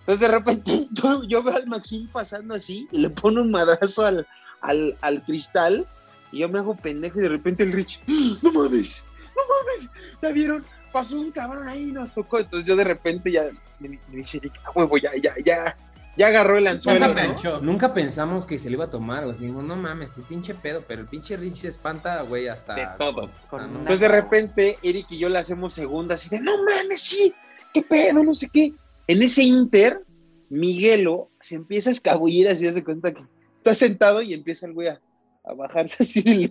Entonces 0.00 0.20
de 0.20 0.28
repente 0.28 0.88
yo, 0.92 1.22
yo 1.24 1.42
veo 1.42 1.56
al 1.56 1.66
Maxim 1.66 2.08
pasando 2.08 2.54
así 2.54 2.88
y 2.92 2.98
le 2.98 3.10
pone 3.10 3.40
un 3.40 3.50
madrazo 3.50 4.06
al, 4.06 4.26
al, 4.62 4.96
al 5.02 5.20
cristal 5.22 5.86
y 6.32 6.38
yo 6.38 6.48
me 6.48 6.58
hago 6.58 6.76
pendejo 6.76 7.18
y 7.18 7.22
de 7.22 7.28
repente 7.28 7.62
el 7.62 7.72
Rich, 7.72 8.00
¡Ah! 8.08 8.38
no 8.42 8.52
mames, 8.52 9.04
no 9.36 9.42
mames, 9.48 9.90
ya 10.22 10.30
vieron, 10.30 10.64
pasó 10.92 11.18
un 11.18 11.30
cabrón 11.30 11.68
ahí 11.68 11.88
y 11.88 11.92
nos 11.92 12.12
tocó. 12.12 12.38
Entonces 12.38 12.66
yo 12.68 12.76
de 12.76 12.84
repente 12.84 13.30
ya 13.32 13.48
me, 13.80 13.88
me 13.88 14.16
dice, 14.16 14.40
a 14.64 14.70
huevo, 14.72 14.98
ya, 14.98 15.12
ya, 15.16 15.34
ya, 15.44 15.76
ya 16.16 16.26
agarró 16.26 16.58
el 16.58 16.66
anzuelo. 16.66 17.14
Nunca 17.62 17.94
pensamos 17.94 18.44
que 18.44 18.58
se 18.58 18.68
le 18.68 18.74
iba 18.74 18.86
a 18.86 18.90
tomar, 18.90 19.24
güey. 19.24 19.38
Dijimos, 19.38 19.62
no 19.64 19.76
mames, 19.76 20.12
tu 20.12 20.22
pinche 20.22 20.52
pedo. 20.52 20.82
Pero 20.86 21.02
el 21.02 21.06
pinche 21.06 21.36
Rich 21.36 21.58
se 21.58 21.68
espanta, 21.68 22.22
güey, 22.22 22.48
hasta. 22.48 22.74
De 22.74 22.88
todo. 22.98 23.30
Con 23.48 23.60
Ah, 23.60 23.64
Entonces 23.66 24.00
de 24.00 24.08
repente 24.08 24.78
Eric 24.82 25.06
y 25.10 25.18
yo 25.18 25.28
le 25.28 25.38
hacemos 25.38 25.74
segunda 25.74 26.16
así 26.16 26.28
de, 26.28 26.40
no 26.40 26.56
mames, 26.64 27.02
sí, 27.02 27.32
qué 27.72 27.82
pedo, 27.82 28.24
no 28.24 28.34
sé 28.34 28.48
qué. 28.52 28.74
En 29.06 29.22
ese 29.22 29.44
inter, 29.44 30.02
Miguelo 30.50 31.30
se 31.40 31.54
empieza 31.54 31.90
a 31.90 31.92
escabullir 31.92 32.48
así, 32.48 32.70
se 32.70 32.82
cuenta 32.84 33.14
que 33.14 33.22
está 33.58 33.74
sentado 33.74 34.20
y 34.20 34.34
empieza 34.34 34.66
el 34.66 34.72
güey 34.72 34.88
a, 34.88 35.00
a 35.48 35.54
bajarse 35.54 36.02
así 36.02 36.50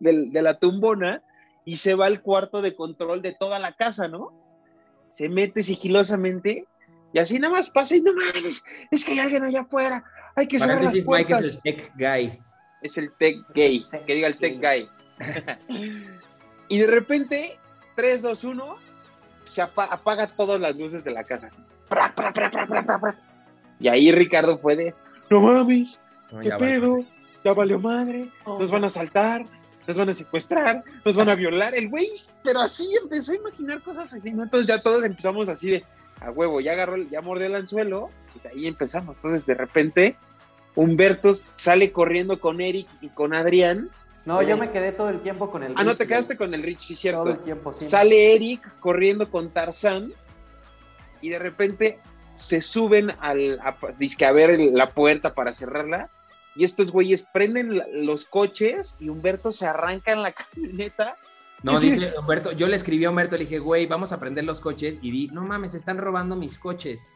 de 0.00 0.42
la 0.42 0.58
tumbona 0.58 1.22
y 1.64 1.76
se 1.76 1.94
va 1.94 2.06
al 2.06 2.22
cuarto 2.22 2.62
de 2.62 2.74
control 2.74 3.22
de 3.22 3.32
toda 3.32 3.58
la 3.58 3.72
casa, 3.74 4.08
¿no? 4.08 4.32
Se 5.10 5.28
mete 5.28 5.62
sigilosamente 5.62 6.64
y 7.12 7.18
así 7.18 7.38
nada 7.38 7.54
más 7.54 7.70
pasa 7.70 7.96
y 7.96 8.02
no 8.02 8.12
mames, 8.14 8.62
es 8.90 9.04
que 9.04 9.12
hay 9.12 9.18
alguien 9.20 9.44
allá 9.44 9.60
afuera, 9.62 10.04
hay 10.34 10.46
que 10.46 10.58
cerrar 10.58 10.82
las 10.84 10.94
Mike 10.94 11.04
puertas. 11.06 11.44
es 11.44 11.54
el 11.54 11.62
tech 11.62 11.92
guy. 11.96 12.38
Es 12.82 12.98
el 12.98 13.12
tech 13.18 13.36
gay, 13.54 13.84
que 14.06 14.14
diga 14.14 14.28
el 14.28 14.36
tech 14.36 14.60
guy. 14.60 14.88
y 16.68 16.78
de 16.78 16.86
repente, 16.86 17.56
3, 17.96 18.22
2, 18.22 18.44
1, 18.44 18.76
se 19.46 19.62
apa- 19.62 19.86
apaga 19.86 20.26
todas 20.26 20.60
las 20.60 20.76
luces 20.76 21.04
de 21.04 21.10
la 21.12 21.24
casa. 21.24 21.46
así. 21.46 21.58
Pra, 21.88 22.12
pra, 22.14 22.32
pra, 22.32 22.50
pra, 22.50 22.66
pra, 22.66 22.82
pra, 22.82 22.98
pra. 22.98 23.14
Y 23.80 23.88
ahí 23.88 24.12
Ricardo 24.12 24.58
fue 24.58 24.76
de, 24.76 24.94
no 25.30 25.40
mames, 25.40 25.98
No, 26.30 26.40
¿qué 26.40 26.50
va. 26.50 26.58
Ya 27.46 27.54
valió 27.54 27.78
madre, 27.78 28.28
nos 28.44 28.72
van 28.72 28.82
a 28.82 28.88
asaltar, 28.88 29.46
nos 29.86 29.96
van 29.96 30.08
a 30.08 30.14
secuestrar, 30.14 30.82
nos 31.04 31.14
van 31.14 31.28
a 31.28 31.36
violar. 31.36 31.76
El 31.76 31.88
güey, 31.88 32.10
pero 32.42 32.58
así 32.58 32.84
empezó 33.00 33.30
a 33.30 33.36
imaginar 33.36 33.80
cosas 33.82 34.12
así, 34.12 34.32
¿no? 34.32 34.42
Entonces 34.42 34.66
ya 34.66 34.82
todos 34.82 35.04
empezamos 35.04 35.48
así 35.48 35.70
de, 35.70 35.84
a 36.20 36.32
huevo, 36.32 36.60
ya 36.60 36.72
agarró, 36.72 36.96
el- 36.96 37.08
ya 37.08 37.20
mordió 37.20 37.46
el 37.46 37.54
anzuelo, 37.54 38.10
y 38.34 38.40
de 38.40 38.48
ahí 38.48 38.66
empezamos. 38.66 39.14
Entonces 39.14 39.46
de 39.46 39.54
repente, 39.54 40.16
Humberto 40.74 41.30
sale 41.54 41.92
corriendo 41.92 42.40
con 42.40 42.60
Eric 42.60 42.88
y 43.00 43.10
con 43.10 43.32
Adrián. 43.32 43.90
No, 44.24 44.42
yo 44.42 44.56
me 44.56 44.72
quedé 44.72 44.90
todo 44.90 45.10
el 45.10 45.20
tiempo 45.20 45.48
con 45.48 45.62
el 45.62 45.72
Ah, 45.76 45.84
no, 45.84 45.96
te 45.96 46.08
quedaste 46.08 46.36
con 46.36 46.52
el 46.52 46.64
Rich, 46.64 46.80
sí, 46.80 46.94
Todo 46.94 47.00
cierto. 47.00 47.30
el 47.30 47.38
tiempo, 47.38 47.72
sí. 47.72 47.84
Sale 47.84 48.34
Eric 48.34 48.68
corriendo 48.80 49.30
con 49.30 49.50
Tarzán 49.50 50.12
y 51.20 51.28
de 51.28 51.38
repente 51.38 52.00
se 52.34 52.60
suben 52.60 53.12
al, 53.20 53.60
a, 53.60 53.76
a 53.78 54.32
ver 54.32 54.58
la 54.58 54.90
puerta 54.90 55.32
para 55.32 55.52
cerrarla 55.52 56.10
y 56.56 56.64
estos 56.64 56.90
güeyes 56.90 57.26
prenden 57.32 57.82
los 57.92 58.24
coches 58.24 58.94
y 58.98 59.08
Humberto 59.08 59.52
se 59.52 59.66
arranca 59.66 60.12
en 60.12 60.22
la 60.22 60.32
camioneta. 60.32 61.16
No, 61.62 61.78
Sí. 61.78 61.90
dice 61.90 62.12
Humberto, 62.18 62.52
yo 62.52 62.68
le 62.68 62.76
escribí 62.76 63.04
a 63.04 63.10
Humberto, 63.10 63.36
le 63.36 63.44
dije, 63.44 63.58
güey, 63.58 63.86
vamos 63.86 64.12
a 64.12 64.20
prender 64.20 64.44
los 64.44 64.60
coches. 64.60 64.98
Y 65.02 65.10
di, 65.10 65.28
no 65.28 65.42
mames, 65.42 65.74
están 65.74 65.98
robando 65.98 66.36
mis 66.36 66.58
coches. 66.58 67.14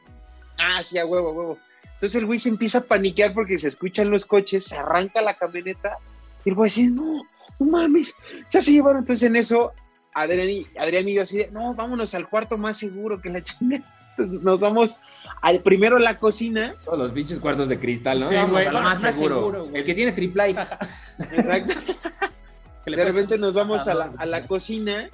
Ah, 0.58 0.82
sí, 0.82 0.98
a 0.98 1.06
huevo, 1.06 1.28
a 1.28 1.32
huevo. 1.32 1.58
Entonces 1.94 2.16
el 2.16 2.26
güey 2.26 2.38
se 2.38 2.48
empieza 2.48 2.78
a 2.78 2.82
paniquear 2.82 3.34
porque 3.34 3.58
se 3.58 3.68
escuchan 3.68 4.10
los 4.10 4.24
coches, 4.24 4.64
se 4.64 4.76
arranca 4.76 5.20
la 5.20 5.34
camioneta 5.34 5.98
y 6.44 6.48
el 6.48 6.54
güey 6.54 6.70
dice, 6.70 6.90
no, 6.90 7.22
no 7.58 7.66
mames, 7.66 8.14
ya 8.50 8.62
se 8.62 8.72
llevaron. 8.72 9.00
Entonces 9.00 9.28
en 9.28 9.36
eso 9.36 9.72
Adrián 10.14 10.48
y, 10.48 10.66
Adrián 10.78 11.08
y 11.08 11.14
yo 11.14 11.22
así 11.22 11.38
de, 11.38 11.50
no, 11.50 11.74
vámonos 11.74 12.14
al 12.14 12.28
cuarto 12.28 12.56
más 12.56 12.78
seguro 12.78 13.20
que 13.20 13.28
la 13.30 13.42
chingada. 13.44 13.84
Entonces, 14.16 14.42
Nos 14.42 14.60
vamos 14.60 14.96
al 15.42 15.60
primero 15.60 15.96
a 15.96 16.00
la 16.00 16.18
cocina. 16.18 16.74
Todos 16.84 16.98
los 16.98 17.12
pinches 17.12 17.40
cuartos 17.40 17.68
de 17.68 17.78
cristal, 17.78 18.20
¿no? 18.20 18.28
Sí, 18.28 18.34
Vamos 18.34 18.50
güey, 18.52 18.66
a 18.66 18.72
lo 18.72 18.78
va- 18.78 18.84
más 18.84 19.02
más 19.02 19.14
seguro. 19.14 19.34
seguro, 19.36 19.64
güey. 19.66 19.76
el 19.78 19.84
que 19.84 19.94
tiene 19.94 20.12
triple 20.12 20.50
Exacto. 21.18 21.74
Que 22.84 22.90
le 22.90 22.96
De 22.96 23.04
repente 23.04 23.38
nos 23.38 23.54
vamos 23.54 23.86
a 23.88 23.94
la, 23.94 24.12
a 24.16 24.26
la 24.26 24.46
cocina 24.46 25.08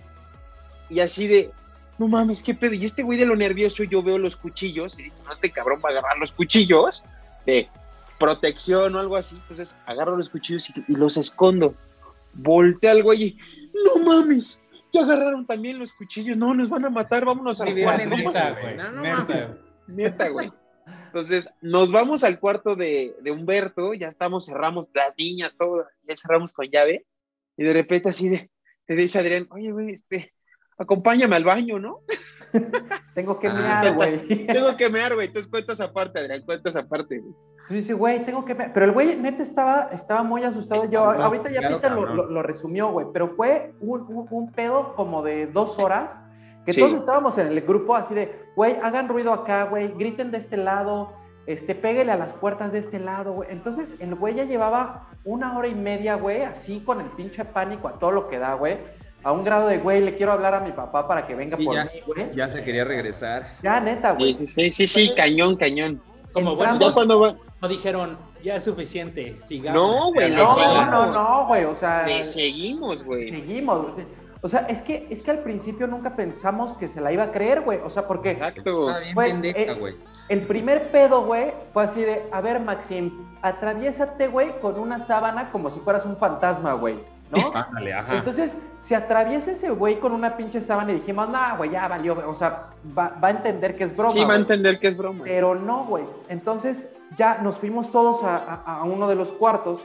y 0.88 1.00
así 1.00 1.26
de, 1.26 1.50
no 1.98 2.08
mames, 2.08 2.42
qué 2.42 2.54
pedo. 2.54 2.74
Y 2.74 2.84
este 2.84 3.02
güey 3.02 3.18
de 3.18 3.26
lo 3.26 3.36
nervioso, 3.36 3.82
yo 3.84 4.02
veo 4.02 4.18
los 4.18 4.36
cuchillos 4.36 4.98
y 4.98 5.04
digo, 5.04 5.16
no, 5.24 5.32
este 5.32 5.50
cabrón 5.50 5.80
va 5.84 5.88
a 5.88 5.92
agarrar 5.92 6.18
los 6.18 6.32
cuchillos 6.32 7.02
de 7.44 7.68
protección 8.18 8.94
o 8.94 8.98
algo 8.98 9.16
así. 9.16 9.36
Entonces 9.36 9.76
agarro 9.86 10.16
los 10.16 10.28
cuchillos 10.28 10.68
y, 10.70 10.84
y 10.88 10.96
los 10.96 11.16
escondo. 11.16 11.74
Voltea 12.34 12.92
al 12.92 13.02
güey 13.02 13.22
y, 13.22 13.38
no 13.96 14.04
mames, 14.04 14.60
ya 14.92 15.02
agarraron 15.02 15.46
también 15.46 15.78
los 15.78 15.92
cuchillos. 15.92 16.36
No, 16.36 16.54
nos 16.54 16.68
van 16.70 16.84
a 16.84 16.90
matar, 16.90 17.24
vámonos 17.24 17.60
al 17.60 17.68
mames. 17.74 18.08
güey, 18.08 18.76
No, 18.76 18.90
no 18.92 19.65
neta, 19.88 20.28
güey. 20.28 20.52
Entonces, 21.06 21.50
nos 21.62 21.90
vamos 21.92 22.22
al 22.24 22.38
cuarto 22.38 22.76
de, 22.76 23.16
de 23.22 23.30
Humberto, 23.30 23.92
ya 23.94 24.08
estamos, 24.08 24.46
cerramos 24.46 24.88
las 24.94 25.14
niñas, 25.18 25.56
todo, 25.58 25.84
ya 26.04 26.14
cerramos 26.16 26.52
con 26.52 26.66
llave, 26.66 27.06
y 27.56 27.64
de 27.64 27.72
repente 27.72 28.08
así 28.10 28.28
de, 28.28 28.50
te 28.86 28.94
dice 28.94 29.18
Adrián, 29.18 29.46
oye, 29.50 29.72
güey, 29.72 29.90
este, 29.92 30.32
acompáñame 30.78 31.34
al 31.36 31.44
baño, 31.44 31.78
¿no? 31.78 32.00
tengo 33.14 33.38
que 33.38 33.48
Ah. 33.48 33.54
mear, 33.54 33.94
güey. 33.94 34.46
Tengo 34.46 34.76
que 34.76 34.88
mear, 34.90 35.14
güey, 35.14 35.28
entonces 35.28 35.50
cuentas 35.50 35.80
aparte, 35.80 36.20
Adrián, 36.20 36.42
cuentas 36.42 36.76
aparte, 36.76 37.18
güey. 37.18 37.34
Sí, 37.68 37.82
sí, 37.82 37.92
güey, 37.94 38.24
tengo 38.24 38.44
que 38.44 38.54
mear. 38.54 38.72
Pero 38.72 38.86
el 38.86 38.92
güey 38.92 39.16
neta 39.16 39.42
estaba, 39.42 39.88
estaba 39.92 40.22
muy 40.22 40.44
asustado. 40.44 40.84
Yo, 40.88 41.02
Cabrón, 41.02 41.22
ahorita 41.22 41.50
ya 41.50 41.58
claro, 41.60 41.76
Peter 41.80 41.92
lo, 41.92 42.06
lo- 42.14 42.26
lo 42.30 42.42
resumió, 42.44 42.92
güey. 42.92 43.06
Pero 43.12 43.34
fue 43.34 43.74
un, 43.80 44.02
un- 44.02 44.28
un 44.30 44.52
pedo 44.52 44.94
como 44.94 45.22
de 45.22 45.46
dos 45.48 45.78
horas. 45.80 46.20
Que 46.66 46.72
Sí. 46.74 46.80
todos 46.80 46.94
estábamos 46.94 47.38
en 47.38 47.46
el 47.46 47.60
grupo 47.62 47.94
así 47.94 48.12
de, 48.14 48.44
güey, 48.56 48.76
hagan 48.82 49.08
ruido 49.08 49.32
acá, 49.32 49.64
güey, 49.64 49.88
griten 49.96 50.30
de 50.32 50.38
este 50.38 50.56
lado, 50.58 51.12
este, 51.46 51.74
péguele 51.76 52.10
a 52.12 52.16
las 52.16 52.32
puertas 52.32 52.72
de 52.72 52.80
este 52.80 52.98
lado, 52.98 53.32
güey. 53.32 53.48
Entonces, 53.52 53.96
el 54.00 54.14
güey 54.16 54.34
ya 54.34 54.44
llevaba 54.44 55.08
una 55.24 55.56
hora 55.56 55.68
y 55.68 55.74
media, 55.76 56.16
güey, 56.16 56.42
así 56.42 56.80
con 56.80 57.00
el 57.00 57.06
pinche 57.10 57.44
pánico 57.44 57.86
a 57.88 57.92
todo 58.00 58.10
lo 58.10 58.28
que 58.28 58.38
da, 58.38 58.54
güey. 58.54 58.78
A 59.22 59.32
un 59.32 59.44
grado 59.44 59.68
de, 59.68 59.78
güey, 59.78 60.00
le 60.02 60.16
quiero 60.16 60.32
hablar 60.32 60.54
a 60.54 60.60
mi 60.60 60.72
papá 60.72 61.06
para 61.08 61.26
que 61.26 61.34
venga 61.36 61.56
Sí, 61.56 61.64
por 61.64 61.74
ya, 61.76 61.84
mí, 61.84 62.00
güey. 62.06 62.30
ya 62.32 62.48
se 62.48 62.62
quería 62.64 62.84
regresar. 62.84 63.54
Ya, 63.62 63.80
neta, 63.80 64.12
güey. 64.12 64.34
sí, 64.34 64.46
sí, 64.46 64.70
sí, 64.72 64.86
sí, 64.86 65.14
cañón, 65.16 65.56
cañón. 65.56 66.02
Como 66.32 66.54
bueno, 66.56 66.78
Ya 66.78 66.92
cuando 66.92 67.20
va- 67.20 67.34
no 67.62 67.68
dijeron, 67.68 68.18
ya 68.44 68.56
es 68.56 68.64
suficiente, 68.64 69.36
sigamos. 69.40 69.80
No, 69.80 70.12
güey, 70.12 70.30
No, 70.34 70.86
no, 70.90 71.12
no, 71.12 71.46
güey, 71.46 71.64
o 71.64 71.74
sea... 71.74 72.06
Le 72.06 72.24
seguimos, 72.24 73.02
güey. 73.04 73.30
Seguimos. 73.30 73.86
O 74.42 74.48
sea, 74.48 74.60
es 74.68 74.82
que, 74.82 75.06
es 75.10 75.22
que 75.22 75.30
al 75.30 75.38
principio 75.40 75.86
nunca 75.86 76.14
pensamos 76.14 76.72
que 76.74 76.88
se 76.88 77.00
la 77.00 77.10
iba 77.12 77.24
a 77.24 77.32
creer, 77.32 77.62
güey. 77.62 77.80
O 77.84 77.88
sea, 77.90 78.06
porque 78.06 78.32
Exacto. 78.32 78.88
Está 78.88 79.00
bien 79.00 79.14
Fue- 79.14 79.26
pendeja, 79.26 79.72
eh, 79.72 79.74
güey. 79.74 79.96
el 80.28 80.42
primer 80.42 80.88
pedo, 80.90 81.24
güey, 81.24 81.52
fue 81.72 81.84
así 81.84 82.02
de, 82.02 82.22
a 82.30 82.40
ver, 82.40 82.60
Maxim, 82.60 83.26
atraviésate, 83.42 84.28
güey, 84.28 84.58
con 84.60 84.78
una 84.78 84.98
sábana 85.00 85.50
como 85.50 85.70
si 85.70 85.80
fueras 85.80 86.04
un 86.04 86.16
fantasma, 86.16 86.74
güey, 86.74 86.96
¿no? 87.30 87.38
Ándale, 87.54 87.94
ajá. 87.94 88.16
Entonces, 88.18 88.56
se 88.80 88.94
atraviesa 88.94 89.52
ese 89.52 89.70
güey 89.70 89.98
con 89.98 90.12
una 90.12 90.36
pinche 90.36 90.60
sábana 90.60 90.92
y 90.92 90.96
dijimos, 90.96 91.28
no, 91.30 91.38
güey, 91.56 91.70
ya 91.70 91.88
valió, 91.88 92.14
güey". 92.14 92.26
o 92.26 92.34
sea, 92.34 92.68
va, 92.96 93.16
va 93.22 93.28
a 93.28 93.30
entender 93.32 93.76
que 93.76 93.84
es 93.84 93.96
broma. 93.96 94.12
Sí, 94.12 94.18
va 94.18 94.24
a 94.24 94.26
güey". 94.28 94.40
entender 94.40 94.78
que 94.78 94.88
es 94.88 94.96
broma. 94.96 95.24
Pero 95.24 95.54
no, 95.54 95.84
güey. 95.86 96.04
Entonces 96.28 96.92
ya 97.16 97.38
nos 97.42 97.58
fuimos 97.58 97.90
todos 97.90 98.22
a, 98.22 98.36
a- 98.66 98.80
a 98.80 98.84
uno 98.84 99.08
de 99.08 99.14
los 99.14 99.32
cuartos. 99.32 99.82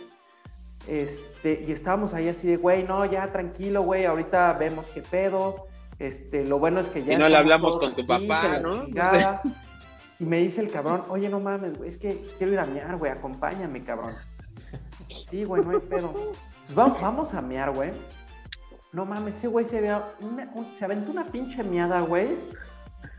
Este, 0.87 1.63
y 1.67 1.71
estábamos 1.71 2.13
ahí 2.13 2.27
así 2.29 2.47
de, 2.47 2.57
güey, 2.57 2.83
no, 2.83 3.05
ya 3.05 3.31
tranquilo, 3.31 3.83
güey, 3.83 4.05
ahorita 4.05 4.53
vemos 4.53 4.87
qué 4.87 5.01
pedo. 5.01 5.67
Este, 5.99 6.45
lo 6.45 6.57
bueno 6.59 6.79
es 6.79 6.87
que 6.89 7.03
ya. 7.03 7.13
Y 7.13 7.17
no 7.17 7.29
le 7.29 7.37
hablamos 7.37 7.77
con 7.77 7.93
tu 7.95 8.01
aquí, 8.01 8.27
papá, 8.27 8.59
¿no? 8.59 8.85
Y 10.19 10.25
me 10.25 10.37
dice 10.37 10.61
el 10.61 10.69
cabrón, 10.71 11.03
oye, 11.09 11.29
no 11.29 11.39
mames, 11.39 11.77
güey, 11.77 11.89
es 11.89 11.97
que 11.97 12.27
quiero 12.37 12.53
ir 12.53 12.59
a 12.59 12.65
mear, 12.65 12.95
güey, 12.97 13.11
acompáñame, 13.11 13.83
cabrón. 13.83 14.13
Sí, 15.31 15.43
güey, 15.45 15.63
no 15.63 15.71
hay 15.71 15.79
pedo. 15.79 16.11
Pues 16.13 16.75
vamos, 16.75 17.01
vamos 17.01 17.33
a 17.33 17.41
mear, 17.41 17.71
güey. 17.71 17.91
No 18.93 19.05
mames, 19.05 19.37
ese 19.37 19.47
güey 19.47 19.65
se, 19.65 19.79
una- 19.79 20.49
un- 20.53 20.67
se 20.75 20.85
aventó 20.85 21.11
una 21.11 21.23
pinche 21.25 21.63
meada, 21.63 22.01
güey. 22.01 22.37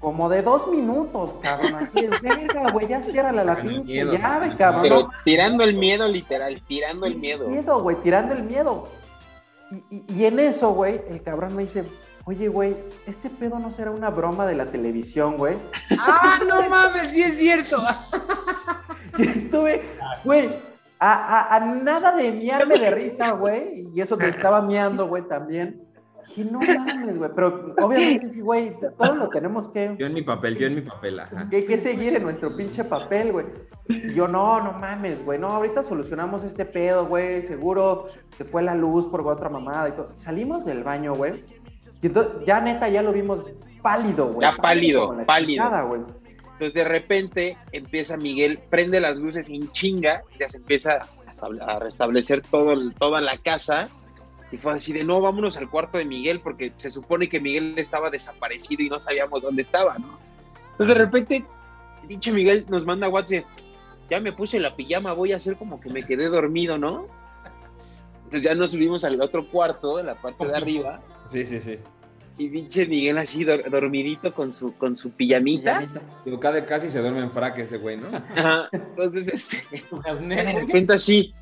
Como 0.02 0.28
de 0.28 0.42
dos 0.42 0.66
minutos, 0.66 1.36
cabrón. 1.40 1.76
Así 1.76 2.06
de 2.06 2.18
verga, 2.20 2.70
güey. 2.72 2.88
Ya 2.88 3.00
ciérrala 3.00 3.44
la 3.44 3.56
pinche 3.62 3.84
miedo, 4.04 4.12
llave, 4.12 4.54
cabrón. 4.56 4.82
Pero 4.82 5.08
tirando 5.24 5.62
el 5.64 5.74
miedo, 5.76 6.06
literal, 6.08 6.60
tirando 6.66 7.06
el 7.06 7.16
miedo. 7.16 7.48
miedo, 7.48 7.80
güey, 7.80 7.96
tirando 8.02 8.34
el 8.34 8.42
miedo. 8.42 8.88
Y, 9.70 9.96
y- 9.96 10.04
y 10.08 10.24
en 10.26 10.38
eso, 10.40 10.72
güey, 10.74 11.00
el 11.08 11.22
cabrón 11.22 11.54
me 11.56 11.62
dice, 11.62 11.84
oye, 12.24 12.48
güey, 12.48 12.76
¿este 13.06 13.30
pedo 13.30 13.58
no 13.60 13.70
será 13.70 13.90
una 13.92 14.10
broma 14.10 14.44
de 14.44 14.56
la 14.56 14.66
televisión, 14.66 15.36
güey? 15.38 15.56
¡Ah, 15.98 16.40
no 16.48 16.68
mames! 16.68 17.12
¡Sí 17.12 17.22
es 17.22 17.38
cierto! 17.38 17.78
Y 19.18 19.28
estuve, 19.28 19.82
güey, 20.24 20.50
a, 20.98 21.12
a- 21.12 21.56
a 21.56 21.60
nada 21.60 22.16
de 22.16 22.32
miarme 22.32 22.78
de 22.78 22.90
risa, 22.90 23.32
güey. 23.32 23.86
Y 23.94 24.00
eso 24.00 24.16
que 24.18 24.28
estaba 24.28 24.62
miando, 24.62 25.06
güey, 25.06 25.22
también. 25.28 25.82
Dije, 26.34 26.50
no 26.50 26.60
mames, 26.60 27.18
güey. 27.18 27.30
Pero 27.34 27.74
obviamente, 27.82 28.30
sí, 28.30 28.40
güey, 28.40 28.74
todo 28.98 29.16
lo 29.16 29.28
tenemos 29.28 29.68
que, 29.68 29.94
Yo 29.98 30.06
en 30.06 30.14
mi 30.14 30.22
papel, 30.22 30.56
yo 30.56 30.66
en 30.66 30.76
mi 30.76 30.80
papel, 30.80 31.20
ajá. 31.20 31.48
que, 31.50 31.64
que 31.66 31.78
seguir 31.78 32.16
en 32.16 32.22
nuestro 32.22 32.56
pinche 32.56 32.84
papel, 32.84 33.32
güey. 33.32 33.46
Y 33.88 34.14
yo, 34.14 34.28
no, 34.28 34.60
no 34.62 34.72
mames, 34.72 35.24
güey. 35.24 35.38
No, 35.38 35.48
ahorita 35.48 35.82
solucionamos 35.82 36.44
este 36.44 36.64
pedo, 36.64 37.06
güey. 37.06 37.42
Seguro 37.42 38.06
se 38.36 38.44
fue 38.44 38.62
la 38.62 38.74
luz 38.74 39.06
por 39.08 39.26
otra 39.26 39.48
mamada 39.48 39.88
y 39.88 39.92
todo. 39.92 40.12
Salimos 40.14 40.64
del 40.64 40.82
baño, 40.84 41.14
güey. 41.14 41.44
Y 42.00 42.06
entonces, 42.06 42.32
ya 42.46 42.60
neta, 42.60 42.88
ya 42.88 43.02
lo 43.02 43.12
vimos 43.12 43.40
pálido, 43.82 44.26
güey. 44.32 44.48
Ya 44.48 44.56
pálido, 44.56 45.16
pálido. 45.26 45.64
chingada, 45.64 45.82
güey. 45.82 46.00
Entonces 46.52 46.74
de 46.74 46.84
repente 46.84 47.56
empieza 47.72 48.16
Miguel, 48.16 48.60
prende 48.70 49.00
las 49.00 49.16
luces 49.16 49.48
en 49.50 49.70
chinga, 49.72 50.22
ya 50.38 50.48
se 50.48 50.58
empieza 50.58 51.08
a 51.26 51.30
estable- 51.30 51.60
a 51.66 51.78
restablecer 51.80 52.40
todo, 52.42 52.74
toda 52.98 53.20
la 53.20 53.36
casa. 53.38 53.88
Y 54.52 54.58
fue 54.58 54.74
así 54.74 54.92
de, 54.92 55.02
no, 55.02 55.20
vámonos 55.20 55.56
al 55.56 55.68
cuarto 55.70 55.96
de 55.98 56.04
Miguel, 56.04 56.40
porque 56.40 56.72
se 56.76 56.90
supone 56.90 57.28
que 57.28 57.40
Miguel 57.40 57.74
estaba 57.78 58.10
desaparecido 58.10 58.82
y 58.82 58.88
no 58.90 59.00
sabíamos 59.00 59.42
dónde 59.42 59.62
estaba, 59.62 59.96
¿no? 59.98 60.18
Entonces 60.72 60.94
de 60.96 61.02
repente, 61.04 61.44
dicho 62.06 62.32
Miguel 62.32 62.66
nos 62.68 62.84
manda 62.84 63.08
WhatsApp, 63.08 63.44
ya 64.10 64.20
me 64.20 64.32
puse 64.32 64.60
la 64.60 64.76
pijama, 64.76 65.14
voy 65.14 65.32
a 65.32 65.36
hacer 65.36 65.56
como 65.56 65.80
que 65.80 65.88
me 65.88 66.02
quedé 66.02 66.28
dormido, 66.28 66.76
¿no? 66.76 67.06
Entonces 68.24 68.42
ya 68.42 68.54
nos 68.54 68.70
subimos 68.72 69.04
al 69.04 69.20
otro 69.22 69.48
cuarto, 69.48 69.98
en 69.98 70.06
la 70.06 70.14
parte 70.16 70.46
de 70.46 70.54
arriba, 70.54 71.00
Sí, 71.30 71.46
sí, 71.46 71.58
sí. 71.60 71.78
y 72.38 72.48
pinche 72.48 72.86
Miguel 72.86 73.16
así 73.18 73.44
dor- 73.44 73.68
dormidito 73.70 74.34
con 74.34 74.52
su, 74.52 74.74
con 74.76 74.96
su 74.96 75.10
pijamita. 75.12 75.86
Digo, 76.24 76.38
casi 76.40 76.90
se 76.90 77.00
duerme 77.00 77.20
en 77.20 77.30
frac 77.30 77.58
ese 77.58 77.78
güey, 77.78 77.96
¿no? 77.96 78.08
Ajá, 78.36 78.68
Entonces, 78.72 79.28
este, 79.28 79.64
de 80.28 80.52
repente 80.52 80.92
así, 80.94 81.34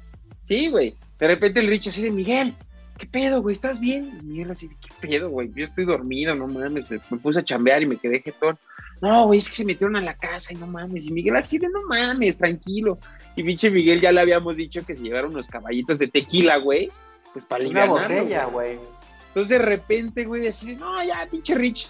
sí, 0.48 0.68
güey. 0.68 0.96
De 1.18 1.26
repente 1.28 1.60
el 1.60 1.68
Rich 1.68 1.88
así 1.88 2.02
de 2.02 2.10
Miguel, 2.10 2.54
¿qué 3.00 3.06
pedo, 3.06 3.40
güey? 3.40 3.54
¿Estás 3.54 3.80
bien? 3.80 4.12
Y 4.20 4.22
Miguel 4.26 4.50
así 4.50 4.68
de, 4.68 4.76
¿qué 4.76 5.08
pedo, 5.08 5.30
güey? 5.30 5.50
Yo 5.56 5.64
estoy 5.64 5.86
dormido, 5.86 6.34
no 6.34 6.46
mames. 6.46 6.88
Me, 6.90 7.00
me 7.10 7.16
puse 7.18 7.40
a 7.40 7.44
chambear 7.44 7.82
y 7.82 7.86
me 7.86 7.96
quedé 7.96 8.20
jetón. 8.20 8.58
No, 9.00 9.26
güey, 9.26 9.38
es 9.38 9.48
que 9.48 9.56
se 9.56 9.64
metieron 9.64 9.96
a 9.96 10.02
la 10.02 10.14
casa 10.14 10.52
y 10.52 10.56
no 10.56 10.66
mames. 10.66 11.06
Y 11.06 11.10
Miguel 11.10 11.34
así 11.36 11.58
de, 11.58 11.68
no 11.70 11.82
mames, 11.88 12.36
tranquilo. 12.36 12.98
Y 13.34 13.42
pinche 13.42 13.70
Miguel 13.70 14.02
ya 14.02 14.12
le 14.12 14.20
habíamos 14.20 14.58
dicho 14.58 14.84
que 14.84 14.94
se 14.94 15.02
llevaron 15.02 15.30
unos 15.32 15.48
caballitos 15.48 15.98
de 15.98 16.08
tequila, 16.08 16.58
güey. 16.58 16.90
Pues 17.32 17.46
para 17.46 17.66
Una 17.66 17.86
botella, 17.86 18.44
güey. 18.44 18.76
güey. 18.76 18.88
Entonces 19.28 19.58
de 19.58 19.64
repente, 19.64 20.24
güey, 20.26 20.46
así 20.46 20.66
de, 20.66 20.76
no, 20.76 21.02
ya, 21.02 21.26
pinche 21.30 21.54
Rich, 21.54 21.88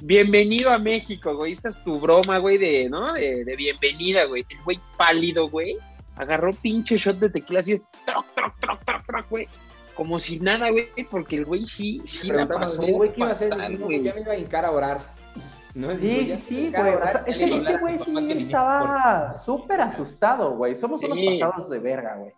bienvenido 0.00 0.70
a 0.70 0.78
México, 0.78 1.34
güey. 1.34 1.52
Esta 1.52 1.70
es 1.70 1.82
tu 1.82 1.98
broma, 1.98 2.38
güey, 2.38 2.58
de, 2.58 2.88
¿no? 2.88 3.14
De, 3.14 3.44
de 3.44 3.56
bienvenida, 3.56 4.26
güey. 4.26 4.46
El 4.48 4.62
güey 4.62 4.78
pálido, 4.96 5.48
güey. 5.48 5.76
Agarró 6.14 6.52
pinche 6.52 6.98
shot 6.98 7.18
de 7.18 7.30
tequila 7.30 7.60
así 7.60 7.72
de, 7.72 7.82
troc, 8.06 8.26
troc, 8.34 8.60
troc, 8.60 8.84
troc, 8.84 9.02
troc, 9.04 9.30
güey. 9.30 9.48
Como 9.94 10.18
si 10.18 10.40
nada, 10.40 10.70
güey, 10.70 10.88
porque 11.10 11.36
el 11.36 11.44
güey 11.44 11.66
sí, 11.66 12.00
sí 12.04 12.28
la 12.28 12.48
pasó. 12.48 12.82
"Sí, 12.82 12.92
güey, 12.92 13.12
¿qué 13.12 13.20
iba 13.20 13.28
a 13.28 13.32
hacer? 13.32 13.50
fatal, 13.50 13.76
güey. 13.78 14.02
ya 14.02 14.14
me 14.14 14.20
iba 14.22 14.32
a 14.32 14.36
hincar 14.38 14.64
a 14.64 14.70
orar. 14.70 15.00
No, 15.74 15.96
Sí, 15.96 16.26
sí, 16.26 16.36
sí, 16.36 16.72
güey. 16.76 16.94
O 16.94 17.02
sea, 17.02 17.24
ese, 17.26 17.44
ese 17.56 17.78
güey 17.78 17.98
sí 17.98 18.12
que 18.26 18.32
estaba 18.34 19.34
súper 19.36 19.80
asustado, 19.80 20.54
güey. 20.56 20.74
Somos 20.74 21.02
unos 21.02 21.16
Sí. 21.16 21.40
pasados 21.40 21.70
de 21.70 21.78
verga, 21.78 22.16
güey. 22.16 22.32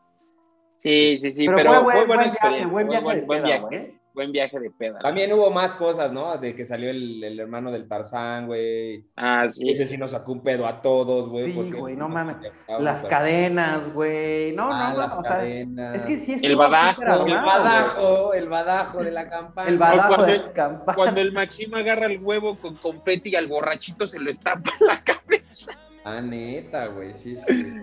Sí, 0.77 1.19
sí, 1.19 1.31
sí, 1.33 1.47
pero, 1.47 1.57
pero, 1.59 1.73
fue, 1.75 1.83
buen, 1.83 2.07
buena 2.07 2.23
buen 2.23 2.31
viaje, 2.31 2.67
buen 2.67 2.89
viaje 2.89 3.05
buen, 3.05 3.21
de 3.21 3.27
buen 3.27 3.43
peda, 3.43 3.47
viaje, 3.59 3.61
güey. 3.79 4.01
Buen 4.15 4.31
viaje 4.33 4.59
de 4.61 4.71
peda. 4.71 4.99
También 5.01 5.33
hubo 5.33 5.51
más 5.51 5.75
cosas, 5.75 6.13
¿no? 6.13 6.37
De 6.39 6.55
que 6.55 6.65
salió 6.65 6.89
el, 6.89 7.23
el 7.25 7.41
hermano 7.41 7.71
del 7.73 7.89
Tarzán, 7.89 8.47
güey. 8.47 9.05
Ah, 9.17 9.47
sí. 9.49 9.69
Ese 9.69 9.87
sí 9.87 9.99
nos 9.99 10.13
sacó 10.13 10.33
un 10.33 10.43
pedo 10.43 10.67
a 10.67 10.81
todos, 10.83 11.29
güey. 11.29 11.53
Sí, 11.53 11.73
güey, 11.73 11.97
no 11.97 12.09
mames. 12.09 12.37
Las 12.79 13.03
cadenas, 13.03 13.93
güey. 13.93 14.53
No, 14.53 14.73
Ah, 14.73 14.93
no, 14.93 14.99
las 15.01 15.15
no. 15.15 15.21
O 15.21 15.23
sea, 15.23 15.33
cadenas. 15.39 15.97
es 15.97 16.07
que 16.07 16.17
sí 16.17 16.33
El 16.35 16.45
estuvo 16.45 16.59
badajo, 16.59 17.03
El 17.03 17.09
armado, 17.09 17.25
güey. 17.25 17.35
badajo, 17.45 18.35
el 18.35 18.49
badajo 18.49 19.05
de 19.05 19.11
la 19.11 19.29
campana. 19.29 19.69
El 19.69 19.79
badajo 19.79 20.09
cuando 20.09 20.27
de 20.27 20.33
el- 20.35 20.43
la 20.47 20.53
campana. 20.53 20.97
Cuando 20.97 21.21
el 21.21 21.33
Maxim 21.33 21.75
agarra 21.75 22.07
el 22.07 22.19
huevo 22.23 22.57
con 22.59 22.77
confeti 22.77 23.31
y 23.31 23.35
al 23.37 23.49
borrachito 23.49 24.07
se 24.07 24.21
lo 24.21 24.31
estampa 24.31 24.71
en 24.81 24.87
la 24.87 25.03
cabeza. 25.03 25.73
Ah, 26.05 26.21
neta, 26.21 26.87
güey, 26.87 27.15
sí, 27.15 27.37
sí. 27.37 27.75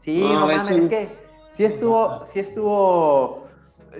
Sí, 0.00 0.20
No, 0.20 0.40
no, 0.46 0.50
es 0.50 0.64
mames, 0.64 0.74
un- 0.76 0.82
es 0.82 0.88
que 0.88 1.08
sí 1.50 1.64
estuvo, 1.64 2.24
sí 2.24 2.40
estuvo. 2.40 3.41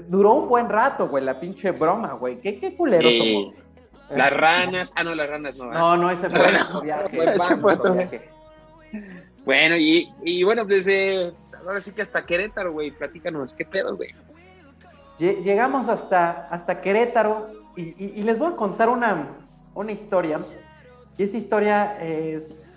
Duró 0.08 0.32
un 0.34 0.48
buen 0.48 0.68
rato, 0.68 1.06
güey, 1.08 1.24
la 1.24 1.38
pinche 1.38 1.70
broma, 1.70 2.12
güey. 2.14 2.40
¿Qué, 2.40 2.58
qué 2.58 2.74
culeros 2.74 3.10
Sí. 3.12 3.34
somos? 3.34 3.54
Las 4.10 4.32
ranas, 4.32 4.92
ah, 4.96 5.04
no, 5.04 5.14
las 5.14 5.28
ranas 5.28 5.56
no. 5.56 5.72
No, 5.72 5.96
no, 5.96 6.10
ese 6.10 6.28
fue 6.28 6.40
otro 6.54 6.80
viaje. 6.82 7.08
Fue 7.16 7.24
ese 7.26 7.38
pan, 7.38 7.60
fue 7.60 7.72
otro 7.74 7.92
otro 7.92 7.94
viaje. 7.94 8.28
Bueno, 9.44 9.76
y, 9.76 10.12
y 10.22 10.42
bueno, 10.44 10.64
desde 10.64 11.32
ahora 11.66 11.80
sí 11.80 11.92
que 11.92 12.02
hasta 12.02 12.24
Querétaro, 12.26 12.72
güey, 12.72 12.90
platícanos, 12.90 13.54
¿qué 13.54 13.64
pedo, 13.64 13.96
güey? 13.96 14.10
Lle- 15.18 15.42
Llegamos 15.42 15.88
hasta, 15.88 16.46
hasta 16.48 16.80
Querétaro 16.80 17.48
y, 17.76 17.82
y- 18.04 18.12
y 18.16 18.22
les 18.22 18.38
voy 18.38 18.52
a 18.52 18.56
contar 18.56 18.88
una, 18.88 19.28
una 19.74 19.92
historia. 19.92 20.38
Y 21.18 21.22
esta 21.22 21.36
historia 21.36 21.98
es, 22.00 22.71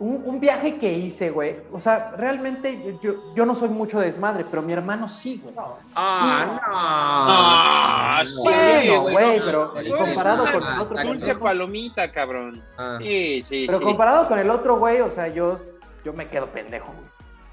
un, 0.00 0.38
viaje 0.38 0.76
que 0.76 0.92
hice, 0.92 1.30
güey. 1.30 1.56
O 1.72 1.80
sea, 1.80 2.12
realmente 2.16 2.98
yo, 3.02 3.34
yo 3.34 3.44
no 3.44 3.54
soy 3.54 3.68
mucho 3.68 3.98
de 3.98 4.06
desmadre, 4.06 4.44
pero 4.48 4.62
mi 4.62 4.72
hermano 4.72 5.08
sí, 5.08 5.40
güey. 5.42 5.54
Ah, 5.94 6.46
no. 6.46 6.60
Ah, 6.66 8.22
sí, 8.24 8.96
güey, 8.96 9.40
pero 9.40 9.74
comparado 9.98 10.44
con 10.44 10.62
el 10.62 10.80
otro. 10.80 11.02
Dulce 11.02 11.34
palomita, 11.34 12.12
cabrón. 12.12 12.62
Ah. 12.76 12.98
Sí, 13.00 13.42
sí, 13.44 13.64
Pero 13.66 13.80
comparado 13.80 14.28
con 14.28 14.38
el 14.38 14.50
otro, 14.50 14.78
güey, 14.78 15.00
o 15.00 15.10
sea, 15.10 15.28
yo, 15.28 15.58
yo 16.04 16.12
me 16.12 16.28
quedo 16.28 16.46
pendejo, 16.46 16.92
güey. 16.92 17.08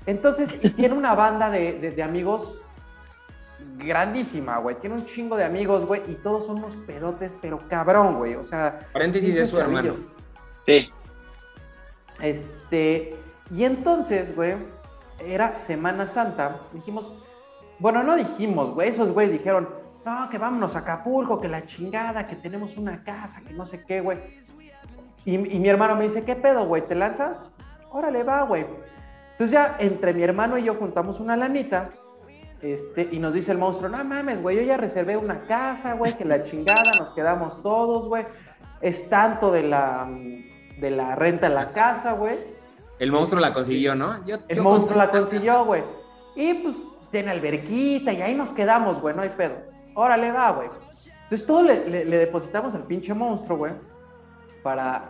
Entonces, 0.06 0.56
y 0.62 0.70
tiene 0.70 0.94
una 0.94 1.16
banda 1.16 1.50
de, 1.50 1.74
de, 1.80 2.04
amigos 2.04 2.62
grandísima, 3.78 4.60
güey. 4.60 4.76
Tiene 4.76 4.98
un 4.98 5.06
chingo 5.08 5.36
de 5.36 5.46
amigos, 5.46 5.84
güey, 5.86 6.04
y 6.08 6.14
todos 6.14 6.46
son 6.46 6.60
unos 6.60 6.76
pedotes, 6.76 7.32
pero 7.42 7.60
cabrón, 7.68 8.18
güey. 8.18 8.36
O 8.36 8.44
sea. 8.44 8.88
Paréntesis 8.94 9.34
de 9.34 9.48
su 9.48 9.60
hermano. 9.60 9.94
Sí. 10.64 10.92
Este, 12.22 13.16
y 13.52 13.64
entonces, 13.64 14.36
güey, 14.36 14.56
era 15.20 15.58
Semana 15.60 16.08
Santa. 16.08 16.62
Dijimos, 16.74 17.12
bueno, 17.80 18.04
no 18.04 18.16
dijimos, 18.16 18.74
güey, 18.74 18.90
esos 18.90 19.12
güeyes 19.12 19.34
dijeron, 19.34 19.70
no, 20.06 20.30
que 20.30 20.38
vámonos 20.38 20.76
a 20.76 20.80
Acapulco, 20.80 21.40
que 21.42 21.48
la 21.48 21.66
chingada, 21.66 22.28
que 22.28 22.36
tenemos 22.36 22.78
una 22.78 23.04
casa, 23.04 23.42
que 23.42 23.54
no 23.54 23.66
sé 23.66 23.84
qué, 23.84 24.02
güey. 24.02 24.20
Y, 25.26 25.38
mi 25.38 25.68
hermano 25.68 25.96
me 25.96 26.04
dice, 26.04 26.24
¿qué 26.24 26.36
pedo, 26.36 26.68
güey? 26.68 26.86
¿Te 26.86 26.94
lanzas? 26.94 27.48
Órale, 27.92 28.24
va, 28.24 28.44
güey. 28.44 28.66
Entonces 29.32 29.52
ya 29.52 29.76
entre 29.80 30.14
mi 30.14 30.22
hermano 30.22 30.58
y 30.58 30.64
yo 30.64 30.76
juntamos 30.76 31.20
una 31.20 31.36
lanita. 31.36 31.90
Este, 32.62 33.10
y 33.12 33.20
nos 33.20 33.34
dice 33.34 33.52
el 33.52 33.58
monstruo, 33.58 33.90
no 33.90 34.04
mames, 34.04 34.42
güey, 34.42 34.58
yo 34.58 34.64
ya 34.64 34.78
reservé 34.78 35.18
una 35.18 35.42
casa, 35.42 35.94
güey, 35.94 36.16
que 36.16 36.26
la 36.26 36.44
chingada, 36.44 36.92
nos 36.98 37.10
quedamos 37.12 37.62
todos, 37.62 38.08
güey. 38.08 38.26
Es 38.82 39.10
tanto 39.10 39.52
de 39.52 39.64
la, 39.64 40.08
de 40.78 40.92
la 40.92 41.16
renta 41.16 41.48
en 41.48 41.56
la 41.56 41.68
casa, 41.68 42.14
güey. 42.14 42.38
El 43.00 43.12
monstruo 43.12 43.42
la 43.42 43.54
consiguió, 43.54 43.96
¿no? 43.96 44.20
el 44.48 44.62
monstruo 44.62 44.98
la 44.98 45.12
consiguió, 45.12 45.66
güey. 45.66 45.84
Y 46.36 46.54
pues 46.56 46.82
tiene 47.12 47.32
alberquita 47.32 48.14
y 48.14 48.22
ahí 48.22 48.36
nos 48.36 48.52
quedamos, 48.52 49.02
güey, 49.02 49.16
no 49.16 49.22
hay 49.22 49.30
pedo. 49.30 49.56
Órale, 49.96 50.32
va, 50.32 50.52
güey. 50.52 50.70
Entonces 51.24 51.46
todo 51.46 51.64
le, 51.64 52.06
depositamos 52.06 52.76
al 52.76 52.84
pinche 52.84 53.14
monstruo, 53.14 53.58
güey, 53.58 53.74
para, 54.64 55.04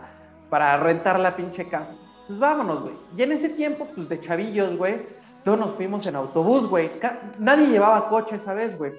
para 0.48 0.76
rentar 0.78 1.20
la 1.20 1.36
pinche 1.36 1.68
casa. 1.68 1.94
Pues 2.26 2.38
vámonos, 2.38 2.82
güey. 2.82 2.94
Y 3.16 3.22
en 3.22 3.32
ese 3.32 3.50
tiempo, 3.50 3.86
pues 3.94 4.08
de 4.08 4.20
chavillos, 4.20 4.76
güey, 4.76 5.06
todos 5.44 5.58
nos 5.58 5.72
fuimos 5.72 6.06
en 6.06 6.16
autobús, 6.16 6.66
güey. 6.66 6.90
Nadie 7.38 7.66
llevaba 7.68 8.08
coche 8.08 8.36
esa 8.36 8.54
vez, 8.54 8.76
güey. 8.76 8.92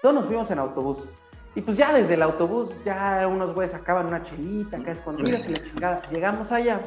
Todos 0.00 0.14
nos 0.14 0.26
fuimos 0.26 0.50
en 0.50 0.58
autobús. 0.58 1.02
Y 1.54 1.62
pues 1.62 1.76
ya 1.76 1.92
desde 1.92 2.14
el 2.14 2.22
autobús, 2.22 2.74
ya 2.84 3.26
unos 3.26 3.54
güeyes 3.54 3.72
sacaban 3.72 4.06
una 4.06 4.22
chelita 4.22 4.76
acá 4.76 4.92
escondidas 4.92 5.46
y 5.48 5.54
la 5.54 5.62
chingada. 5.62 6.02
Llegamos 6.10 6.52
allá 6.52 6.80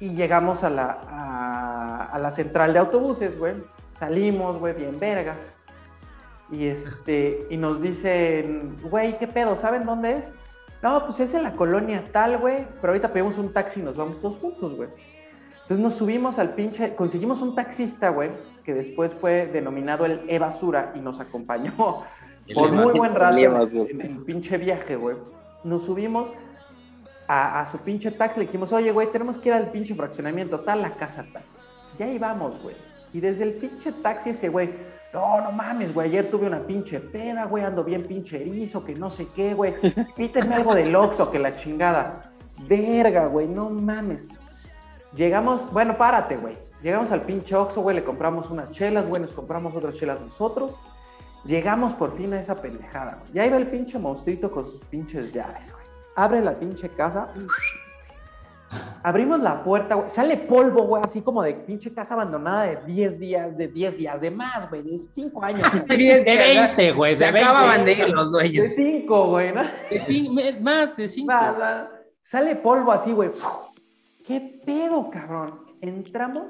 y 0.00 0.14
llegamos 0.14 0.64
a 0.64 0.70
la, 0.70 2.08
a, 2.12 2.18
la 2.18 2.30
central 2.30 2.72
de 2.72 2.78
autobuses, 2.78 3.38
güey. 3.38 3.54
Salimos, 3.90 4.58
güey, 4.58 4.74
bien 4.74 4.98
vergas. 4.98 5.46
Y 6.50 6.66
este, 6.66 7.46
y 7.50 7.56
nos 7.56 7.82
dicen, 7.82 8.76
güey, 8.82 9.18
¿qué 9.18 9.26
pedo? 9.26 9.56
¿Saben 9.56 9.84
dónde 9.84 10.18
es? 10.18 10.32
No, 10.82 11.04
pues 11.04 11.20
es 11.20 11.34
en 11.34 11.42
la 11.42 11.52
colonia 11.52 12.02
tal, 12.12 12.38
güey. 12.38 12.66
Pero 12.80 12.92
ahorita 12.92 13.12
pedimos 13.12 13.36
un 13.36 13.52
taxi 13.52 13.80
y 13.80 13.82
nos 13.82 13.96
vamos 13.96 14.20
todos 14.20 14.36
juntos, 14.38 14.74
güey. 14.74 14.88
Entonces 15.62 15.78
nos 15.78 15.94
subimos 15.94 16.38
al 16.38 16.54
pinche, 16.54 16.94
conseguimos 16.94 17.40
un 17.40 17.54
taxista, 17.54 18.10
güey, 18.10 18.30
que 18.64 18.74
después 18.74 19.14
fue 19.14 19.46
denominado 19.46 20.04
el 20.04 20.22
E-Basura 20.28 20.92
y 20.94 21.00
nos 21.00 21.20
acompañó 21.20 22.04
por 22.52 22.72
muy 22.72 22.92
buen 22.92 23.14
rato 23.14 23.38
en, 23.38 24.00
el 24.00 24.18
pinche 24.24 24.58
viaje, 24.58 24.96
güey. 24.96 25.16
Nos 25.62 25.84
subimos 25.84 26.32
a, 27.26 27.64
su 27.66 27.78
pinche 27.78 28.10
taxi, 28.10 28.40
le 28.40 28.46
dijimos, 28.46 28.72
oye, 28.72 28.92
güey, 28.92 29.10
tenemos 29.10 29.38
que 29.38 29.48
ir 29.48 29.54
al 29.54 29.70
pinche 29.70 29.94
fraccionamiento, 29.94 30.60
tal, 30.60 30.82
la 30.82 30.94
casa 30.94 31.24
tal. 31.32 31.42
Ya 31.98 32.08
íbamos, 32.08 32.60
güey. 32.62 32.76
Y 33.12 33.20
desde 33.20 33.44
el 33.44 33.52
pinche 33.54 33.92
taxi 33.92 34.30
ese, 34.30 34.48
güey, 34.48 34.70
no, 35.12 35.40
no 35.40 35.52
mames, 35.52 35.94
güey, 35.94 36.08
ayer 36.08 36.28
tuve 36.28 36.46
una 36.48 36.60
pinche 36.60 36.98
peda, 37.00 37.44
güey, 37.44 37.64
ando 37.64 37.84
bien 37.84 38.02
pinche 38.02 38.40
erizo, 38.40 38.84
que 38.84 38.94
no 38.94 39.08
sé 39.08 39.28
qué, 39.34 39.54
güey. 39.54 39.74
Pítenme 40.16 40.56
algo 40.56 40.74
del 40.74 40.94
Oxxo, 40.94 41.30
que 41.30 41.38
la 41.38 41.54
chingada. 41.54 42.32
Verga, 42.68 43.26
güey, 43.26 43.46
no 43.46 43.70
mames. 43.70 44.26
Llegamos, 45.14 45.72
bueno, 45.72 45.96
párate, 45.96 46.36
güey. 46.36 46.56
Llegamos 46.82 47.12
al 47.12 47.22
pinche 47.22 47.54
Oxxo, 47.54 47.80
güey, 47.80 47.96
le 47.96 48.04
compramos 48.04 48.50
unas 48.50 48.70
chelas, 48.72 49.06
güey, 49.06 49.22
nos 49.22 49.32
compramos 49.32 49.74
otras 49.74 49.94
chelas 49.94 50.20
nosotros. 50.20 50.76
Llegamos 51.44 51.92
por 51.92 52.16
fin 52.16 52.32
a 52.32 52.40
esa 52.40 52.54
pendejada, 52.54 53.18
güey. 53.20 53.32
Ya 53.34 53.46
iba 53.46 53.56
el 53.58 53.66
pinche 53.66 53.98
monstruito 53.98 54.50
con 54.50 54.64
sus 54.64 54.80
pinches 54.86 55.32
llaves, 55.32 55.72
güey. 55.72 55.84
Abre 56.16 56.40
la 56.40 56.58
pinche 56.58 56.88
casa. 56.88 57.28
Abrimos 59.02 59.40
la 59.40 59.62
puerta, 59.62 59.96
güey. 59.96 60.08
Sale 60.08 60.38
polvo, 60.38 60.84
güey, 60.84 61.02
así 61.04 61.20
como 61.20 61.42
de 61.42 61.54
pinche 61.54 61.92
casa 61.92 62.14
abandonada 62.14 62.62
de 62.62 62.76
10 62.86 63.18
días, 63.18 63.56
de 63.58 63.68
10 63.68 63.96
días, 63.98 64.20
de 64.20 64.30
más, 64.30 64.68
güey, 64.70 64.82
de 64.82 64.98
5 64.98 65.44
años. 65.44 65.70
de 65.88 66.24
20, 66.24 66.92
güey. 66.92 67.14
Se 67.14 67.26
acababan 67.26 67.84
de 67.84 67.92
ir 67.92 68.08
los 68.08 68.32
dueños. 68.32 68.62
De 68.62 68.68
5, 68.68 69.28
güey, 69.28 69.52
¿no? 69.52 69.62
De 69.90 70.58
más 70.62 70.96
de 70.96 71.08
5. 71.08 71.32
Sale 72.22 72.56
polvo 72.56 72.90
así, 72.90 73.12
güey. 73.12 73.30
¿Qué 74.26 74.62
pedo, 74.64 75.10
cabrón? 75.10 75.60
Entramos 75.82 76.46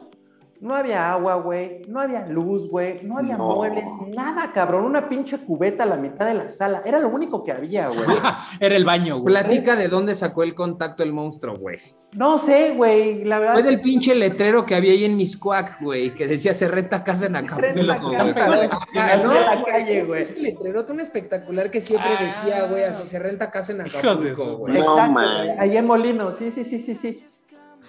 no 0.61 0.75
había 0.75 1.13
agua, 1.13 1.37
güey. 1.37 1.83
No 1.89 2.01
había 2.01 2.27
luz, 2.27 2.69
güey. 2.69 3.03
No 3.03 3.19
había 3.19 3.37
muebles, 3.37 3.85
nada, 4.15 4.51
cabrón. 4.53 4.85
Una 4.85 5.09
pinche 5.09 5.39
cubeta 5.39 5.85
a 5.85 5.87
la 5.87 5.97
mitad 5.97 6.27
de 6.27 6.35
la 6.35 6.49
sala. 6.49 6.83
Era 6.85 6.99
lo 6.99 7.09
único 7.09 7.45
que 7.45 7.53
había, 7.53 7.89
güey. 7.89 8.01
Era 8.61 8.77
el 8.77 8.85
baño, 8.85 9.19
güey. 9.19 9.27
Platica 9.27 9.77
de 9.77 9.89
dónde 9.89 10.15
sacó 10.15 10.43
el 10.43 10.55
contacto 10.55 11.03
el 11.03 11.13
monstruo, 11.13 11.57
güey. 11.57 11.79
No 12.13 12.39
sé, 12.39 12.73
güey. 12.77 13.25
La 13.25 13.41
verdad. 13.41 13.55
Fue 13.55 13.63
del 13.63 13.81
pinche 13.81 14.15
letrero 14.15 14.65
que 14.65 14.75
había 14.75 14.93
ahí 14.93 15.05
en 15.05 15.17
Miscuac, 15.17 15.81
güey, 15.83 16.15
que 16.15 16.27
decía 16.27 16.55
se 16.55 16.69
renta 16.69 17.03
casa 17.03 17.27
en 17.27 17.37
Acapulco. 17.37 17.75
Renta 17.75 18.01
casa, 18.01 18.47
güey. 18.47 18.69
No, 19.25 19.35
la 19.35 19.65
calle, 19.65 20.05
güey. 20.05 20.23
El 20.23 20.43
letrero 20.43 20.85
un 20.89 21.01
espectacular 21.01 21.71
que 21.71 21.81
siempre 21.81 22.11
decía, 22.21 22.67
güey, 22.67 22.85
así 22.85 23.07
se 23.07 23.19
renta 23.19 23.51
casa 23.51 23.73
en 23.73 23.81
Acapulco, 23.83 24.57
güey. 24.59 24.79
Exacto, 24.79 25.13
güey. 25.13 25.51
Ahí 25.59 25.77
en 25.77 25.87
Molino, 25.87 26.31
sí, 26.31 26.51
sí, 26.51 26.65
sí, 26.65 26.79
sí, 26.79 26.95
sí. 26.95 27.25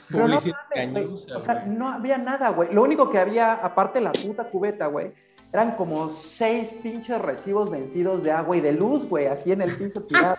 Pero 0.09 0.27
no, 0.27 0.37
o 0.37 1.39
sea, 1.39 1.63
no 1.65 1.89
había 1.89 2.17
nada, 2.17 2.49
güey. 2.49 2.73
Lo 2.73 2.83
único 2.83 3.09
que 3.09 3.19
había, 3.19 3.53
aparte 3.53 3.99
de 3.99 4.05
la 4.05 4.11
puta 4.11 4.45
cubeta, 4.45 4.87
güey, 4.87 5.13
eran 5.51 5.75
como 5.75 6.09
seis 6.09 6.73
pinches 6.83 7.21
recibos 7.21 7.69
vencidos 7.69 8.23
de 8.23 8.31
agua 8.31 8.57
y 8.57 8.61
de 8.61 8.73
luz, 8.73 9.07
güey, 9.07 9.27
así 9.27 9.51
en 9.51 9.61
el 9.61 9.77
piso 9.77 10.01
tirado. 10.07 10.37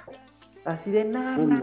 Así 0.65 0.91
de 0.91 1.05
nada. 1.05 1.63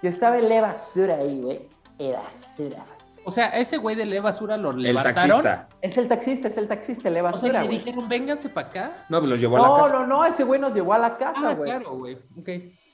Y 0.00 0.06
estaba 0.06 0.38
el 0.38 0.48
basura 0.60 1.16
ahí, 1.16 1.40
güey. 1.40 1.68
Era 1.98 2.20
basura. 2.20 2.86
O 3.24 3.30
sea, 3.30 3.48
ese 3.48 3.76
güey 3.76 3.94
de 3.94 4.06
le 4.06 4.20
basura 4.20 4.56
lo 4.56 4.72
levantaron. 4.72 5.18
El 5.18 5.42
taxista. 5.42 5.68
Es 5.82 5.98
el 5.98 6.08
taxista, 6.08 6.48
es 6.48 6.56
el 6.56 6.66
taxista, 6.66 7.10
le 7.10 7.20
basura, 7.20 7.60
O 7.60 7.62
sea, 7.64 7.70
dijeron, 7.70 8.08
vénganse 8.08 8.48
para 8.48 8.68
acá. 8.68 8.92
No, 9.10 9.18
pues 9.18 9.30
los 9.30 9.40
llevó 9.40 9.58
a 9.58 9.60
la 9.60 9.68
casa. 9.68 9.92
No, 9.92 10.00
no, 10.00 10.06
no, 10.06 10.24
ese 10.24 10.44
güey 10.44 10.58
nos 10.58 10.72
llevó 10.72 10.94
a 10.94 10.98
la 10.98 11.18
casa, 11.18 11.50
ah, 11.50 11.54
güey. 11.54 11.70
claro, 11.70 11.96
güey. 11.96 12.16
Ok. 12.38 12.48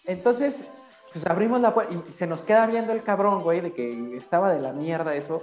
Entonces, 0.06 0.66
pues 1.14 1.26
abrimos 1.26 1.60
la 1.60 1.72
puerta 1.72 1.94
y 1.94 2.12
se 2.12 2.26
nos 2.26 2.42
queda 2.42 2.66
viendo 2.66 2.92
el 2.92 3.04
cabrón, 3.04 3.44
güey, 3.44 3.60
de 3.60 3.72
que 3.72 4.16
estaba 4.16 4.52
de 4.52 4.60
la 4.60 4.72
mierda 4.72 5.14
eso. 5.14 5.42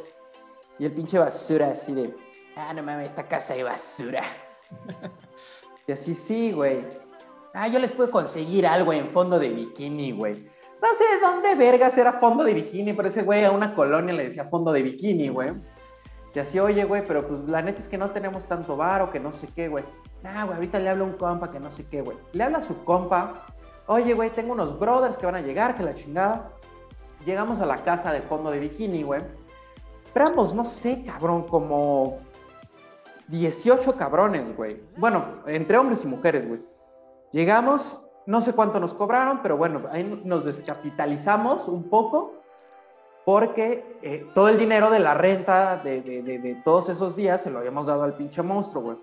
Y 0.77 0.85
el 0.85 0.91
pinche 0.91 1.17
basura 1.17 1.69
así 1.69 1.93
de, 1.93 2.13
ah, 2.57 2.73
no 2.73 2.83
mames, 2.83 3.05
esta 3.05 3.25
casa 3.27 3.53
de 3.53 3.63
basura. 3.63 4.23
y 5.87 5.93
así, 5.93 6.13
sí, 6.13 6.51
güey. 6.51 6.85
Ah, 7.53 7.69
yo 7.69 7.79
les 7.79 7.93
puedo 7.93 8.11
conseguir 8.11 8.67
algo 8.67 8.91
en 8.91 9.11
fondo 9.11 9.39
de 9.39 9.47
bikini, 9.47 10.11
güey. 10.11 10.45
No 10.81 10.93
sé 10.93 11.05
dónde 11.21 11.55
vergas 11.55 11.97
era 11.97 12.13
fondo 12.13 12.43
de 12.43 12.53
bikini, 12.53 12.91
pero 12.91 13.07
ese 13.07 13.23
güey 13.23 13.45
a 13.45 13.51
una 13.51 13.73
colonia 13.73 14.13
le 14.13 14.25
decía 14.25 14.43
fondo 14.43 14.73
de 14.73 14.81
bikini, 14.81 15.29
güey. 15.29 15.53
Y 16.35 16.39
así, 16.39 16.59
oye, 16.59 16.83
güey, 16.83 17.05
pero 17.07 17.25
pues 17.25 17.47
la 17.47 17.61
neta 17.61 17.79
es 17.79 17.87
que 17.87 17.97
no 17.97 18.11
tenemos 18.11 18.45
tanto 18.45 18.75
bar 18.75 19.03
o 19.03 19.11
que 19.11 19.21
no 19.21 19.31
sé 19.31 19.47
qué, 19.55 19.69
güey. 19.69 19.85
Ah, 20.25 20.43
güey, 20.43 20.55
ahorita 20.55 20.79
le 20.79 20.89
hablo 20.89 21.05
a 21.05 21.07
un 21.07 21.13
compa 21.13 21.49
que 21.49 21.61
no 21.61 21.71
sé 21.71 21.85
qué, 21.85 22.01
güey. 22.01 22.17
Le 22.33 22.43
habla 22.43 22.57
a 22.57 22.61
su 22.61 22.83
compa 22.83 23.45
Oye, 23.87 24.13
güey, 24.13 24.29
tengo 24.29 24.53
unos 24.53 24.77
brothers 24.79 25.17
que 25.17 25.25
van 25.25 25.35
a 25.35 25.41
llegar, 25.41 25.75
que 25.75 25.83
la 25.83 25.93
chingada. 25.93 26.51
Llegamos 27.25 27.59
a 27.59 27.65
la 27.65 27.83
casa 27.83 28.11
de 28.11 28.21
fondo 28.21 28.51
de 28.51 28.59
bikini, 28.59 29.03
güey. 29.03 29.21
Esperamos, 30.05 30.53
no 30.53 30.65
sé, 30.65 31.03
cabrón, 31.05 31.43
como 31.43 32.19
18 33.27 33.95
cabrones, 33.95 34.55
güey. 34.55 34.81
Bueno, 34.97 35.25
entre 35.45 35.77
hombres 35.77 36.03
y 36.03 36.07
mujeres, 36.07 36.47
güey. 36.47 36.61
Llegamos, 37.31 38.01
no 38.25 38.41
sé 38.41 38.53
cuánto 38.53 38.79
nos 38.79 38.93
cobraron, 38.93 39.41
pero 39.41 39.57
bueno, 39.57 39.83
ahí 39.91 40.03
nos 40.25 40.43
descapitalizamos 40.43 41.67
un 41.67 41.89
poco 41.89 42.41
porque 43.25 43.97
eh, 44.01 44.27
todo 44.33 44.49
el 44.49 44.57
dinero 44.57 44.89
de 44.89 44.99
la 44.99 45.13
renta 45.13 45.77
de, 45.77 46.01
de, 46.01 46.61
todos 46.65 46.89
esos 46.89 47.15
días 47.15 47.43
se 47.43 47.51
lo 47.51 47.59
habíamos 47.59 47.85
dado 47.85 48.03
al 48.03 48.15
pinche 48.15 48.41
monstruo, 48.41 48.83
güey. 48.83 48.97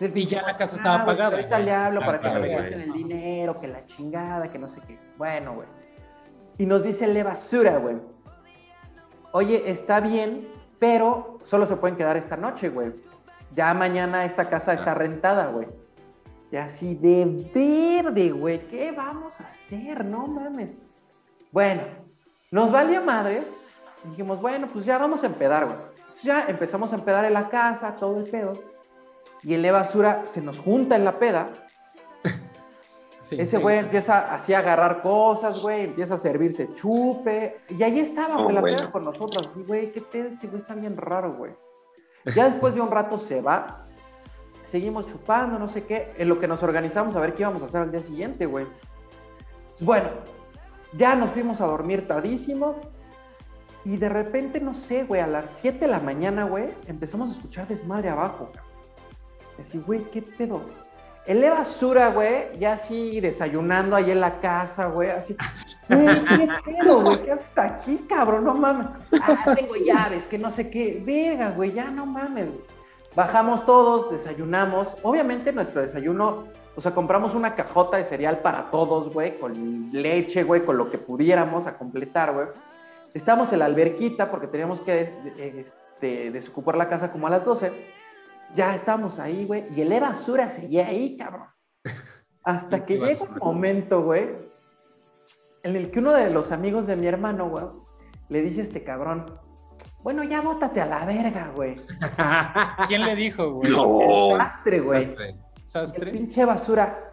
Y 0.00 0.26
ya 0.26 0.42
la 0.42 0.56
casa 0.56 0.76
estaba 0.76 1.04
pagada. 1.04 1.36
Ahorita 1.36 1.58
le 1.58 1.72
hablo 1.72 2.00
para 2.00 2.20
que 2.20 2.28
me 2.28 2.38
regresen 2.38 2.80
el 2.80 2.92
dinero, 2.92 3.60
que 3.60 3.68
la 3.68 3.82
chingada, 3.82 4.50
que 4.50 4.58
no 4.58 4.68
sé 4.68 4.80
qué. 4.86 4.98
Bueno, 5.16 5.54
güey. 5.54 5.68
Y 6.58 6.66
nos 6.66 6.82
dice 6.82 7.06
le 7.06 7.22
basura, 7.22 7.78
güey. 7.78 7.96
Oye, 9.32 9.62
está 9.70 10.00
bien, 10.00 10.48
pero 10.78 11.38
solo 11.42 11.66
se 11.66 11.76
pueden 11.76 11.96
quedar 11.96 12.16
esta 12.16 12.36
noche, 12.36 12.68
güey. 12.68 12.92
Ya 13.52 13.74
mañana 13.74 14.24
esta 14.24 14.48
casa 14.48 14.72
está 14.72 14.94
rentada, 14.94 15.46
güey. 15.46 15.66
Y 16.50 16.56
así 16.56 16.94
de 16.94 17.26
verde, 17.54 18.30
güey. 18.30 18.58
¿Qué 18.68 18.92
vamos 18.92 19.40
a 19.40 19.44
hacer? 19.44 20.04
No 20.04 20.26
mames. 20.26 20.76
Bueno, 21.52 21.82
nos 22.50 22.72
valió 22.72 23.02
madres 23.02 23.60
dijimos, 24.04 24.40
bueno, 24.40 24.68
pues 24.68 24.84
ya 24.84 24.98
vamos 24.98 25.22
a 25.22 25.26
empedar, 25.26 25.66
güey. 25.66 25.76
Entonces 25.98 26.22
ya 26.24 26.46
empezamos 26.48 26.92
a 26.92 26.96
empedar 26.96 27.24
en 27.24 27.34
la 27.34 27.48
casa, 27.48 27.94
todo 27.96 28.18
el 28.18 28.24
pedo. 28.24 28.52
Y 29.42 29.54
el 29.54 29.62
de 29.62 29.70
basura 29.72 30.22
se 30.24 30.40
nos 30.42 30.58
junta 30.60 30.96
en 30.96 31.04
la 31.04 31.18
peda. 31.18 31.50
Sí, 33.22 33.36
Ese 33.40 33.58
sí. 33.58 33.62
güey 33.62 33.78
empieza 33.78 34.34
así 34.34 34.54
a 34.54 34.58
agarrar 34.58 35.02
cosas, 35.02 35.62
güey, 35.62 35.84
empieza 35.84 36.14
a 36.14 36.16
servirse 36.16 36.72
chupe. 36.74 37.60
Y 37.68 37.80
ahí 37.84 38.00
estaba, 38.00 38.36
Oh, 38.38 38.42
güey, 38.44 38.54
la 38.56 38.60
bueno. 38.60 38.76
peda 38.76 38.90
con 38.90 39.04
nosotros. 39.04 39.46
Así, 39.52 39.62
güey, 39.68 39.92
qué 39.92 40.00
pedo, 40.00 40.28
este 40.28 40.48
güey 40.48 40.60
está 40.60 40.74
bien 40.74 40.96
raro, 40.96 41.34
güey. 41.36 41.52
Ya 42.34 42.46
después 42.46 42.74
de 42.74 42.80
un 42.80 42.90
rato 42.90 43.18
se 43.18 43.40
va. 43.40 43.86
Seguimos 44.64 45.06
chupando, 45.06 45.60
no 45.60 45.68
sé 45.68 45.84
qué. 45.84 46.12
En 46.18 46.28
lo 46.28 46.40
que 46.40 46.48
nos 46.48 46.62
organizamos 46.64 47.14
a 47.14 47.20
ver 47.20 47.34
qué 47.34 47.42
íbamos 47.42 47.62
a 47.62 47.66
hacer 47.66 47.82
al 47.82 47.92
día 47.92 48.02
siguiente, 48.02 48.46
güey. 48.46 48.66
Bueno, 49.82 50.08
ya 50.94 51.14
nos 51.14 51.30
fuimos 51.30 51.60
a 51.60 51.66
dormir 51.66 52.08
tardísimo. 52.08 52.80
Y 53.84 53.96
de 53.96 54.08
repente, 54.08 54.60
no 54.60 54.74
sé, 54.74 55.04
güey, 55.04 55.20
a 55.20 55.26
las 55.28 55.50
7 55.60 55.78
de 55.78 55.86
la 55.88 56.00
mañana, 56.00 56.44
güey, 56.44 56.70
empezamos 56.88 57.28
a 57.28 57.32
escuchar 57.32 57.68
desmadre 57.68 58.08
abajo, 58.08 58.50
cabrón. 58.52 58.69
Así, 59.60 59.78
güey, 59.86 60.02
¿qué 60.10 60.22
pedo? 60.22 60.62
El 61.26 61.42
de 61.42 61.50
basura, 61.50 62.08
güey, 62.08 62.58
ya 62.58 62.72
así 62.72 63.20
desayunando 63.20 63.94
ahí 63.94 64.10
en 64.10 64.20
la 64.20 64.40
casa, 64.40 64.86
güey, 64.86 65.10
así. 65.10 65.36
Güey, 65.88 66.24
¿qué 66.24 66.48
pedo, 66.64 67.02
güey? 67.02 67.22
¿Qué 67.22 67.32
haces 67.32 67.58
aquí, 67.58 67.98
cabrón? 68.08 68.44
No 68.44 68.54
mames. 68.54 68.86
Ah, 69.20 69.54
tengo 69.54 69.76
llaves, 69.76 70.26
que 70.26 70.38
no 70.38 70.50
sé 70.50 70.70
qué. 70.70 71.02
Vega, 71.04 71.50
güey, 71.50 71.72
ya 71.72 71.90
no 71.90 72.06
mames, 72.06 72.48
güey. 72.48 72.64
Bajamos 73.14 73.66
todos, 73.66 74.10
desayunamos. 74.10 74.96
Obviamente 75.02 75.52
nuestro 75.52 75.82
desayuno, 75.82 76.44
o 76.74 76.80
sea, 76.80 76.94
compramos 76.94 77.34
una 77.34 77.54
cajota 77.54 77.98
de 77.98 78.04
cereal 78.04 78.38
para 78.38 78.70
todos, 78.70 79.12
güey, 79.12 79.38
con 79.38 79.90
leche, 79.92 80.42
güey, 80.42 80.64
con 80.64 80.78
lo 80.78 80.90
que 80.90 80.98
pudiéramos 80.98 81.66
a 81.66 81.76
completar, 81.76 82.32
güey. 82.32 82.46
Estábamos 83.12 83.52
en 83.52 83.58
la 83.58 83.64
alberquita 83.66 84.30
porque 84.30 84.46
teníamos 84.46 84.80
que 84.80 85.02
eh, 85.36 85.64
este, 85.94 86.30
desocupar 86.30 86.76
la 86.76 86.88
casa 86.88 87.10
como 87.10 87.26
a 87.26 87.30
las 87.30 87.44
12. 87.44 87.99
Ya 88.54 88.74
estábamos 88.74 89.18
ahí, 89.18 89.46
güey, 89.46 89.64
y 89.74 89.80
el 89.82 89.90
de 89.90 90.00
basura 90.00 90.48
seguía 90.48 90.86
ahí, 90.88 91.16
cabrón. 91.16 91.48
Hasta 92.42 92.84
que 92.86 92.98
Qué 92.98 93.06
llega 93.06 93.24
un 93.24 93.38
momento, 93.38 94.02
güey, 94.02 94.28
en 95.62 95.76
el 95.76 95.90
que 95.90 95.98
uno 95.98 96.12
de 96.12 96.30
los 96.30 96.52
amigos 96.52 96.86
de 96.86 96.96
mi 96.96 97.06
hermano, 97.06 97.48
güey, 97.48 97.66
le 98.28 98.42
dice 98.42 98.60
a 98.60 98.64
este 98.64 98.82
cabrón, 98.82 99.26
bueno, 100.02 100.24
ya 100.24 100.40
bótate 100.40 100.80
a 100.80 100.86
la 100.86 101.04
verga, 101.04 101.52
güey. 101.54 101.76
¿Quién 102.88 103.04
le 103.04 103.14
dijo, 103.16 103.52
güey? 103.52 103.70
No. 103.70 104.32
El 104.32 104.40
sastre, 104.40 104.80
güey. 104.80 105.04
El 105.04 105.34
¿Sastre? 105.64 106.10
pinche 106.10 106.44
basura. 106.44 107.12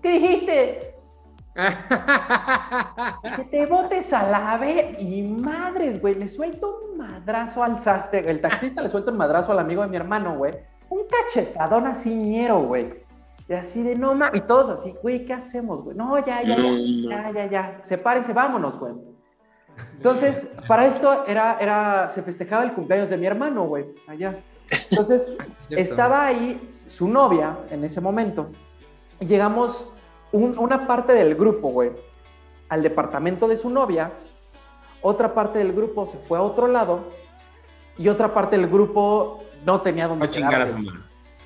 ¿Qué 0.00 0.12
dijiste? 0.12 0.91
Que 3.36 3.44
te 3.44 3.66
botes 3.66 4.12
a 4.12 4.26
la 4.28 4.56
verga. 4.58 4.98
Y 4.98 5.22
madres, 5.22 6.00
güey, 6.00 6.14
le 6.14 6.28
suelto 6.28 6.80
un 6.84 6.98
madrazo 6.98 7.62
al 7.62 7.78
sastre. 7.80 8.28
El 8.28 8.40
taxista 8.40 8.82
le 8.82 8.88
suelta 8.88 9.10
un 9.10 9.18
madrazo 9.18 9.52
al 9.52 9.58
amigo 9.58 9.82
de 9.82 9.88
mi 9.88 9.96
hermano, 9.96 10.36
güey. 10.36 10.54
Un 10.88 11.02
cachetadón 11.08 11.86
así 11.86 12.14
ñero, 12.14 12.60
güey. 12.60 13.02
Y 13.48 13.54
así 13.54 13.82
de 13.82 13.96
no 13.96 14.14
mames. 14.14 14.40
Y 14.40 14.46
todos 14.46 14.68
así, 14.70 14.94
güey, 15.02 15.24
¿qué 15.24 15.34
hacemos, 15.34 15.82
güey? 15.82 15.96
No, 15.96 16.18
ya, 16.24 16.42
ya, 16.42 16.56
ya, 16.56 16.62
No, 16.62 17.10
ya, 17.10 17.30
ya, 17.32 17.46
ya. 17.46 17.80
Sepárense, 17.82 18.32
vámonos, 18.32 18.78
güey. 18.78 18.94
Entonces, 19.96 20.50
para 20.68 20.86
esto 20.86 21.24
era, 21.26 21.58
era, 21.60 22.08
se 22.08 22.22
festejaba 22.22 22.64
el 22.64 22.72
cumpleaños 22.72 23.08
de 23.08 23.16
mi 23.16 23.26
hermano, 23.26 23.64
güey, 23.64 23.86
allá. 24.06 24.38
Entonces, 24.90 25.32
estaba 25.70 26.26
ahí 26.26 26.70
su 26.86 27.08
novia 27.08 27.58
en 27.70 27.84
ese 27.84 28.00
momento. 28.00 28.50
Y 29.20 29.26
llegamos 29.26 29.90
un- 30.32 30.58
una 30.58 30.86
parte 30.86 31.12
del 31.14 31.34
grupo, 31.34 31.68
güey, 31.68 31.90
al 32.68 32.82
departamento 32.82 33.46
de 33.48 33.56
su 33.56 33.70
novia. 33.70 34.10
Otra 35.02 35.34
parte 35.34 35.58
del 35.58 35.72
grupo 35.72 36.06
se 36.06 36.18
fue 36.18 36.38
a 36.38 36.42
otro 36.42 36.66
lado. 36.68 37.00
Y 37.98 38.08
otra 38.08 38.32
parte 38.32 38.56
del 38.56 38.68
grupo 38.68 39.42
no 39.66 39.80
tenía 39.82 40.08
dónde 40.08 40.26
No 40.26 40.32
quedarse. 40.50 40.74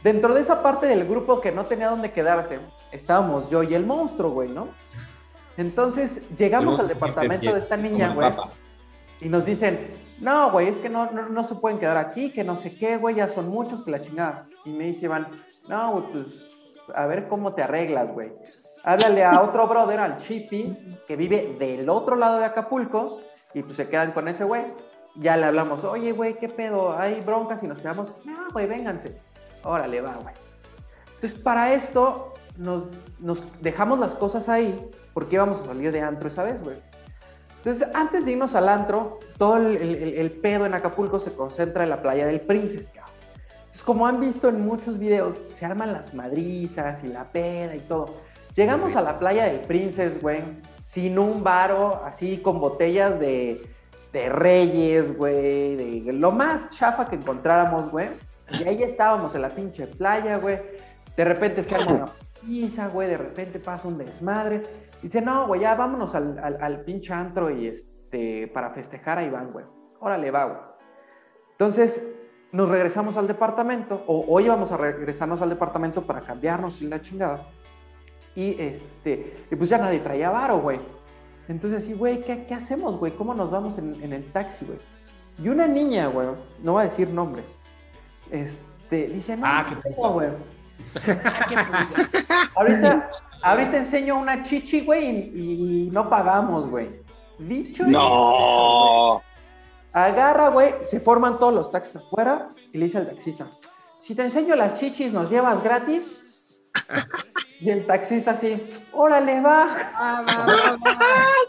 Dentro 0.05 0.35
de 0.35 0.41
esa 0.41 0.63
parte 0.63 0.87
del 0.87 1.07
grupo 1.09 1.41
que 1.41 1.51
no 1.51 1.65
tenía 1.67 1.89
dónde 1.91 2.13
quedarse, 2.13 2.61
estábamos 2.93 3.51
yo 3.51 3.63
y 3.65 3.75
el 3.75 3.85
monstruo, 3.85 4.31
güey, 4.31 4.49
¿no? 4.49 4.69
Entonces 5.57 6.21
llegamos 6.37 6.79
al 6.79 6.89
departamento 6.89 7.47
de 7.55 7.59
esta 7.59 7.77
niña, 7.77 8.15
güey, 8.15 8.29
y 9.21 9.29
nos 9.29 9.47
dicen, 9.47 9.91
no, 10.21 10.51
güey, 10.53 10.69
es 10.69 10.79
que 10.79 10.89
no, 10.91 11.11
no, 11.11 11.29
no 11.29 11.45
se 11.45 11.55
pueden 11.55 11.79
quedar 11.79 11.97
aquí, 11.97 12.31
que 12.31 12.45
no 12.45 12.55
sé 12.57 12.77
qué, 12.77 12.99
güey, 12.99 13.17
ya 13.17 13.27
son 13.27 13.49
muchos, 13.49 13.83
que 13.83 13.91
la 13.91 14.01
chingada. 14.01 14.47
Y 14.65 14.71
me 14.71 14.85
dice 14.85 15.07
Iván, 15.07 15.29
no, 15.67 15.93
güey, 15.93 16.05
pues 16.13 16.27
a 16.95 17.07
ver 17.07 17.27
cómo 17.29 17.55
te 17.55 17.63
arreglas, 17.63 18.13
güey. 18.13 18.33
Háblale 18.87 19.25
a 19.25 19.43
otro 19.43 19.67
brother, 19.67 20.01
al 20.01 20.19
Chippy, 20.21 20.99
que 21.07 21.17
vive 21.17 21.57
del 21.59 21.89
otro 21.91 22.17
lado 22.17 22.39
de 22.39 22.45
Acapulco, 22.47 23.21
y 23.53 23.63
pues 23.63 23.77
se 23.77 23.89
quedan 23.89 24.13
con 24.13 24.29
ese 24.29 24.45
güey. 24.45 24.63
Ya 25.17 25.37
le 25.37 25.47
hablamos, 25.47 25.83
oye, 25.85 26.13
güey, 26.13 26.39
¿qué 26.39 26.49
pedo? 26.49 26.97
¿Hay 26.97 27.21
broncas 27.21 27.63
y 27.63 27.67
nos 27.67 27.79
quedamos? 27.79 28.15
No, 28.25 28.49
güey, 28.53 28.67
vénganse. 28.67 29.17
Órale, 29.65 30.01
va, 30.01 30.15
güey. 30.23 30.35
Entonces, 31.15 31.39
para 31.39 31.73
esto, 31.73 32.35
nos, 32.57 32.85
nos 33.19 33.43
dejamos 33.61 33.99
las 33.99 34.15
cosas 34.15 34.49
ahí, 34.49 34.89
porque 35.15 35.35
íbamos 35.37 35.63
a 35.63 35.67
salir 35.67 35.91
de 35.91 36.01
antro 36.03 36.29
esa 36.29 36.43
vez, 36.45 36.63
güey. 36.63 36.77
Entonces, 37.57 37.89
antes 37.95 38.25
de 38.25 38.33
irnos 38.33 38.55
al 38.55 38.69
antro, 38.69 39.19
todo 39.39 39.57
el, 39.57 39.77
el- 39.79 40.15
el 40.19 40.31
pedo 40.31 40.67
en 40.67 40.75
Acapulco 40.75 41.19
se 41.19 41.33
concentra 41.35 41.83
en 41.83 41.91
la 41.91 42.01
playa 42.03 42.27
del 42.27 42.41
Princess, 42.43 42.91
cabrón. 42.91 43.13
Entonces, 43.59 43.83
como 43.83 44.07
han 44.07 44.21
visto 44.21 44.49
en 44.49 44.61
muchos 44.65 44.99
videos, 44.99 45.43
se 45.49 45.67
arman 45.67 45.93
las 45.93 46.15
madrizas 46.15 47.03
y 47.03 47.09
la 47.09 47.25
peda 47.33 47.75
y 47.75 47.81
todo. 47.81 48.15
Llegamos 48.57 48.97
a 48.97 49.03
la 49.03 49.19
playa 49.19 49.45
del 49.45 49.61
Princess, 49.61 50.19
güey, 50.21 50.43
sin 50.83 51.19
un 51.19 51.45
varo, 51.45 52.03
así 52.05 52.39
con 52.39 52.59
botellas 52.59 53.21
de, 53.21 53.61
de 54.15 54.31
Reyes, 54.31 55.15
güey, 55.15 55.77
de 55.77 56.13
lo 56.15 56.33
más 56.33 56.71
chafa 56.71 57.07
que 57.07 57.17
encontráramos, 57.17 57.91
güey. 57.91 58.09
Y 58.51 58.67
ahí 58.67 58.83
estábamos 58.83 59.35
en 59.35 59.43
la 59.43 59.51
pinche 59.51 59.87
playa, 59.87 60.39
güey. 60.39 60.59
De 61.19 61.25
repente 61.27 61.63
se 61.63 61.75
arma 61.75 61.93
una 61.93 62.13
pizza, 62.41 62.89
güey, 62.89 63.11
de 63.11 63.19
repente 63.19 63.61
pasa 63.61 63.89
un 63.89 63.99
desmadre. 63.99 64.63
Dice, 65.03 65.21
no, 65.21 65.47
güey, 65.47 65.61
ya 65.61 65.75
vámonos 65.75 66.15
al, 66.15 66.39
al, 66.39 66.57
al 66.59 66.81
pinche 66.81 67.13
antro 67.13 67.51
y 67.51 67.67
este, 67.67 68.49
para 68.55 68.71
festejar 68.71 69.19
a 69.19 69.25
Iván, 69.25 69.53
güey. 69.53 69.67
Órale, 70.01 70.31
va, 70.31 70.45
güey. 70.47 70.59
Entonces, 71.53 72.03
nos 72.53 72.71
regresamos 72.71 73.19
al 73.19 73.27
departamento, 73.27 74.03
o 74.07 74.25
hoy 74.29 74.47
íbamos 74.47 74.73
a 74.73 74.79
regresarnos 74.79 75.43
al 75.43 75.51
departamento 75.51 76.07
para 76.07 76.23
cambiarnos 76.23 76.81
y 76.81 76.87
la 76.87 77.03
chingada. 77.03 77.47
Y 78.37 78.55
este, 78.61 79.35
y 79.51 79.57
pues 79.57 79.69
ya 79.71 79.79
nadie 79.79 79.99
traía 79.99 80.31
varo, 80.31 80.59
güey. 80.61 80.79
Entonces, 81.49 81.85
sí, 81.85 81.95
güey, 81.95 82.23
¿qué, 82.25 82.45
qué 82.47 82.55
hacemos, 82.55 82.97
güey? 82.99 83.13
¿Cómo 83.17 83.35
nos 83.35 83.51
vamos 83.51 83.79
en, 83.79 84.01
en 84.03 84.13
el 84.13 84.25
taxi, 84.33 84.65
güey? 84.67 84.79
Y 85.43 85.49
una 85.49 85.67
niña, 85.67 86.07
güey, 86.09 86.29
no 86.63 86.73
voy 86.73 86.83
a 86.83 86.85
decir 86.85 87.09
nombres, 87.11 87.55
este, 88.31 89.09
dice, 89.09 89.37
no, 89.37 89.47
Ah, 89.47 89.67
qué 89.69 89.91
puto. 89.91 90.13
güey. 90.13 90.29
ahorita, 92.55 93.11
ahorita 93.43 93.77
enseño 93.77 94.19
una 94.19 94.43
chichi, 94.43 94.81
güey, 94.83 95.31
y, 95.35 95.87
y 95.87 95.91
no 95.91 96.09
pagamos, 96.09 96.69
güey. 96.71 97.01
Dicho. 97.39 97.85
No. 97.87 99.21
Agarra, 99.93 100.49
güey, 100.51 100.75
se 100.83 101.01
forman 101.01 101.39
todos 101.39 101.55
los 101.55 101.71
taxis 101.71 101.97
afuera 101.97 102.51
y 102.73 102.79
le 102.79 102.85
dice 102.87 102.99
al 102.99 103.07
taxista, 103.09 103.51
si 104.01 104.15
te 104.15 104.23
enseño 104.25 104.55
las 104.57 104.75
chichis, 104.75 105.13
¿nos 105.13 105.31
llevas 105.31 105.63
gratis? 105.63 106.25
Y 107.61 107.71
el 107.71 107.87
taxista 107.87 108.33
así, 108.33 108.69
órale, 108.93 109.41
va. 109.41 109.67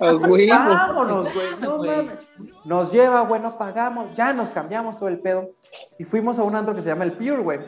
A 0.00 0.14
huevo. 0.16 0.28
Vámonos, 0.74 1.34
güey, 1.34 1.46
no 1.60 1.78
mames. 1.78 2.26
Nos 2.64 2.92
lleva, 2.92 3.20
güey, 3.22 3.40
nos 3.40 3.54
pagamos, 3.54 4.14
ya 4.14 4.32
nos 4.32 4.50
cambiamos 4.50 4.98
todo 4.98 5.08
el 5.08 5.18
pedo. 5.20 5.50
Y 5.98 6.04
fuimos 6.04 6.38
a 6.38 6.42
un 6.42 6.56
antro 6.56 6.74
que 6.74 6.82
se 6.82 6.88
llama 6.88 7.04
el 7.04 7.12
Pure, 7.12 7.38
güey. 7.42 7.60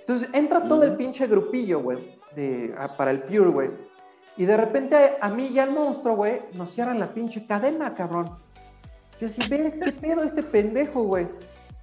Entonces 0.00 0.28
entra 0.32 0.66
todo 0.68 0.82
el 0.84 0.96
pinche 0.96 1.26
grupillo, 1.26 1.80
güey, 1.80 2.18
de- 2.34 2.74
a- 2.78 2.96
para 2.96 3.10
el 3.10 3.22
Pure, 3.22 3.50
güey. 3.50 3.70
Y 4.36 4.44
de 4.44 4.56
repente 4.56 5.16
a 5.20 5.28
mí 5.30 5.46
y 5.46 5.58
al 5.58 5.70
monstruo, 5.70 6.14
güey, 6.16 6.42
nos 6.52 6.70
cierran 6.70 6.98
la 6.98 7.12
pinche 7.14 7.46
cadena, 7.46 7.94
cabrón. 7.94 8.38
Yo 9.18 9.26
así, 9.28 9.42
ve, 9.48 9.78
¿qué 9.82 9.92
pedo 9.92 10.22
este 10.22 10.42
pendejo, 10.42 11.02
güey? 11.04 11.26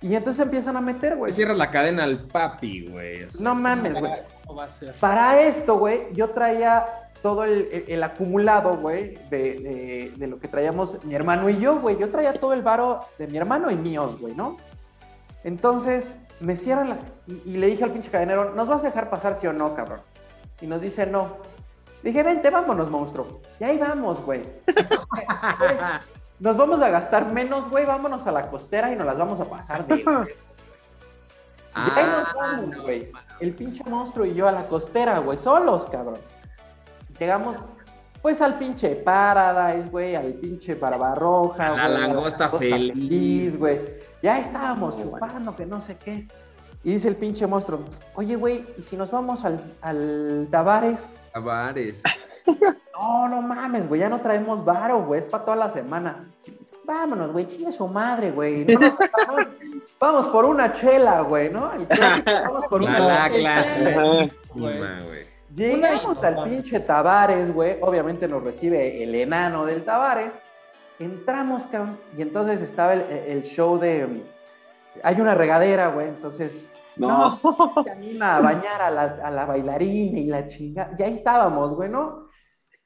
Y 0.04 0.16
entonces 0.16 0.44
empiezan 0.46 0.78
a 0.78 0.82
meter, 0.82 1.16
güey. 1.16 1.32
Le 1.32 1.36
cierras 1.36 1.58
la 1.58 1.72
cadena 1.72 2.04
al 2.04 2.20
papi, 2.28 2.88
güey. 2.90 3.24
o 3.24 3.32
sea, 3.32 3.42
No 3.44 3.56
mames, 3.56 4.00
güey. 4.00 4.12
Para 5.00 5.42
esto, 5.42 5.78
güey, 5.80 6.14
yo 6.14 6.30
traía 6.32 6.86
todo 7.22 7.46
el, 7.46 7.70
el- 7.72 7.86
el 7.88 8.04
acumulado, 8.04 8.76
güey, 8.78 9.14
de, 9.30 9.38
de- 9.60 10.14
de 10.18 10.28
lo 10.28 10.38
que 10.40 10.48
traíamos 10.50 11.04
mi 11.06 11.16
hermano 11.16 11.50
y 11.50 11.58
yo, 11.58 11.80
güey. 11.80 11.98
Yo 11.98 12.10
traía 12.10 12.34
todo 12.34 12.54
el 12.54 12.62
varo 12.62 13.00
de 13.18 13.28
mi 13.28 13.38
hermano 13.38 13.72
y 13.72 13.76
míos, 13.78 14.20
güey, 14.20 14.36
¿no? 14.36 14.58
Entonces, 15.46 16.18
me 16.42 16.56
cierran 16.58 16.90
la... 16.90 16.98
Y, 17.26 17.42
y 17.54 17.58
le 17.58 17.68
dije 17.68 17.84
al 17.86 17.92
pinche 17.92 18.12
cadenero, 18.12 18.54
¿nos 18.54 18.68
vas 18.68 18.84
a 18.84 18.88
dejar 18.88 19.10
pasar 19.10 19.36
sí 19.36 19.48
o 19.48 19.54
no, 19.54 19.74
cabrón? 19.74 20.02
Y 20.62 20.68
nos 20.68 20.82
dice, 20.82 21.06
no. 21.08 21.38
Dije, 22.04 22.22
vente, 22.24 22.50
vámonos, 22.50 22.90
monstruo. 22.92 23.40
Y 23.60 23.64
ahí 23.64 23.78
vamos, 23.78 24.22
güey. 24.26 24.42
Nos 26.44 26.58
vamos 26.58 26.82
a 26.82 26.90
gastar 26.90 27.32
menos, 27.32 27.70
güey. 27.70 27.86
Vámonos 27.86 28.28
a 28.28 28.32
la 28.34 28.50
costera 28.50 28.92
y 28.92 28.98
nos 28.98 29.06
las 29.06 29.18
vamos 29.18 29.40
a 29.40 29.46
pasar 29.46 29.88
de... 29.88 30.04
güey. 30.04 30.28
Y 31.76 32.00
ahí 32.00 32.06
nos 32.06 32.28
Ah, 32.28 32.34
vamos, 32.36 32.68
no, 32.68 32.82
güey. 32.84 33.10
El 33.40 33.54
pinche 33.56 33.82
monstruo 33.86 34.26
y 34.26 34.34
yo 34.34 34.46
a 34.48 34.52
la 34.52 34.68
costera, 34.68 35.20
güey, 35.20 35.38
solos, 35.38 35.88
cabrón. 35.90 36.18
Llegamos, 37.18 37.56
pues 38.22 38.42
al 38.42 38.56
pinche 38.58 38.94
Paradise, 38.98 39.88
güey, 39.88 40.16
al 40.16 40.34
pinche 40.34 40.76
Barbarroja, 40.76 41.70
La 41.70 41.72
güey, 41.72 41.82
a 41.82 41.88
langosta 42.08 42.50
feliz. 42.50 43.58
güey. 43.58 43.80
Ya 44.22 44.38
estábamos 44.40 44.98
chupando, 44.98 45.56
que 45.56 45.66
no 45.66 45.80
sé 45.80 45.96
qué. 45.98 46.28
Y 46.84 46.92
dice 46.92 47.08
el 47.08 47.16
pinche 47.16 47.48
monstruo, 47.48 47.80
oye, 48.16 48.36
güey, 48.36 48.68
¿y 48.78 48.82
si 48.82 48.98
nos 48.98 49.12
vamos 49.12 49.46
al, 49.46 49.74
al 49.82 50.50
Tavares? 50.52 51.16
Tavares. 51.32 52.04
No, 52.46 53.28
no 53.30 53.42
mames, 53.42 53.88
güey, 53.88 54.02
ya 54.02 54.10
no 54.10 54.20
traemos 54.22 54.64
varo, 54.64 55.04
güey, 55.04 55.20
es 55.20 55.26
para 55.26 55.46
toda 55.46 55.58
la 55.58 55.70
semana. 55.70 56.30
Vámonos, 56.86 57.32
güey, 57.32 57.48
chingue 57.48 57.72
su 57.72 57.88
madre, 57.88 58.32
güey. 58.32 58.66
No 58.66 58.80
nos- 58.80 58.96
vamos, 59.28 59.48
vamos 60.00 60.28
por 60.28 60.46
una 60.46 60.72
chela, 60.74 61.22
güey, 61.22 61.50
¿no? 61.50 61.72
Clásico, 61.90 62.32
vamos 62.46 62.66
por 62.68 62.82
una 62.82 63.00
la 63.00 63.30
chela. 63.30 63.38
clase. 63.54 63.90
Ajá. 63.96 64.04
Güey. 64.54 64.80
güey. 64.80 65.34
Llegamos 65.56 66.20
Una- 66.20 66.28
al 66.28 66.44
pinche 66.50 66.80
Tavares, 66.80 67.54
güey. 67.54 67.78
Obviamente 67.82 68.28
nos 68.28 68.44
recibe 68.44 69.04
el 69.04 69.14
enano 69.16 69.66
del 69.66 69.84
Tavares. 69.86 70.34
Entramos, 71.00 71.66
cabrón, 71.68 72.00
y 72.16 72.22
entonces 72.22 72.62
estaba 72.62 72.94
el, 72.94 73.02
el 73.02 73.44
show 73.44 73.78
de. 73.80 74.24
Hay 75.04 75.20
una 75.20 75.36
regadera, 75.36 75.88
güey. 75.88 76.08
Entonces, 76.08 76.70
no, 76.96 77.08
No. 77.08 77.74
pues, 77.74 77.86
se 77.86 77.92
anima 77.92 78.38
a 78.38 78.42
bañar 78.42 78.82
a 78.82 78.90
la, 78.92 79.04
a 79.24 79.32
la 79.32 79.46
bailarina 79.46 80.20
y 80.20 80.26
la 80.26 80.48
chinga. 80.48 80.92
Y 80.98 81.04
ahí 81.04 81.14
estábamos, 81.14 81.72
güey, 81.76 81.90
¿no? 81.90 82.28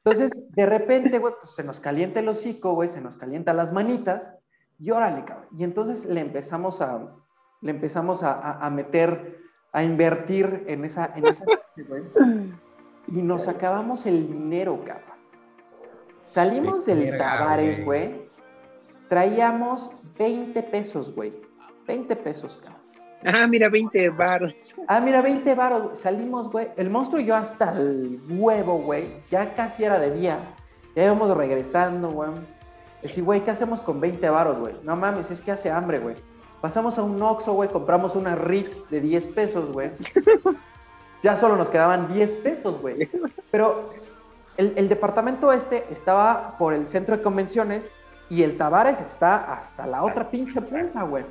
Entonces, 0.09 0.31
de 0.55 0.65
repente, 0.65 1.19
güey, 1.19 1.33
pues 1.41 1.53
se 1.53 1.63
nos 1.63 1.79
calienta 1.81 2.19
el 2.21 2.29
hocico, 2.29 2.73
güey, 2.73 2.87
se 2.87 3.01
nos 3.01 3.15
calienta 3.17 3.53
las 3.53 3.73
manitas. 3.73 4.33
Y 4.79 4.91
órale, 4.91 5.25
cabrón. 5.25 5.47
Y 5.55 5.63
entonces 5.63 6.05
le 6.05 6.21
empezamos 6.21 6.81
a, 6.81 7.13
le 7.61 7.71
empezamos 7.71 8.23
a, 8.23 8.31
a- 8.33 8.65
a 8.65 8.69
meter, 8.69 9.39
a 9.73 9.83
invertir 9.83 10.63
en 10.67 10.85
esa, 10.85 11.11
en 11.15 11.25
esa, 11.27 11.43
güey. 11.87 12.03
Y 13.07 13.21
nos 13.21 13.47
acabamos 13.47 14.05
el 14.05 14.27
dinero, 14.27 14.79
cabrón. 14.85 15.17
Salimos 16.23 16.85
del 16.85 16.99
verga, 17.01 17.37
Tavares, 17.39 17.83
güey. 17.83 18.07
güey. 18.09 18.27
Traíamos 19.09 20.13
20 20.17 20.61
pesos, 20.63 21.13
güey. 21.15 21.33
20 21.87 22.15
pesos, 22.17 22.57
cabrón. 22.57 22.76
Ah, 23.25 23.47
mira, 23.47 23.69
20 23.69 24.09
baros. 24.09 24.53
Ah, 24.87 24.99
mira, 24.99 25.21
20 25.21 25.55
varos. 25.55 25.99
Salimos, 25.99 26.51
güey. 26.51 26.69
El 26.77 26.89
monstruo 26.89 27.21
y 27.21 27.25
yo 27.25 27.35
hasta 27.35 27.71
el 27.71 28.19
huevo, 28.29 28.79
güey. 28.79 29.07
Ya 29.31 29.55
casi 29.55 29.83
era 29.83 29.99
de 29.99 30.11
día. 30.11 30.39
Ya 30.95 31.05
íbamos 31.05 31.35
regresando, 31.35 32.09
güey. 32.09 32.31
Decir, 33.01 33.23
güey, 33.23 33.41
¿qué 33.43 33.51
hacemos 33.51 33.81
con 33.81 33.99
20 33.99 34.29
varos, 34.29 34.59
güey? 34.59 34.75
No 34.83 34.95
mames, 34.95 35.31
es 35.31 35.41
que 35.41 35.51
hace 35.51 35.69
hambre, 35.69 35.99
güey. 35.99 36.15
Pasamos 36.61 36.97
a 36.97 37.03
un 37.03 37.21
Oxxo, 37.21 37.53
güey, 37.53 37.69
compramos 37.69 38.15
una 38.15 38.35
Ritz 38.35 38.87
de 38.89 38.99
10 39.01 39.27
pesos, 39.27 39.71
güey. 39.71 39.91
Ya 41.23 41.35
solo 41.35 41.55
nos 41.55 41.69
quedaban 41.69 42.07
10 42.13 42.35
pesos, 42.37 42.79
güey. 42.79 43.09
Pero 43.49 43.89
el, 44.55 44.71
el 44.75 44.87
departamento 44.87 45.51
este 45.51 45.83
estaba 45.89 46.55
por 46.59 46.73
el 46.73 46.87
centro 46.87 47.17
de 47.17 47.23
convenciones 47.23 47.91
y 48.29 48.43
el 48.43 48.55
Tavares 48.55 49.01
está 49.01 49.53
hasta 49.53 49.87
la 49.87 50.03
otra 50.03 50.29
pinche 50.29 50.61
punta, 50.61 51.03
güey. 51.03 51.25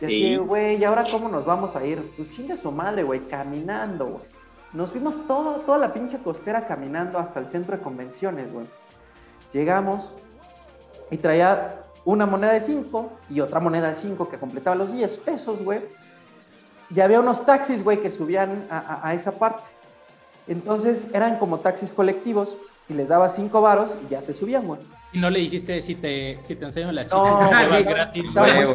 Y 0.00 0.04
así, 0.04 0.14
Sí. 0.14 0.36
güey, 0.36 0.76
¿y 0.76 0.84
ahora 0.84 1.04
cómo 1.10 1.28
nos 1.28 1.44
vamos 1.44 1.74
a 1.76 1.84
ir? 1.84 2.00
Pues 2.16 2.30
chinga 2.30 2.56
su 2.56 2.70
madre, 2.70 3.02
güey, 3.02 3.20
caminando, 3.28 4.06
güey. 4.06 4.22
Nos 4.72 4.90
fuimos 4.92 5.26
todo, 5.26 5.60
toda 5.62 5.78
la 5.78 5.92
pinche 5.92 6.18
costera 6.18 6.66
caminando 6.66 7.18
hasta 7.18 7.40
el 7.40 7.48
centro 7.48 7.76
de 7.76 7.82
convenciones, 7.82 8.52
güey. 8.52 8.66
Llegamos 9.52 10.12
y 11.10 11.16
traía 11.16 11.80
una 12.04 12.26
moneda 12.26 12.52
de 12.52 12.60
5 12.60 13.10
y 13.30 13.40
otra 13.40 13.60
moneda 13.60 13.88
de 13.88 13.94
5 13.94 14.28
que 14.28 14.38
completaba 14.38 14.76
los 14.76 14.92
10 14.92 15.16
pesos, 15.18 15.62
güey. 15.64 15.80
Y 16.90 17.00
había 17.00 17.20
unos 17.20 17.44
taxis, 17.44 17.82
güey, 17.82 18.00
que 18.00 18.10
subían 18.10 18.66
a, 18.70 18.78
a- 18.78 19.08
a 19.08 19.14
esa 19.14 19.32
parte. 19.32 19.64
Entonces 20.46 21.08
eran 21.12 21.38
como 21.38 21.58
taxis 21.58 21.92
colectivos 21.92 22.56
y 22.88 22.94
les 22.94 23.08
daba 23.08 23.28
5 23.28 23.60
varos 23.60 23.96
y 24.06 24.08
ya 24.10 24.22
te 24.22 24.32
subían, 24.32 24.66
güey. 24.66 24.80
Y 25.12 25.18
no 25.20 25.30
le 25.30 25.38
dijiste 25.40 25.80
si 25.80 25.94
te, 25.94 26.38
si 26.42 26.54
te 26.54 26.66
enseño 26.66 26.92
las 26.92 27.10
No, 27.10 27.24
chicas, 27.24 27.70
no, 27.84 27.90
gratis, 27.90 28.32
güey. 28.34 28.52
muy 28.52 28.60
Huevo, 28.64 28.74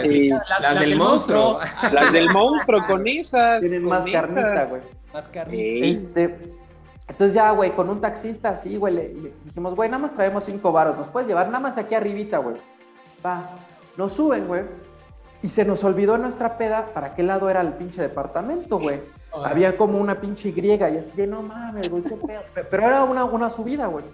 Sí. 0.00 0.28
las, 0.30 0.60
Las 0.60 0.80
del 0.80 0.96
monstruo. 0.96 1.60
Las 1.92 2.12
del 2.12 2.30
monstruo 2.30 2.86
con 2.86 3.06
esas. 3.06 3.60
Tienen 3.60 3.82
con 3.82 3.90
más 3.90 4.06
esas. 4.06 4.32
carnita, 4.34 4.64
güey. 4.64 4.82
Más 5.12 5.28
carne. 5.28 5.54
Ey. 5.56 5.90
Este, 5.90 6.38
entonces 7.06 7.34
ya, 7.34 7.50
güey, 7.50 7.70
con 7.72 7.88
un 7.90 8.00
taxista 8.00 8.50
así, 8.50 8.76
güey, 8.76 8.94
le, 8.94 9.08
le 9.14 9.32
dijimos, 9.44 9.74
güey, 9.74 9.88
nada 9.90 10.00
más 10.02 10.14
traemos 10.14 10.44
cinco 10.44 10.72
varos, 10.72 10.96
¿nos 10.96 11.08
puedes 11.08 11.26
llevar 11.28 11.46
nada 11.46 11.60
más 11.60 11.76
aquí 11.78 11.94
arribita, 11.94 12.38
güey? 12.38 12.56
Va, 13.24 13.48
nos 13.96 14.12
suben, 14.12 14.46
güey, 14.46 14.62
y 15.42 15.48
se 15.48 15.64
nos 15.64 15.82
olvidó 15.84 16.16
en 16.16 16.22
nuestra 16.22 16.58
peda 16.58 16.86
para 16.92 17.14
qué 17.14 17.22
lado 17.22 17.48
era 17.48 17.60
el 17.62 17.72
pinche 17.74 18.02
departamento, 18.02 18.78
güey. 18.78 19.00
Había 19.44 19.76
como 19.76 19.98
una 19.98 20.20
pinche 20.20 20.50
griega 20.50 20.90
y 20.90 20.98
así 20.98 21.12
de, 21.16 21.26
no 21.26 21.42
mames, 21.42 21.88
güey, 21.90 22.02
qué 22.02 22.14
pedo. 22.16 22.42
Pe- 22.54 22.64
Pero 22.64 22.82
era 22.86 23.04
una, 23.04 23.24
una 23.24 23.48
subida, 23.50 23.86
güey. 23.86 24.04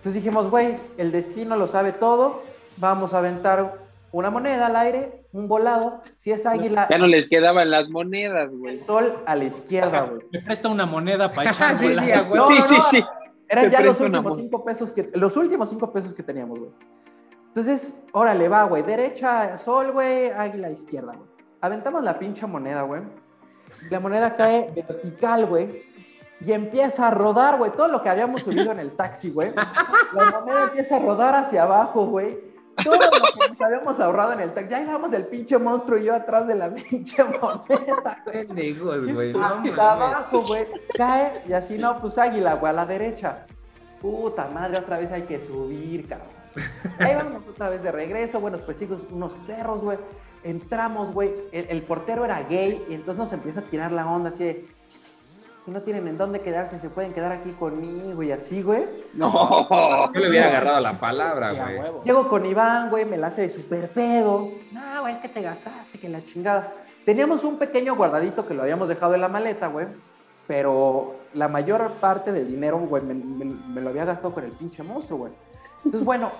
Entonces 0.00 0.14
dijimos, 0.14 0.48
güey, 0.48 0.78
el 0.96 1.12
destino 1.12 1.56
lo 1.56 1.66
sabe 1.66 1.92
todo, 1.92 2.42
vamos 2.78 3.12
a 3.12 3.18
aventar 3.18 3.76
una 4.12 4.30
moneda 4.30 4.68
al 4.68 4.76
aire, 4.76 5.26
un 5.34 5.46
volado, 5.46 6.00
si 6.14 6.32
es 6.32 6.46
águila, 6.46 6.88
Ya 6.88 6.96
no 6.96 7.06
les 7.06 7.28
quedaban 7.28 7.70
las 7.70 7.90
monedas, 7.90 8.48
güey. 8.50 8.72
es 8.74 8.86
sol 8.86 9.18
a 9.26 9.36
la 9.36 9.44
izquierda, 9.44 10.04
güey. 10.04 10.22
Me 10.32 10.40
presta 10.40 10.70
una 10.70 10.86
moneda 10.86 11.30
para 11.30 11.50
echar 11.52 11.78
Sí, 11.78 11.88
sí. 11.88 11.94
No, 12.34 12.46
sí, 12.46 12.54
no, 12.56 12.62
sí, 12.62 12.76
no. 12.78 12.82
sí. 12.84 13.04
Eran 13.50 13.64
Te 13.66 13.70
ya 13.72 13.82
los 13.82 14.00
últimos 14.00 14.36
cinco 14.36 14.64
pesos 14.64 14.90
que, 14.90 15.10
los 15.12 15.36
últimos 15.36 15.68
cinco 15.68 15.92
pesos 15.92 16.14
que 16.14 16.22
teníamos, 16.22 16.58
güey. 16.58 16.70
Entonces, 17.48 17.94
órale, 18.12 18.48
va, 18.48 18.62
güey. 18.64 18.82
Derecha, 18.82 19.58
sol, 19.58 19.92
güey, 19.92 20.30
águila, 20.30 20.70
izquierda, 20.70 21.12
güey. 21.14 21.28
Aventamos 21.60 22.02
la 22.02 22.18
pinche 22.18 22.46
moneda, 22.46 22.82
güey. 22.82 23.02
La 23.90 24.00
moneda 24.00 24.34
cae 24.34 24.72
vertical, 24.74 25.44
güey. 25.44 25.82
Y 26.40 26.52
empieza 26.52 27.08
a 27.08 27.10
rodar, 27.10 27.58
güey. 27.58 27.70
Todo 27.72 27.88
lo 27.88 28.02
que 28.02 28.08
habíamos 28.08 28.42
subido 28.42 28.72
en 28.72 28.80
el 28.80 28.92
taxi, 28.92 29.30
güey. 29.30 29.52
La 30.14 30.40
moneda 30.40 30.64
empieza 30.64 30.96
a 30.96 31.00
rodar 31.00 31.34
hacia 31.34 31.64
abajo, 31.64 32.06
güey. 32.06 32.38
Todo 32.82 32.94
lo 32.94 33.10
que 33.10 33.48
nos 33.48 33.60
habíamos 33.60 34.00
ahorrado 34.00 34.32
en 34.32 34.40
el 34.40 34.52
taxi. 34.52 34.70
Ya 34.70 34.80
íbamos 34.80 35.12
el 35.12 35.26
pinche 35.26 35.58
monstruo 35.58 35.98
y 35.98 36.04
yo 36.04 36.14
atrás 36.14 36.46
de 36.46 36.54
la 36.54 36.72
pinche 36.90 37.22
moneda, 37.24 38.22
güey. 38.24 38.46
Pendejos, 38.46 39.12
güey. 39.12 39.32
no 39.32 39.44
Hasta 39.44 39.92
abajo, 39.92 40.42
güey. 40.42 40.66
Cae 40.96 41.42
y 41.46 41.52
así 41.52 41.76
no, 41.76 42.00
pues 42.00 42.16
águila, 42.16 42.54
güey, 42.54 42.70
a 42.70 42.74
la 42.74 42.86
derecha. 42.86 43.44
Puta 44.00 44.48
madre, 44.48 44.78
otra 44.78 44.98
vez 44.98 45.12
hay 45.12 45.22
que 45.22 45.40
subir, 45.40 46.08
cabrón. 46.08 46.28
Ahí 46.98 47.14
vamos 47.14 47.42
otra 47.48 47.68
vez 47.68 47.82
de 47.82 47.92
regreso, 47.92 48.40
buenos 48.40 48.62
pues 48.62 48.80
hijos, 48.80 49.02
unos 49.10 49.34
perros, 49.46 49.82
güey. 49.82 49.98
Entramos, 50.42 51.12
güey. 51.12 51.34
El, 51.52 51.66
el 51.68 51.82
portero 51.82 52.24
era 52.24 52.42
gay 52.44 52.82
y 52.88 52.94
entonces 52.94 53.18
nos 53.18 53.32
empieza 53.34 53.60
a 53.60 53.64
tirar 53.64 53.92
la 53.92 54.06
onda 54.06 54.30
así 54.30 54.44
de. 54.44 54.66
Si 55.64 55.70
no 55.70 55.82
tienen 55.82 56.08
en 56.08 56.16
dónde 56.16 56.40
quedarse, 56.40 56.78
se 56.78 56.88
pueden 56.88 57.12
quedar 57.12 57.32
aquí 57.32 57.50
conmigo 57.52 58.22
y 58.22 58.32
así, 58.32 58.62
güey. 58.62 58.84
No. 59.14 59.68
Yo 60.12 60.20
le 60.20 60.28
hubiera 60.30 60.48
agarrado 60.48 60.80
la 60.80 60.98
palabra, 60.98 61.50
Sí, 61.50 61.56
güey. 61.56 61.92
Llego 62.04 62.28
con 62.28 62.46
Iván, 62.46 62.88
güey, 62.90 63.04
me 63.04 63.16
la 63.18 63.26
hace 63.28 63.42
de 63.42 63.50
super 63.50 63.90
pedo. 63.90 64.48
No, 64.72 65.00
güey, 65.02 65.12
es 65.14 65.18
que 65.20 65.28
te 65.28 65.42
gastaste, 65.42 65.98
que 65.98 66.08
la 66.08 66.24
chingada. 66.24 66.72
Teníamos 67.04 67.44
un 67.44 67.58
pequeño 67.58 67.94
guardadito 67.94 68.46
que 68.46 68.54
lo 68.54 68.62
habíamos 68.62 68.88
dejado 68.88 69.14
en 69.14 69.20
la 69.20 69.28
maleta, 69.28 69.66
güey. 69.68 69.86
Pero 70.46 71.14
la 71.34 71.48
mayor 71.48 71.92
parte 72.00 72.32
del 72.32 72.48
dinero, 72.48 72.78
güey, 72.78 73.02
me, 73.02 73.14
me- 73.14 73.44
me 73.44 73.80
lo 73.80 73.90
había 73.90 74.04
gastado 74.04 74.32
con 74.34 74.44
el 74.44 74.52
pinche 74.52 74.82
monstruo, 74.82 75.18
güey. 75.20 75.32
Entonces, 75.84 76.04
bueno, 76.04 76.32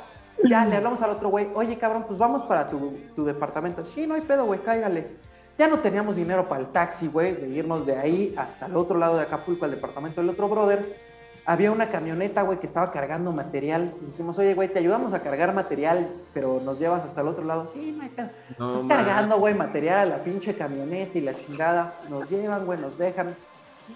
ya 0.49 0.65
le 0.65 0.77
hablamos 0.77 1.01
al 1.03 1.11
otro 1.11 1.29
güey. 1.29 1.49
Oye, 1.55 1.79
cabrón, 1.79 2.05
pues 2.09 2.19
vamos 2.19 2.43
para 2.43 2.69
tu, 2.69 2.93
tu 3.15 3.25
departamento. 3.25 3.85
Sí, 3.85 4.07
no 4.07 4.15
hay 4.15 4.23
pedo, 4.23 4.47
güey, 4.47 4.61
cáigale. 4.61 5.17
Ya 5.61 5.69
no 5.69 5.81
teníamos 5.81 6.17
dinero 6.17 6.49
para 6.49 6.63
el 6.63 6.69
taxi, 6.69 7.07
güey, 7.07 7.35
de 7.35 7.49
irnos 7.49 7.85
de 7.85 7.95
ahí 7.97 8.35
hasta 8.37 8.65
el 8.65 8.77
otro 8.77 8.97
lado 8.99 9.17
de 9.19 9.25
Acapulco, 9.25 9.67
al 9.67 9.71
departamento 9.73 10.23
del 10.23 10.31
otro 10.31 10.49
brother 10.49 10.97
había 11.45 11.71
una 11.73 11.91
camioneta, 11.91 12.43
güey, 12.43 12.59
que 12.61 12.67
estaba 12.67 12.91
cargando 12.93 13.33
material. 13.33 13.93
Y 14.03 14.07
dijimos, 14.07 14.39
oye, 14.39 14.55
güey, 14.55 14.69
te 14.69 14.79
ayudamos 14.79 15.13
a 15.15 15.21
cargar 15.21 15.53
material, 15.53 16.13
pero 16.33 16.61
nos 16.65 16.79
llevas 16.79 17.05
hasta 17.05 17.21
el 17.23 17.29
otro 17.29 17.45
lado. 17.45 17.67
Sí, 17.67 17.95
no 17.97 18.05
hay 18.05 18.09
pedo. 18.11 18.29
No, 18.59 18.75
Estás 18.77 18.89
cargando, 18.97 19.39
güey, 19.39 19.55
material 19.55 19.99
a 20.01 20.17
la 20.17 20.25
pinche 20.25 20.55
camioneta 20.55 21.19
y 21.19 21.23
la 21.23 21.37
chingada. 21.37 21.95
Nos 22.09 22.31
llevan, 22.31 22.65
güey, 22.67 22.79
nos 22.81 22.97
dejan. 22.99 23.35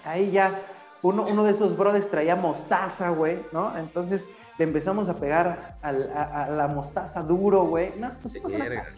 Ahí 0.03 0.31
ya, 0.31 0.59
uno, 1.01 1.23
uno 1.31 1.43
de 1.45 1.51
esos 1.51 1.75
brothers 1.77 2.09
traía 2.11 2.35
mostaza, 2.35 3.09
güey, 3.09 3.37
¿no? 3.53 3.75
Entonces 3.77 4.27
le 4.57 4.65
empezamos 4.65 5.07
a 5.07 5.15
pegar 5.15 5.77
al- 5.81 6.11
a, 6.15 6.45
a 6.45 6.49
la 6.49 6.67
mostaza 6.67 7.21
duro, 7.21 7.63
güey. 7.65 7.93
Nos 7.97 8.17
pusimos 8.17 8.51
una 8.53 8.65
Verga. 8.65 8.91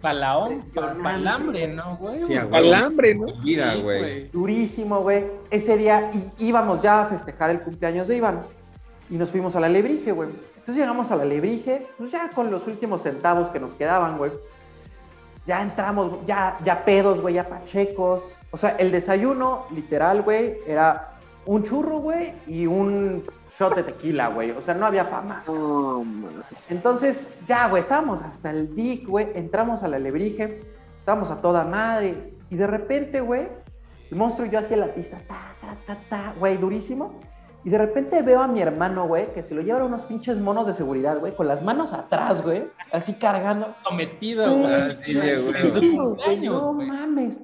Palaón, 0.00 0.52
Impresionante. 0.54 1.02
para 1.02 1.14
el 1.16 1.28
hambre, 1.28 1.68
¿no, 1.68 1.96
güey? 1.96 2.22
Sí, 2.22 2.36
a 2.36 2.44
huevo. 2.46 2.56
Alambre, 2.56 3.14
¿no? 3.14 3.26
Mira, 3.44 3.72
Sí, 3.74 3.82
güey. 3.82 4.28
durísimo, 4.28 5.00
güey. 5.02 5.26
Ese 5.50 5.76
día 5.76 6.10
íbamos 6.38 6.80
ya 6.82 7.02
a 7.02 7.06
festejar 7.06 7.50
el 7.50 7.60
cumpleaños 7.60 8.08
de 8.08 8.16
Iván 8.16 8.40
y 9.10 9.16
nos 9.16 9.30
fuimos 9.30 9.56
a 9.56 9.60
la 9.60 9.68
Lebrige, 9.68 10.12
güey. 10.12 10.30
Entonces 10.56 10.76
llegamos 10.76 11.10
a 11.10 11.16
la 11.16 11.24
Lebrige, 11.24 11.86
pues 11.98 12.10
ya 12.12 12.30
con 12.30 12.50
los 12.50 12.66
últimos 12.66 13.02
centavos 13.02 13.48
que 13.50 13.60
nos 13.60 13.74
quedaban, 13.74 14.16
güey. 14.18 14.30
Ya 15.46 15.62
entramos, 15.62 16.18
ya, 16.26 16.58
ya 16.64 16.84
pedos, 16.84 17.20
güey, 17.20 17.34
ya 17.34 17.48
pachecos. 17.48 18.36
O 18.50 18.56
sea, 18.56 18.70
el 18.70 18.90
desayuno, 18.92 19.64
literal, 19.74 20.22
güey, 20.22 20.58
era 20.66 21.12
un 21.46 21.62
churro, 21.62 21.98
güey, 21.98 22.34
y 22.46 22.66
un 22.66 23.24
shot 23.60 23.76
de 23.76 23.82
tequila, 23.82 24.28
güey. 24.28 24.52
O 24.52 24.62
sea, 24.62 24.74
no 24.74 24.86
había 24.86 25.10
pa' 25.10 25.20
más. 25.20 25.50
Entonces, 26.70 27.28
ya, 27.46 27.68
güey, 27.68 27.82
estábamos 27.82 28.22
hasta 28.22 28.50
el 28.50 28.74
dick, 28.74 29.06
güey, 29.06 29.28
entramos 29.34 29.82
a 29.82 29.88
la 29.88 29.98
lebrige, 29.98 30.62
estábamos 30.98 31.30
a 31.30 31.42
toda 31.42 31.64
madre, 31.64 32.34
y 32.48 32.56
de 32.56 32.66
repente, 32.66 33.20
güey, 33.20 33.48
el 34.10 34.16
monstruo 34.16 34.46
y 34.46 34.50
yo 34.50 34.58
hacía 34.58 34.78
la 34.78 34.94
pista, 34.94 35.20
ta, 35.28 35.54
ta, 35.60 35.76
ta, 35.86 35.98
ta, 36.08 36.34
güey, 36.38 36.56
durísimo, 36.56 37.20
Y 37.62 37.68
de 37.68 37.76
repente 37.76 38.22
veo 38.22 38.40
a 38.40 38.48
mi 38.48 38.62
hermano, 38.62 39.06
güey, 39.06 39.34
que 39.34 39.42
se 39.42 39.54
lo 39.54 39.60
llevan 39.60 39.82
unos 39.82 40.02
pinches 40.04 40.38
monos 40.38 40.66
de 40.66 40.72
seguridad, 40.72 41.18
güey, 41.18 41.36
con 41.36 41.46
las 41.46 41.62
manos 41.62 41.92
atrás, 41.92 42.42
güey, 42.42 42.64
así 42.90 43.12
cargando. 43.12 43.74
Sometido, 43.82 44.56
Güey, 44.56 44.96
sí, 44.96 45.14
sí, 45.14 45.96
güey. 45.98 46.40
No 46.40 46.72
mames. 46.72 47.38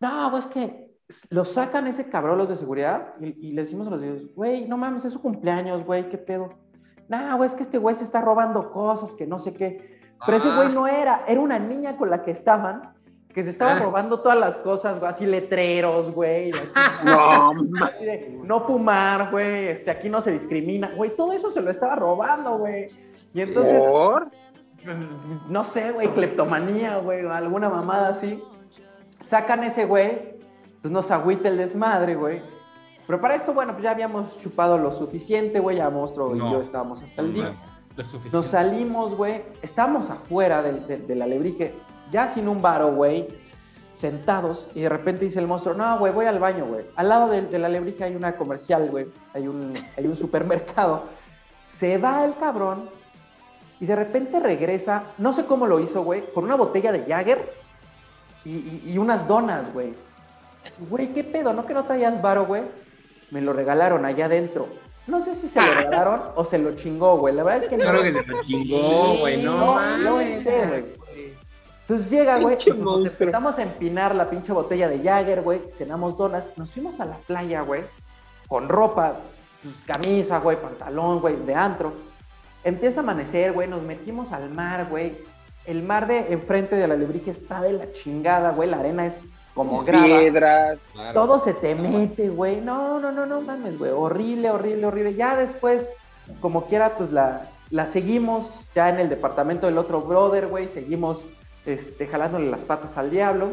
No, 0.00 0.30
güey, 0.30 0.40
es 0.40 0.46
que 0.48 0.85
lo 1.30 1.44
sacan 1.44 1.86
ese 1.86 2.08
cabrón 2.08 2.38
los 2.38 2.48
de 2.48 2.56
seguridad 2.56 3.14
y, 3.20 3.48
y 3.48 3.52
le 3.52 3.62
decimos 3.62 3.86
a 3.86 3.90
los 3.90 4.00
de 4.00 4.26
güey, 4.34 4.66
no 4.66 4.76
mames, 4.76 5.04
es 5.04 5.12
su 5.12 5.20
cumpleaños, 5.22 5.84
güey, 5.84 6.08
qué 6.08 6.18
pedo. 6.18 6.50
No, 7.08 7.36
güey, 7.36 7.48
es 7.48 7.54
que 7.54 7.62
este 7.62 7.78
güey 7.78 7.94
se 7.94 8.02
está 8.04 8.20
robando 8.20 8.72
cosas 8.72 9.14
que 9.14 9.26
no 9.26 9.38
sé 9.38 9.52
qué. 9.54 10.00
Pero 10.24 10.38
ese 10.38 10.48
Ah. 10.50 10.56
güey 10.56 10.74
no 10.74 10.86
era, 10.88 11.24
era 11.28 11.40
una 11.40 11.58
niña 11.58 11.96
con 11.96 12.10
la 12.10 12.22
que 12.24 12.32
estaban, 12.32 12.92
que 13.32 13.44
se 13.44 13.50
estaba 13.50 13.72
Ah. 13.72 13.78
robando 13.78 14.20
todas 14.20 14.38
las 14.38 14.56
cosas, 14.56 14.98
güey, 14.98 15.10
así 15.12 15.26
letreros, 15.26 16.10
güey. 16.10 16.50
así- 16.50 16.60
No, 17.04 17.52
Así 17.84 18.04
de 18.04 18.40
no 18.42 18.60
fumar, 18.62 19.30
güey, 19.30 19.68
este, 19.68 19.90
aquí 19.92 20.08
no 20.08 20.20
se 20.20 20.32
discrimina, 20.32 20.90
güey, 20.96 21.14
todo 21.14 21.32
eso 21.32 21.50
se 21.50 21.60
lo 21.60 21.70
estaba 21.70 21.94
robando, 21.94 22.58
güey. 22.58 22.88
Y 23.32 23.42
entonces, 23.42 23.80
¿por? 23.86 24.28
no 25.48 25.62
sé, 25.64 25.92
güey, 25.92 26.08
cleptomanía, 26.08 26.98
güey, 26.98 27.24
alguna 27.26 27.68
mamada 27.68 28.08
así. 28.08 28.42
Sacan 29.20 29.62
ese 29.64 29.84
güey, 29.84 30.35
pues 30.86 30.92
nos 30.92 31.10
agüita 31.10 31.48
el 31.48 31.56
desmadre, 31.56 32.14
güey. 32.14 32.40
Pero 33.08 33.20
para 33.20 33.34
esto, 33.34 33.52
bueno, 33.52 33.72
pues 33.72 33.82
ya 33.82 33.90
habíamos 33.90 34.38
chupado 34.38 34.78
lo 34.78 34.92
suficiente, 34.92 35.58
güey, 35.58 35.78
ya 35.78 35.90
Monstruo 35.90 36.36
y 36.36 36.38
yo 36.52 36.60
estábamos 36.60 37.02
hasta 37.02 37.22
el 37.22 37.34
día. 37.34 37.44
Nos 38.32 38.46
salimos, 38.46 39.14
güey, 39.16 39.42
estábamos 39.62 40.10
afuera 40.10 40.62
del, 40.62 40.86
del, 40.86 41.04
del 41.08 41.22
alebrije, 41.22 41.74
ya 42.12 42.28
sin 42.28 42.46
un 42.46 42.62
varo, 42.62 42.92
güey, 42.94 43.26
sentados, 43.96 44.68
y 44.76 44.82
de 44.82 44.88
repente 44.88 45.24
dice 45.24 45.40
el 45.40 45.48
monstruo, 45.48 45.74
no, 45.74 45.98
güey, 45.98 46.12
voy 46.12 46.26
al 46.26 46.38
baño, 46.38 46.66
güey. 46.66 46.84
Al 46.94 47.08
lado 47.08 47.26
del, 47.30 47.50
del 47.50 47.64
alebrije 47.64 48.04
hay 48.04 48.14
una 48.14 48.36
comercial, 48.36 48.88
güey, 48.88 49.06
hay 49.34 49.48
un, 49.48 49.74
hay 49.96 50.06
un 50.06 50.14
supermercado. 50.16 51.02
Se 51.68 51.98
va 51.98 52.24
el 52.24 52.34
cabrón 52.36 52.88
y 53.80 53.86
de 53.86 53.96
repente 53.96 54.38
regresa, 54.38 55.02
no 55.18 55.32
sé 55.32 55.46
cómo 55.46 55.66
lo 55.66 55.80
hizo, 55.80 56.04
güey, 56.04 56.22
con 56.32 56.44
una 56.44 56.54
botella 56.54 56.92
de 56.92 57.00
Jagger 57.06 57.52
y, 58.44 58.50
y- 58.50 58.82
y 58.92 58.98
unas 58.98 59.26
donas, 59.26 59.72
güey. 59.72 60.05
Güey, 60.90 61.08
¿qué 61.08 61.24
pedo? 61.24 61.52
¿No 61.52 61.66
que 61.66 61.74
no 61.74 61.84
traías 61.84 62.20
varo, 62.20 62.46
güey? 62.46 62.62
Me 63.30 63.40
lo 63.40 63.52
regalaron 63.52 64.04
allá 64.04 64.26
adentro. 64.26 64.68
No 65.06 65.20
sé 65.20 65.34
si 65.34 65.48
se 65.48 65.60
lo 65.60 65.74
regalaron 65.74 66.20
o 66.34 66.44
se 66.44 66.58
lo 66.58 66.74
chingó, 66.74 67.18
güey. 67.18 67.34
La 67.34 67.44
verdad 67.44 67.64
es 67.64 67.68
que 67.68 67.76
no. 67.76 67.84
Claro 67.84 68.02
que 68.02 68.12
se 68.12 68.26
lo 68.26 68.44
chingó, 68.44 69.18
güey, 69.18 69.42
no, 69.42 69.80
No, 69.98 69.98
no 69.98 70.18
sé, 70.20 70.66
güey. 70.66 70.84
Entonces 71.88 72.10
llega, 72.10 72.38
güey, 72.40 72.56
pues 72.56 72.78
nos 72.80 73.06
empezamos 73.06 73.58
a 73.58 73.62
empinar 73.62 74.12
la 74.12 74.28
pinche 74.28 74.52
botella 74.52 74.88
de 74.88 74.98
Jagger, 74.98 75.42
güey, 75.42 75.60
cenamos 75.70 76.16
donas, 76.16 76.50
nos 76.56 76.72
fuimos 76.72 76.98
a 76.98 77.04
la 77.04 77.16
playa, 77.16 77.60
güey, 77.60 77.84
con 78.48 78.68
ropa, 78.68 79.20
pues, 79.62 79.72
camisa, 79.86 80.40
güey, 80.40 80.60
pantalón, 80.60 81.20
güey, 81.20 81.36
de 81.36 81.54
antro. 81.54 81.92
Empieza 82.64 82.98
a 82.98 83.02
amanecer, 83.04 83.52
güey, 83.52 83.68
nos 83.68 83.82
metimos 83.82 84.32
al 84.32 84.50
mar, 84.50 84.88
güey. 84.90 85.16
El 85.64 85.84
mar 85.84 86.08
de 86.08 86.32
enfrente 86.32 86.74
de 86.74 86.88
la 86.88 86.96
lebrija 86.96 87.30
está 87.30 87.62
de 87.62 87.74
la 87.74 87.92
chingada, 87.92 88.50
güey, 88.50 88.68
la 88.68 88.80
arena 88.80 89.06
es 89.06 89.20
como 89.56 89.82
grava. 89.82 90.04
Piedras. 90.04 90.86
Claro. 90.92 91.14
Todo 91.14 91.38
se 91.38 91.54
te 91.54 91.74
mete, 91.74 92.28
güey. 92.28 92.60
No, 92.60 93.00
no, 93.00 93.10
no, 93.10 93.24
no 93.24 93.40
mames, 93.40 93.78
güey. 93.78 93.90
Horrible, 93.90 94.50
horrible, 94.50 94.86
horrible. 94.86 95.14
Ya 95.14 95.34
después, 95.34 95.94
como 96.40 96.66
quiera, 96.66 96.94
pues 96.94 97.10
la, 97.10 97.48
la 97.70 97.86
seguimos 97.86 98.68
ya 98.74 98.90
en 98.90 99.00
el 99.00 99.08
departamento 99.08 99.66
del 99.66 99.78
otro 99.78 100.02
brother, 100.02 100.46
güey. 100.46 100.68
Seguimos 100.68 101.24
este, 101.64 102.06
jalándole 102.06 102.50
las 102.50 102.64
patas 102.64 102.98
al 102.98 103.10
diablo. 103.10 103.48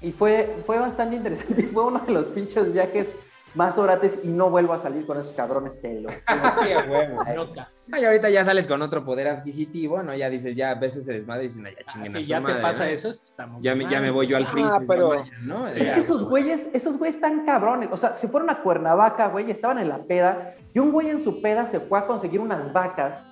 Y 0.00 0.12
fue, 0.12 0.56
fue 0.64 0.78
bastante 0.78 1.16
interesante. 1.16 1.62
Fue 1.74 1.84
uno 1.84 2.00
de 2.00 2.12
los 2.12 2.28
pinches 2.28 2.72
viajes 2.72 3.08
más 3.54 3.78
orates 3.78 4.20
y 4.22 4.28
no 4.28 4.50
vuelvo 4.50 4.72
a 4.74 4.78
salir 4.78 5.06
con 5.06 5.18
esos 5.18 5.32
cabrones 5.32 5.80
telo. 5.80 6.10
Sí, 6.62 6.68
huevo. 6.88 7.22
Loca. 7.34 7.70
Ay, 7.90 8.04
ahorita 8.04 8.28
ya 8.28 8.44
sales 8.44 8.66
con 8.68 8.82
otro 8.82 9.02
poder 9.04 9.28
adquisitivo, 9.28 10.02
¿no? 10.02 10.14
Ya 10.14 10.28
dices, 10.28 10.54
ya 10.54 10.70
a 10.72 10.74
veces 10.74 11.04
se 11.06 11.12
desmadre 11.14 11.44
y 11.44 11.48
dicen, 11.48 11.66
"Ay, 11.66 11.74
ya 11.78 11.86
chinguen 11.92 12.14
a 12.14 12.18
Si 12.18 12.24
su 12.24 12.28
ya 12.28 12.36
te 12.36 12.42
madre", 12.42 12.60
pasa 12.62 12.84
¿no? 12.84 12.90
eso, 12.90 13.08
estamos. 13.08 13.62
Ya 13.62 13.74
me, 13.74 13.88
ya 13.88 14.00
me 14.00 14.10
voy 14.10 14.26
yo 14.26 14.36
al 14.36 14.44
Ah, 14.46 14.50
príncipe, 14.52 14.84
pero- 14.86 15.24
¿no? 15.42 15.66
Sí, 15.68 15.80
Es 15.80 15.90
que 15.90 16.00
esos 16.00 16.24
güeyes, 16.24 16.68
esos 16.74 16.98
güeyes 16.98 17.14
están 17.16 17.46
cabrones. 17.46 17.88
O 17.90 17.96
sea, 17.96 18.14
se 18.14 18.28
fueron 18.28 18.50
a 18.50 18.62
Cuernavaca, 18.62 19.28
güey, 19.28 19.48
y 19.48 19.50
estaban 19.50 19.78
en 19.78 19.88
la 19.88 19.98
peda. 20.04 20.54
Y 20.74 20.78
un 20.80 20.92
güey 20.92 21.08
en 21.08 21.20
su 21.20 21.40
peda 21.40 21.64
se 21.64 21.80
fue 21.80 21.98
a 21.98 22.06
conseguir 22.06 22.40
unas 22.40 22.72
vacas. 22.72 23.22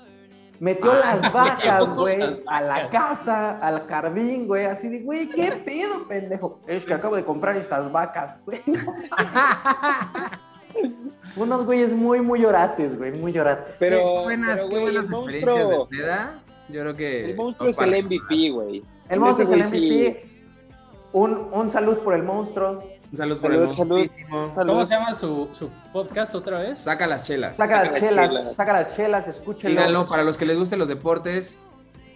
Metió 0.60 0.92
Ah, 0.92 1.16
las 1.20 1.32
vacas, 1.32 1.90
güey, 1.94 2.20
a 2.46 2.60
la 2.60 2.88
casa, 2.90 3.58
al 3.58 3.86
jardín, 3.86 4.46
güey. 4.46 4.64
Así 4.64 4.88
de, 4.88 5.00
güey, 5.00 5.28
¿qué 5.28 5.52
pedo, 5.64 6.06
pendejo? 6.08 6.60
Es 6.66 6.84
que 6.84 6.94
acabo 6.94 7.16
de 7.16 7.24
comprar 7.24 7.56
estas 7.56 7.90
vacas, 7.92 8.38
güey. 8.44 8.62
Unos 11.36 11.64
güeyes 11.66 11.92
muy, 11.92 12.20
muy 12.20 12.44
orates, 12.44 12.96
güey, 12.98 13.12
muy 13.12 13.36
orates. 13.38 13.74
Pero, 13.78 13.98
qué 13.98 14.04
buenas, 14.24 14.60
pero, 14.60 14.68
qué 14.70 14.78
güey, 14.78 14.92
buenas 14.94 15.08
el 15.10 15.14
experiencias 15.14 15.54
monstruo, 15.66 15.86
de 15.90 15.96
peda. 15.96 16.34
Yo 16.68 16.80
creo 16.80 16.96
que... 16.96 17.30
el 17.30 17.36
monstruo 17.36 17.68
es 17.68 17.78
el 17.78 18.04
MVP, 18.04 18.50
güey. 18.50 18.82
El 19.08 19.20
monstruo 19.20 19.44
es 19.46 19.52
el 19.52 19.66
sí- 19.66 19.76
MVP. 19.76 20.26
Un, 21.12 21.48
un 21.52 21.70
salud 21.70 21.98
por 21.98 22.14
el 22.14 22.22
monstruo. 22.22 22.82
Un 23.16 23.18
saludo 23.18 23.40
por 23.40 23.50
Salud, 23.50 23.70
el 23.70 23.76
salud. 23.76 24.72
¿Cómo 24.72 24.84
se 24.84 24.92
llama 24.92 25.14
su, 25.14 25.48
su 25.54 25.70
podcast 25.90 26.34
otra 26.34 26.58
vez? 26.58 26.80
Saca 26.80 27.06
las 27.06 27.24
chelas. 27.24 27.56
Saca 27.56 27.78
las 27.78 27.90
las 27.90 28.00
chelas, 28.00 28.30
chelas. 28.30 28.54
saca 28.54 28.72
las 28.74 28.94
chelas, 28.94 29.28
escúchenlo. 29.28 29.80
Síganlo, 29.80 30.06
para 30.06 30.22
los 30.22 30.36
que 30.36 30.44
les 30.44 30.58
gusten 30.58 30.78
los 30.78 30.86
deportes, 30.88 31.58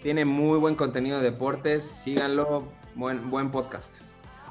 tiene 0.02 0.26
muy 0.26 0.58
buen 0.58 0.74
contenido 0.74 1.18
de 1.18 1.30
deportes, 1.30 1.84
síganlo, 1.84 2.64
buen, 2.96 3.30
buen 3.30 3.50
podcast. 3.50 4.02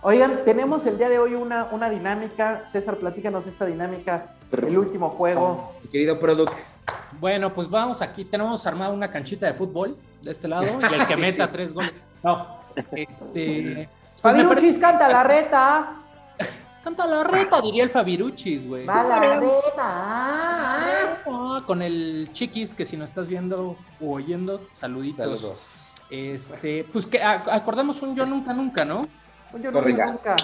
Oigan, 0.02 0.44
tenemos 0.44 0.88
el 0.88 0.98
día 0.98 1.08
de 1.10 1.20
hoy 1.20 1.36
una, 1.36 1.66
una 1.66 1.88
dinámica. 1.88 2.66
César, 2.66 2.98
platícanos 2.98 3.46
esta 3.46 3.68
dinámica. 3.68 4.34
El 4.52 4.76
último 4.76 5.12
juego. 5.12 5.72
Mi 5.84 5.90
querido 5.92 6.18
Product, 6.18 6.54
Bueno, 7.20 7.54
pues 7.54 7.70
vamos 7.70 8.02
aquí, 8.02 8.26
tenemos 8.26 8.66
armada 8.66 8.92
una 8.92 9.12
canchita 9.12 9.46
de 9.46 9.54
fútbol 9.54 9.96
de 10.24 10.32
este 10.32 10.48
lado 10.48 10.64
y 10.92 10.94
el 10.96 11.06
que 11.06 11.14
Sí, 11.14 11.22
meta 11.22 11.46
sí. 11.46 11.52
tres 11.54 11.74
goles. 11.76 11.94
No, 12.24 12.48
este. 12.92 13.88
pues 14.24 14.78
canta 14.80 15.08
la 15.10 15.24
reta. 15.24 15.96
Canta 16.90 17.06
la 17.06 17.24
reta, 17.24 17.62
diría 17.62 17.84
el 17.84 17.92
Fabiruchis, 17.92 18.68
güey. 18.68 18.84
Va 18.84 19.04
la 19.04 19.20
reta. 19.20 19.78
Ah, 19.78 21.62
Con 21.68 21.84
el 21.84 22.30
chiquis, 22.34 22.74
que 22.74 22.84
si 22.84 22.98
no 22.98 23.06
estás 23.06 23.28
viendo 23.28 23.78
o 24.02 24.12
oyendo, 24.14 24.60
saluditos. 24.72 25.40
saludos. 25.40 25.62
Este, 26.10 26.84
pues 26.92 27.06
que 27.06 27.22
acordamos 27.22 28.02
un 28.02 28.16
yo 28.16 28.26
nunca 28.26 28.54
nunca, 28.54 28.84
¿no? 28.86 29.04
Yo 29.62 29.72
Correcto. 29.72 30.04
nunca. 30.04 30.36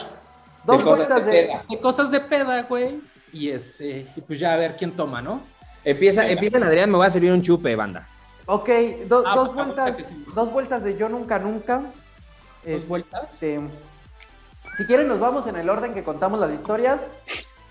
Dos 0.65 0.83
vueltas 0.83 1.25
de 1.25 1.31
de. 1.31 1.41
peda. 1.47 1.63
De 1.67 1.79
cosas 1.79 2.11
de 2.11 2.19
peda, 2.19 2.61
güey. 2.61 3.01
Y 3.33 3.49
este, 3.49 4.05
y 4.15 4.21
pues 4.21 4.39
ya 4.39 4.53
a 4.53 4.57
ver 4.57 4.75
quién 4.77 4.91
toma, 4.91 5.23
¿no? 5.23 5.41
Empieza, 5.83 6.27
empieza 6.29 6.57
el 6.57 6.63
Adrián, 6.63 6.91
me 6.91 6.99
va 6.99 7.07
a 7.07 7.09
servir 7.09 7.31
un 7.31 7.41
chupe, 7.41 7.75
banda. 7.75 8.07
Ok, 8.45 8.69
do- 9.07 9.23
Ah, 9.25 9.33
dos 9.33 9.49
pues, 9.49 9.65
vueltas. 9.65 9.97
sí. 9.97 10.25
Dos 10.35 10.51
vueltas 10.53 10.83
de 10.83 10.95
yo 10.95 11.09
nunca 11.09 11.39
nunca. 11.39 11.77
Dos 11.79 11.87
Este, 12.65 12.87
vueltas. 12.89 13.29
Si 14.76 14.86
quieren, 14.86 15.07
nos 15.07 15.19
vamos 15.19 15.47
en 15.47 15.55
el 15.55 15.69
orden 15.69 15.93
que 15.93 16.03
contamos 16.03 16.39
las 16.39 16.51
historias. 16.51 17.07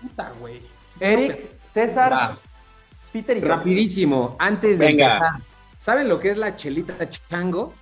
Puta, 0.01 0.31
güey. 0.39 0.61
Eric, 0.99 1.39
César, 1.65 2.11
Va. 2.11 2.37
Peter 3.11 3.37
y 3.37 3.41
yo. 3.41 3.47
Rapidísimo, 3.47 4.35
antes 4.39 4.79
de 4.79 4.87
Venga. 4.87 5.13
empezar, 5.17 5.41
¿saben 5.79 6.09
lo 6.09 6.19
que 6.19 6.31
es 6.31 6.37
la 6.37 6.55
chelita 6.55 6.93
chango? 7.29 7.73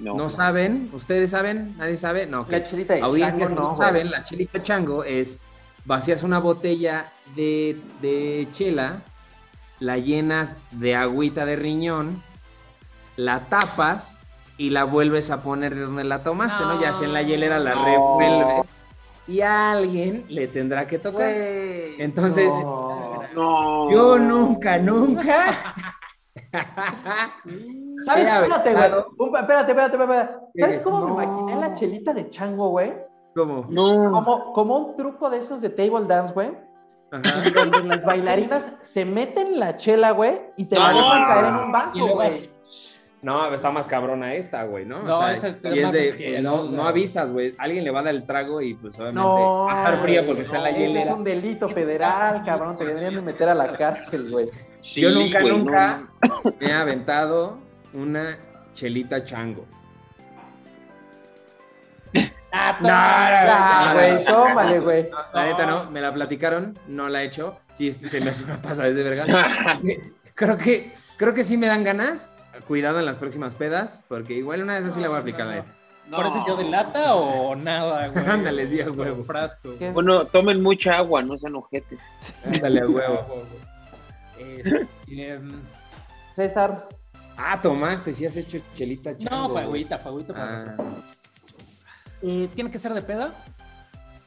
No. 0.00 0.14
¿No 0.14 0.28
saben? 0.28 0.88
¿Ustedes 0.92 1.30
saben? 1.30 1.76
¿Nadie 1.76 1.96
sabe? 1.98 2.26
No, 2.26 2.42
ok. 2.42 2.50
La 2.50 2.62
chelita 2.62 2.94
de 2.94 3.00
Audiencia, 3.02 3.38
chango, 3.38 3.54
no, 3.54 3.60
no 3.60 3.66
güey. 3.74 3.78
saben, 3.78 4.10
la 4.10 4.24
chelita 4.24 4.62
chango 4.62 5.04
es, 5.04 5.40
vacías 5.84 6.22
una 6.22 6.38
botella 6.38 7.12
de, 7.36 7.78
de 8.00 8.48
chela, 8.52 9.02
la 9.78 9.98
llenas 9.98 10.56
de 10.70 10.96
agüita 10.96 11.44
de 11.44 11.56
riñón, 11.56 12.22
la 13.16 13.40
tapas 13.40 14.18
y 14.60 14.68
la 14.68 14.84
vuelves 14.84 15.30
a 15.30 15.42
poner 15.42 15.74
de 15.74 15.80
donde 15.80 16.04
la 16.04 16.22
tomaste, 16.22 16.62
¿no? 16.62 16.78
Ya 16.80 16.92
sea 16.92 17.06
en 17.06 17.14
la 17.14 17.22
hielera 17.22 17.58
la 17.58 17.74
No. 17.74 17.84
revuelves 17.86 18.66
y 19.26 19.40
a 19.40 19.72
alguien 19.72 20.26
le 20.28 20.48
tendrá 20.48 20.86
que 20.86 20.98
tocar. 20.98 21.30
Entonces, 21.30 22.52
no. 22.62 23.22
No. 23.34 23.90
Yo 23.90 24.18
nunca, 24.18 24.76
nunca. 24.78 25.46
¿Sabes? 28.04 28.26
Espérate, 28.26 28.72
güey. 28.74 28.84
Espérate, 29.40 29.72
espérate, 29.72 29.96
espérate. 29.96 30.34
¿Sabes 30.58 30.78
Eh, 30.78 30.82
cómo 30.82 31.00
no. 31.00 31.14
me 31.16 31.24
imaginé 31.24 31.56
la 31.60 31.72
chelita 31.74 32.12
de 32.12 32.28
chango, 32.28 32.68
güey? 32.68 32.92
¿Cómo? 33.34 33.64
No. 33.70 34.10
Como, 34.10 34.52
como 34.52 34.76
un 34.78 34.96
truco 34.96 35.30
de 35.30 35.38
esos 35.38 35.60
de 35.62 35.70
table 35.70 36.06
dance, 36.06 36.34
güey. 36.34 36.50
Ajá. 37.12 37.22
Donde 37.54 37.82
las 37.96 38.04
bailarinas 38.04 38.72
se 38.80 39.04
meten 39.06 39.58
la 39.58 39.76
chela, 39.76 40.10
güey, 40.10 40.40
y 40.56 40.66
te 40.66 40.78
la 40.78 40.92
dejan 40.92 41.24
caer 41.26 41.44
en 41.46 41.54
un 41.54 41.72
vaso, 41.72 42.06
güey. 42.08 42.50
No, 43.22 43.52
está 43.52 43.70
más 43.70 43.86
cabrona 43.86 44.32
esta, 44.34 44.64
güey, 44.64 44.86
¿no? 44.86 45.02
No, 45.02 45.28
esa 45.28 45.48
está 45.48 45.68
y 45.74 45.78
es 45.78 45.84
más 45.84 45.92
de, 45.92 46.40
no, 46.42 46.64
no 46.64 46.86
avisas, 46.88 47.30
güey. 47.30 47.54
Alguien 47.58 47.84
le 47.84 47.90
va 47.90 48.00
a 48.00 48.02
dar 48.04 48.14
el 48.14 48.24
trago 48.24 48.62
y 48.62 48.72
pues 48.74 48.98
obviamente 48.98 49.20
No. 49.20 49.64
va 49.66 49.72
a 49.74 49.76
estar 49.84 50.00
fría 50.02 50.24
porque 50.24 50.42
está 50.42 50.56
en 50.56 50.62
la 50.62 50.70
Eso 50.70 50.78
es 50.80 50.88
hielera. 50.88 51.14
un 51.14 51.24
delito 51.24 51.68
federal, 51.68 52.42
cabrón. 52.46 52.78
Te 52.78 52.86
deberían 52.86 53.14
de 53.16 53.20
meter 53.22 53.50
a 53.50 53.54
la 53.54 53.72
cárcel, 53.76 54.30
güey. 54.30 54.48
Sí, 54.80 55.02
Yo 55.02 55.10
nunca, 55.10 55.42
güey, 55.42 55.54
nunca 55.54 56.08
no. 56.26 56.42
me 56.58 56.66
he 56.66 56.72
aventado 56.72 57.58
una 57.92 58.38
chelita 58.74 59.22
chango. 59.22 59.66
Ah, 62.52 62.78
No, 62.80 62.88
Ah, 62.90 63.84
no, 63.88 63.94
güey, 63.94 64.24
no, 64.24 64.32
tómale, 64.32 64.80
güey. 64.80 65.08
La 65.34 65.44
neta 65.46 65.66
no, 65.66 65.90
me 65.90 66.00
la 66.00 66.12
platicaron, 66.12 66.76
no 66.88 67.08
la 67.08 67.22
he 67.22 67.26
hecho. 67.26 67.58
Sí, 67.74 67.88
este 67.88 68.08
se 68.08 68.20
me, 68.20 68.32
se 68.32 68.44
me 68.46 68.54
pasa 68.56 68.84
desde 68.84 69.02
verga. 69.04 69.26
Creo 70.34 70.56
que, 70.56 70.92
creo 71.18 71.34
que 71.34 71.44
sí 71.44 71.56
me 71.58 71.66
dan 71.66 71.84
ganas. 71.84 72.34
Cuidado 72.66 72.98
en 73.00 73.06
las 73.06 73.18
próximas 73.18 73.54
pedas, 73.56 74.04
porque 74.08 74.34
igual 74.34 74.62
una 74.62 74.74
de 74.74 74.80
esas 74.80 74.94
sí 74.94 75.00
la 75.00 75.08
voy 75.08 75.16
a 75.16 75.20
aplicar. 75.20 75.46
la 75.46 75.54
neta. 75.56 75.74
¿Por 76.10 76.26
eso 76.26 76.44
yo 76.46 76.56
de 76.56 76.64
lata 76.64 77.14
o 77.14 77.54
nada, 77.54 78.08
güey? 78.12 78.26
Ándale, 78.26 78.66
sí, 78.66 78.80
a 78.80 78.90
huevo. 78.90 79.22
frasco. 79.24 79.74
Bueno, 79.92 80.24
tomen 80.26 80.62
mucha 80.62 80.96
agua, 80.96 81.22
no 81.22 81.38
sean 81.38 81.54
ojetes. 81.56 81.98
Ándale, 82.44 82.80
a 82.80 82.86
huevo. 82.86 83.44
Eh, 84.42 84.86
em, 85.08 85.60
César. 86.32 86.88
Ah, 87.36 87.60
tomaste, 87.60 88.14
sí 88.14 88.24
has 88.24 88.34
hecho 88.38 88.58
chelita 88.74 89.14
chango. 89.14 89.36
no, 89.36 89.48
fue 89.50 89.62
agüita, 89.62 89.98
fue 89.98 90.24
Ah. 90.34 90.66
Eh, 92.22 92.48
¿Tiene 92.54 92.70
que 92.70 92.78
ser 92.78 92.94
de 92.94 93.02
peda? 93.02 93.34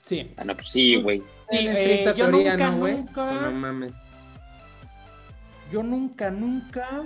Sí. 0.01 0.31
Ah, 0.37 0.43
no, 0.43 0.53
pues 0.53 0.69
sí, 0.69 1.01
güey. 1.01 1.23
Sí, 1.49 1.57
en 1.57 1.67
eh, 1.67 1.71
estricta 1.71 2.11
yo 2.13 2.27
teoría, 2.29 2.51
nunca, 2.51 2.69
¿no, 2.69 2.77
güey? 2.77 2.93
nunca- 2.97 3.23
O 3.23 3.27
sea, 3.29 3.41
No 3.41 3.51
mames. 3.53 4.03
Yo 5.71 5.81
nunca, 5.81 6.29
nunca 6.29 7.01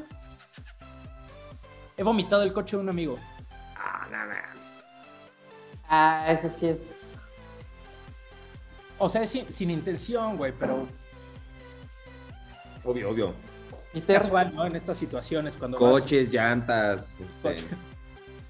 he 1.98 2.04
vomitado 2.04 2.44
el 2.44 2.54
coche 2.54 2.78
de 2.78 2.84
un 2.84 2.90
amigo. 2.90 3.16
Ah, 3.76 4.08
no 4.12 4.18
mames. 4.18 4.38
Ah, 5.90 6.26
eso 6.30 6.50
sí 6.50 6.68
es. 6.68 7.14
O 9.00 9.10
sea, 9.10 9.26
sin, 9.28 9.52
sin 9.52 9.70
intención, 9.70 10.38
güey, 10.38 10.54
pero 10.58 10.88
Obvio, 12.84 13.10
obvio. 13.10 13.34
es 13.94 14.06
casual, 14.08 14.54
¿no? 14.56 14.66
En 14.66 14.76
estas 14.76 14.98
situaciones 14.98 15.56
cuando 15.58 15.78
vas- 15.80 15.92
Coches, 16.02 16.32
llantas, 16.32 17.20
este, 17.20 17.56
Coche. 17.56 17.66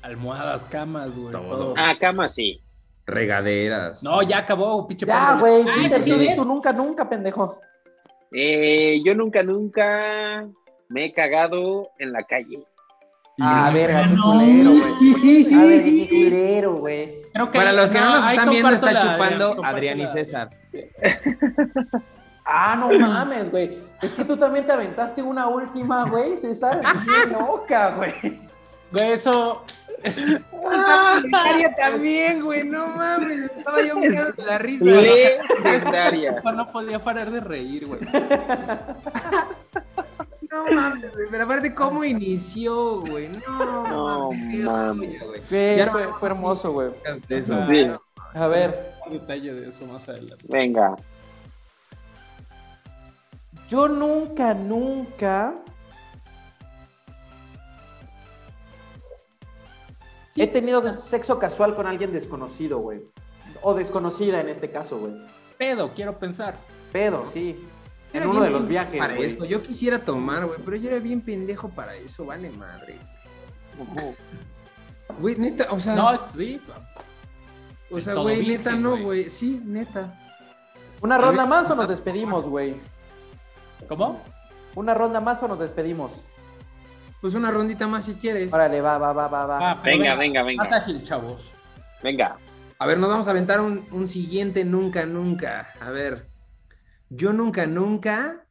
almohadas, 0.01 0.65
camas, 0.65 1.15
güey. 1.17 1.31
Todo. 1.31 1.49
todo. 1.49 1.73
Ah, 1.77 1.95
cama 1.99 2.29
sí. 2.29 2.61
regaderas. 3.05 4.03
No, 4.03 4.21
ya 4.21 4.39
acabó, 4.39 4.87
pinche 4.87 5.05
Ya, 5.05 5.35
güey. 5.39 5.63
Ay, 5.67 5.83
Peter, 5.83 6.01
¿sí 6.03 6.29
tú 6.35 6.45
nunca, 6.45 6.71
nunca, 6.73 7.09
pendejo. 7.09 7.59
Eh, 8.31 9.01
yo 9.05 9.15
nunca, 9.15 9.41
nunca 9.43 10.45
me 10.89 11.05
he 11.05 11.13
cagado 11.13 11.89
en 11.99 12.11
la 12.11 12.23
calle. 12.23 12.65
Ah, 13.39 13.69
verga, 13.73 14.03
qué 14.03 14.15
no. 14.15 14.23
culero, 14.23 14.71
güey. 14.71 15.53
A 15.53 15.65
ver, 15.65 15.83
qué 15.83 16.09
culero, 16.09 16.73
güey. 16.75 17.21
Para 17.53 17.71
los 17.71 17.91
que 17.91 17.99
no, 17.99 18.15
nos 18.15 18.29
están 18.29 18.49
viendo, 18.49 18.69
está 18.71 18.99
chupando 18.99 19.63
Adrián 19.63 19.99
y 19.99 20.07
César. 20.07 20.49
Ah, 22.45 22.75
no 22.75 22.89
mames, 22.97 23.51
güey. 23.51 23.77
Es 24.01 24.13
que 24.13 24.23
tú 24.23 24.37
también 24.37 24.65
te 24.65 24.71
aventaste 24.71 25.21
una 25.21 25.47
última, 25.47 26.09
güey, 26.09 26.37
César. 26.37 26.81
Bien 27.05 27.33
loca, 27.33 27.91
güey. 27.91 28.13
Güey, 28.91 29.11
eso. 29.11 29.63
Legendaria 30.03 31.75
también, 31.75 32.43
güey, 32.43 32.63
no 32.63 32.87
mames. 32.87 33.51
Estaba 33.57 33.81
yo 33.81 33.95
mirando 33.95 34.31
de 34.31 34.45
la 34.45 34.57
risa. 34.59 34.85
Legendaria. 34.85 36.41
No 36.43 36.71
podía 36.71 36.99
parar 36.99 37.31
de 37.31 37.41
reír, 37.41 37.85
güey. 37.85 37.99
No 40.65 40.71
mames, 40.75 41.13
güey. 41.13 41.27
Pero 41.29 41.43
aparte, 41.43 41.73
¿cómo 41.73 42.03
inició, 42.03 43.01
güey? 43.01 43.29
No, 43.47 44.29
No, 44.29 44.31
mames. 44.31 45.19
güey. 45.49 45.77
Ya 45.77 45.91
fue, 45.91 46.27
hermoso, 46.29 46.71
güey. 46.71 46.89
De 47.27 47.37
eso. 47.37 47.57
Sí. 47.59 47.89
A 48.33 48.47
ver, 48.47 48.93
Un 49.05 49.13
detalle 49.13 49.53
de 49.53 49.69
eso 49.69 49.85
más 49.85 50.07
adelante. 50.09 50.45
Venga. 50.49 50.95
yo 53.69 53.87
nunca, 53.87 54.53
nunca 54.53 55.53
he 60.35 60.47
tenido 60.47 60.93
sexo 61.01 61.39
casual 61.39 61.75
con 61.75 61.87
alguien 61.87 62.11
desconocido, 62.13 62.79
güey. 62.79 63.01
O 63.63 63.73
desconocida 63.73 64.39
en 64.39 64.49
este 64.49 64.69
caso, 64.69 64.99
güey. 64.99 65.13
Pedo, 65.57 65.91
quiero 65.95 66.17
pensar. 66.19 66.55
Pedo, 66.91 67.25
sí. 67.33 67.59
En 68.13 68.21
Era 68.21 68.29
uno 68.31 68.41
de 68.41 68.49
los 68.49 68.67
viajes, 68.67 68.97
Para 68.99 69.15
güey. 69.15 69.31
eso, 69.31 69.45
yo 69.45 69.61
quisiera 69.61 69.99
tomar, 69.99 70.45
güey, 70.45 70.59
pero 70.63 70.77
yo 70.77 70.89
era 70.89 70.99
bien 70.99 71.21
pendejo 71.21 71.69
para 71.69 71.95
eso, 71.95 72.25
vale 72.25 72.49
madre. 72.51 72.95
Güey, 75.19 75.35
neta, 75.35 75.67
o 75.71 75.79
sea, 75.79 75.95
No, 75.95 76.13
es 76.13 76.21
sí. 76.35 76.61
o 77.91 77.99
sea, 78.01 78.13
güey, 78.15 78.45
neta 78.47 78.71
no, 78.73 78.97
güey. 78.97 79.29
Sí, 79.29 79.61
neta. 79.65 80.13
¿Una 81.01 81.17
ronda 81.17 81.45
más 81.45 81.69
o 81.69 81.75
nos 81.75 81.87
despedimos, 81.89 82.45
güey? 82.45 82.75
¿Cómo? 83.87 84.21
¿Una 84.75 84.93
ronda 84.93 85.21
más 85.21 85.41
o 85.43 85.47
nos 85.47 85.59
despedimos? 85.59 86.11
Pues 87.21 87.33
una 87.33 87.51
rondita 87.51 87.87
más 87.87 88.05
si 88.05 88.13
quieres. 88.15 88.53
Órale, 88.53 88.79
va, 88.81 88.97
va, 88.97 89.11
va, 89.13 89.27
va, 89.27 89.45
va. 89.45 89.71
Ah, 89.71 89.79
pero 89.83 89.97
Venga, 89.99 90.15
venga, 90.15 90.43
Más 90.43 90.47
venga. 90.47 90.77
ágil, 90.77 91.03
chavos. 91.03 91.51
Venga. 92.03 92.37
A 92.79 92.85
ver, 92.85 92.99
nos 92.99 93.09
vamos 93.09 93.27
a 93.27 93.31
aventar 93.31 93.59
un, 93.59 93.83
un 93.91 94.07
siguiente 94.07 94.63
nunca, 94.63 95.05
nunca. 95.05 95.73
A 95.79 95.89
ver, 95.89 96.26
yo 97.09 97.33
nunca, 97.33 97.65
nunca 97.65 98.43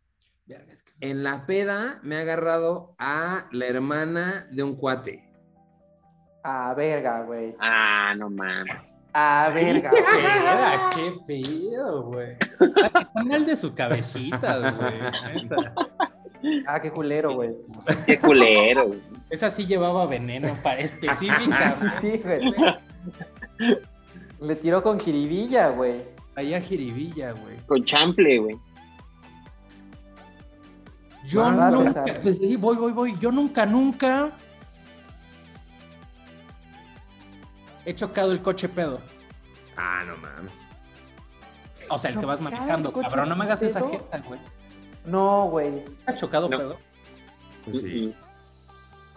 en 1.00 1.22
la 1.22 1.44
peda 1.46 2.00
me 2.02 2.16
he 2.16 2.20
agarrado 2.20 2.94
a 2.98 3.46
la 3.52 3.66
hermana 3.66 4.46
de 4.50 4.62
un 4.62 4.76
cuate. 4.76 5.30
Ah, 6.42 6.72
verga, 6.74 7.22
güey. 7.22 7.54
Ah, 7.60 8.14
no 8.16 8.30
mames. 8.30 8.94
Ah, 9.12 9.50
verga, 9.52 9.90
güey. 9.90 10.02
Qué 10.94 11.12
pedo, 11.26 12.02
güey. 12.04 12.36
Ah, 12.92 13.00
Está 13.02 13.24
mal 13.24 13.44
de 13.44 13.56
su 13.56 13.74
cabecita, 13.74 14.58
güey. 14.72 15.00
Ah, 16.66 16.80
qué 16.80 16.90
culero, 16.92 17.34
güey. 17.34 17.50
Qué 18.06 18.18
culero. 18.18 18.86
güey. 18.86 19.00
Esa 19.30 19.50
sí 19.50 19.66
llevaba 19.66 20.06
veneno 20.06 20.54
para 20.62 20.76
Sí, 20.78 20.84
específica. 20.84 21.72
sí, 22.00 22.22
güey. 22.24 22.54
Le 24.40 24.54
tiró 24.56 24.82
con 24.82 25.00
jiribilla, 25.00 25.70
güey. 25.70 26.02
Allá 26.36 26.60
jiribilla, 26.60 27.32
güey. 27.32 27.56
Con 27.66 27.84
chample, 27.84 28.38
güey. 28.38 28.56
Yo 31.26 31.50
nunca. 31.50 32.04
Sí, 32.22 32.56
voy, 32.56 32.76
voy, 32.76 32.92
voy. 32.92 33.16
Yo 33.18 33.32
nunca, 33.32 33.66
nunca. 33.66 34.30
He 37.84 37.94
chocado 37.94 38.32
el 38.32 38.42
coche 38.42 38.68
pedo. 38.68 39.00
Ah, 39.76 40.02
no 40.06 40.16
mames. 40.18 40.52
O 41.88 41.98
sea, 41.98 42.10
el 42.10 42.18
que 42.18 42.26
vas 42.26 42.38
¿Chocar 42.38 42.52
el 42.52 42.58
manejando, 42.58 42.92
coche 42.92 43.08
cabrón. 43.08 43.28
No 43.28 43.36
me 43.36 43.44
hagas 43.44 43.62
esa 43.62 43.80
pedo? 43.80 43.90
jeta, 43.90 44.18
güey. 44.18 44.40
No, 45.04 45.48
güey. 45.48 45.84
¿Ha 46.06 46.14
chocado 46.16 46.48
No. 46.48 46.58
pedo? 46.58 46.76
Pues 47.64 47.80
sí. 47.80 48.14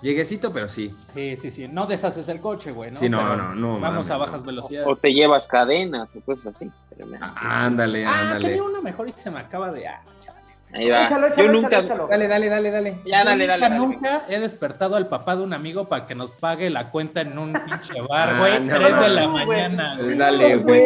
Lleguecito, 0.02 0.54
pero 0.54 0.68
sí. 0.70 0.94
Sí, 1.14 1.36
sí, 1.36 1.52
sí. 1.52 1.68
No 1.68 1.86
deshaces 1.86 2.30
el 2.30 2.40
coche, 2.40 2.72
güey, 2.72 2.92
¿no? 2.92 3.00
Sí, 3.00 3.10
no, 3.10 3.18
Pero 3.20 3.36
no, 3.36 3.56
no, 3.56 3.68
Vamos 3.80 3.82
mames, 3.82 4.10
a 4.10 4.14
no. 4.14 4.20
bajas 4.20 4.46
velocidades. 4.46 4.88
O 4.88 4.96
te 4.96 5.14
llevas 5.14 5.46
cadenas 5.48 6.10
o 6.16 6.22
cosas 6.22 6.56
así. 6.56 6.72
Me- 7.06 7.18
Ah, 7.22 7.66
Ándale, 7.66 8.06
Ah, 8.06 8.22
ándale. 8.22 8.48
tenía 8.48 8.64
una 8.64 8.82
mejor 8.82 9.08
y 9.10 9.12
se 9.16 9.32
me 9.32 9.40
acaba 9.40 9.72
de. 9.72 9.88
Ah, 9.88 10.02
chale. 10.20 10.38
Ahí 10.72 10.88
va. 10.90 11.06
Échalo, 11.06 11.28
échalo, 11.28 11.36
Yo 11.36 11.44
échalo, 11.44 11.62
nunca. 11.62 11.80
échalo. 11.80 12.08
Dale, 12.08 12.28
dale, 12.28 12.50
dale, 12.50 12.72
dale. 12.72 12.92
Ya, 13.06 13.20
Yo 13.20 13.26
dale, 13.26 13.44
nunca, 13.48 13.58
dale, 13.58 13.76
dale. 13.76 13.78
Nunca 13.80 14.22
he 14.30 14.40
despertado 14.40 14.96
al 14.98 15.08
papá 15.08 15.36
de 15.36 15.44
un 15.44 15.54
amigo 15.54 15.86
para 15.90 16.06
que 16.06 16.14
nos 16.16 16.32
pague 16.32 16.70
la 16.70 16.86
cuenta 16.92 17.22
en 17.22 17.38
un 17.40 17.54
pinche 17.54 18.00
bar, 18.10 18.30
Ah, 18.36 18.40
güey. 18.40 18.60
no, 18.62 18.76
3 18.76 19.00
de 19.00 19.10
la 19.10 19.22
no, 19.24 19.32
mañana, 19.32 19.94
Pues 19.96 20.06
güey. 20.06 20.18
dale, 20.18 20.56
güey. 20.58 20.84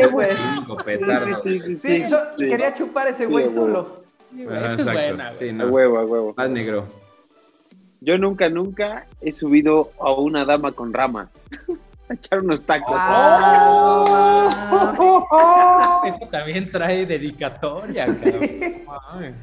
Sí, 1.43 1.59
sí, 1.59 1.59
sí, 1.59 1.75
Sí, 1.75 1.75
sí. 1.75 2.09
so- 2.09 2.19
sí. 2.37 2.47
quería 2.47 2.73
chupar 2.73 3.07
ese 3.09 3.25
güey 3.25 3.49
solo. 3.49 4.03
Es 4.37 4.85
buena. 4.85 5.33
Sí, 5.33 5.49
A 5.49 5.65
huevo, 5.65 5.99
a 5.99 6.05
huevo. 6.05 6.33
Más 6.37 6.49
negro. 6.49 6.85
Yo 8.01 8.17
nunca, 8.17 8.49
nunca 8.49 9.05
he 9.21 9.31
subido 9.31 9.91
a 9.99 10.11
una 10.13 10.43
dama 10.45 10.71
con 10.71 10.91
rama. 10.93 11.29
A 12.09 12.13
echar 12.13 12.39
unos 12.41 12.61
tacos. 12.61 12.95
Ah, 15.31 16.01
Eso 16.05 16.27
también 16.31 16.69
trae 16.71 17.05
dedicatoria, 17.05 18.05
cabrón. 18.07 18.49
Ay, 19.13 19.33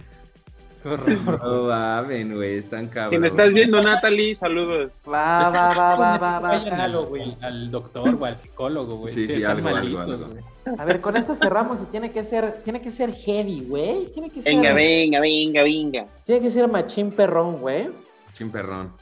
qué 0.82 0.88
horror. 0.88 1.42
No 1.42 1.62
mames, 1.68 2.34
güey, 2.34 2.58
están 2.58 2.86
cabrón. 2.88 3.10
si 3.12 3.18
me 3.18 3.26
estás 3.28 3.52
viendo, 3.54 3.82
Natalie, 3.82 4.34
saludos. 4.36 4.92
Va, 5.06 5.48
va, 5.50 5.74
va, 5.74 5.94
va, 5.96 6.18
va, 6.18 6.38
va. 6.38 6.48
Vayan 6.58 6.80
al, 6.80 6.96
güey, 7.06 7.36
al 7.40 7.70
doctor 7.70 8.14
o 8.18 8.24
al 8.24 8.36
psicólogo, 8.36 8.96
güey. 8.98 9.12
Sí, 9.14 9.28
sí, 9.28 9.42
algo, 9.44 9.68
algo, 9.68 9.98
malitos, 9.98 10.22
algo. 10.22 10.34
A 10.78 10.84
ver, 10.84 11.00
con 11.00 11.16
esto 11.16 11.34
cerramos 11.34 11.80
y 11.82 11.86
tiene 11.86 12.12
que 12.12 12.22
ser, 12.22 12.62
tiene 12.62 12.80
que 12.82 12.90
ser 12.90 13.12
heavy, 13.14 13.64
güey. 13.68 14.06
Tiene 14.12 14.30
que 14.30 14.42
ser, 14.42 14.54
Venga, 14.54 14.72
venga, 14.74 15.20
venga, 15.20 15.62
venga. 15.62 16.06
tiene 16.26 16.42
que 16.42 16.50
ser 16.52 16.68
machín 16.68 17.10
perrón, 17.10 17.56
güey. 17.58 17.88
Chimperrón. 18.34 18.92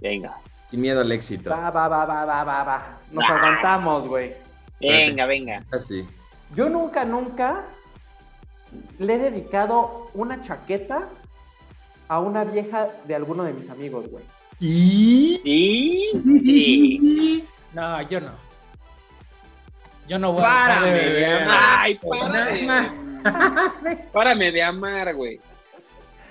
Venga, 0.00 0.34
Sin 0.70 0.80
miedo 0.80 1.00
al 1.00 1.10
éxito. 1.12 1.50
Va, 1.50 1.70
va, 1.70 1.88
va, 1.88 2.04
va, 2.06 2.24
va, 2.24 2.44
va, 2.44 2.64
va. 2.64 2.98
Nos 3.10 3.28
Ah. 3.28 3.36
aguantamos, 3.36 4.06
güey. 4.06 4.34
venga, 4.80 5.26
venga. 5.26 5.62
Así. 5.72 6.06
Yo 6.54 6.68
nunca, 6.68 7.04
nunca 7.04 7.64
le 8.98 9.14
he 9.14 9.18
dedicado 9.18 10.10
una 10.14 10.40
chaqueta 10.42 11.08
a 12.08 12.18
una 12.20 12.44
vieja 12.44 12.88
de 13.04 13.14
alguno 13.14 13.42
de 13.44 13.52
mis 13.52 13.68
amigos, 13.68 14.08
güey. 14.10 14.24
¿Y? 14.60 15.40
Sí, 15.42 16.10
sí. 16.44 17.46
No, 17.72 18.02
yo 18.02 18.20
no. 18.20 18.32
Yo 20.08 20.18
no 20.18 20.32
voy 20.32 20.42
a 20.42 20.44
Párame, 20.44 20.90
dejar 20.90 21.04
de 21.04 21.12
beber. 21.20 21.46
Ay, 21.48 22.00
párame. 22.10 24.02
Párame 24.12 24.50
de 24.50 24.62
amar, 24.62 25.14
güey. 25.14 25.40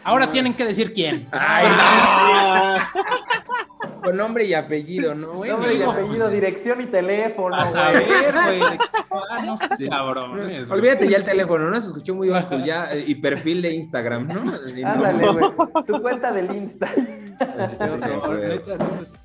Ahora 0.03 0.29
tienen 0.31 0.53
que 0.53 0.65
decir 0.65 0.91
quién. 0.91 1.27
Ay, 1.31 1.65
Ah, 1.69 2.91
con 4.01 4.17
nombre 4.17 4.45
y 4.45 4.53
apellido, 4.53 5.13
¿no, 5.15 5.33
güey? 5.33 5.51
Nombre 5.51 5.73
y 5.75 5.81
apellido, 5.81 6.29
dirección 6.29 6.81
y 6.81 6.85
teléfono. 6.87 7.55
A 7.55 7.61
güey. 7.61 7.73
saber, 7.73 8.33
güey. 8.33 8.61
Ah, 9.31 9.41
no 9.45 9.57
seas 9.57 9.79
cabrones, 9.89 10.67
güey. 10.67 10.79
Olvídate 10.79 11.07
ya 11.07 11.17
el 11.17 11.23
teléfono, 11.25 11.69
¿no? 11.69 11.79
Se 11.79 11.87
escuchó 11.87 12.15
muy 12.15 12.29
old 12.29 12.63
ya. 12.63 12.93
eh, 12.93 13.03
Y 13.07 13.15
perfil 13.15 13.61
de 13.61 13.73
Instagram, 13.73 14.27
¿no? 14.27 14.51
Ándale, 14.85 15.31
güey. 15.31 15.51
Su 15.85 16.01
cuenta 16.01 16.31
del 16.31 16.53
Insta. 16.55 16.87
Así 17.57 17.77
que 17.77 17.87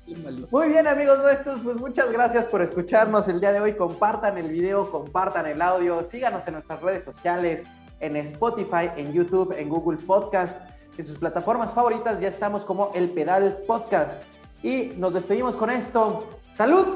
sí. 0.05 0.15
Muy 0.51 0.69
bien, 0.69 0.87
amigos 0.87 1.19
nuestros, 1.19 1.59
pues 1.61 1.77
muchas 1.77 2.11
gracias 2.11 2.45
por 2.47 2.61
escucharnos 2.61 3.27
el 3.27 3.39
día 3.39 3.51
de 3.51 3.59
hoy. 3.59 3.73
Compartan 3.73 4.37
el 4.37 4.49
video, 4.49 4.89
compartan 4.91 5.45
el 5.47 5.61
audio, 5.61 6.03
síganos 6.03 6.47
en 6.47 6.53
nuestras 6.53 6.81
redes 6.81 7.03
sociales, 7.03 7.63
en 7.99 8.15
Spotify, 8.17 8.89
en 8.95 9.11
YouTube, 9.13 9.53
en 9.57 9.67
Google 9.69 9.97
Podcast, 10.05 10.57
en 10.97 11.05
sus 11.05 11.17
plataformas 11.17 11.73
favoritas. 11.73 12.19
Ya 12.19 12.27
estamos 12.29 12.63
como 12.63 12.91
El 12.95 13.09
Pedal 13.09 13.57
Podcast. 13.67 14.21
Y 14.65 14.93
nos 14.97 15.13
despedimos 15.13 15.55
con 15.55 15.69
esto. 15.69 16.27
¡Salud! 16.55 16.87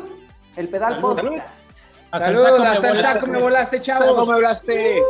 El 0.55 0.69
Pedal 0.69 0.95
Salud, 0.95 1.15
Podcast. 1.15 1.69
Hasta 2.09 2.27
el 2.31 2.37
Saludos, 2.39 2.49
saco 2.49 2.63
me 2.63 2.67
hasta 2.67 2.87
el 2.87 2.93
volaste. 2.95 3.19
saco 3.19 3.31
me 3.31 3.39
volaste, 3.39 3.77
¿Cómo 3.77 3.85
chavos. 3.85 4.27
me 4.27 4.33
hablaste? 4.33 5.03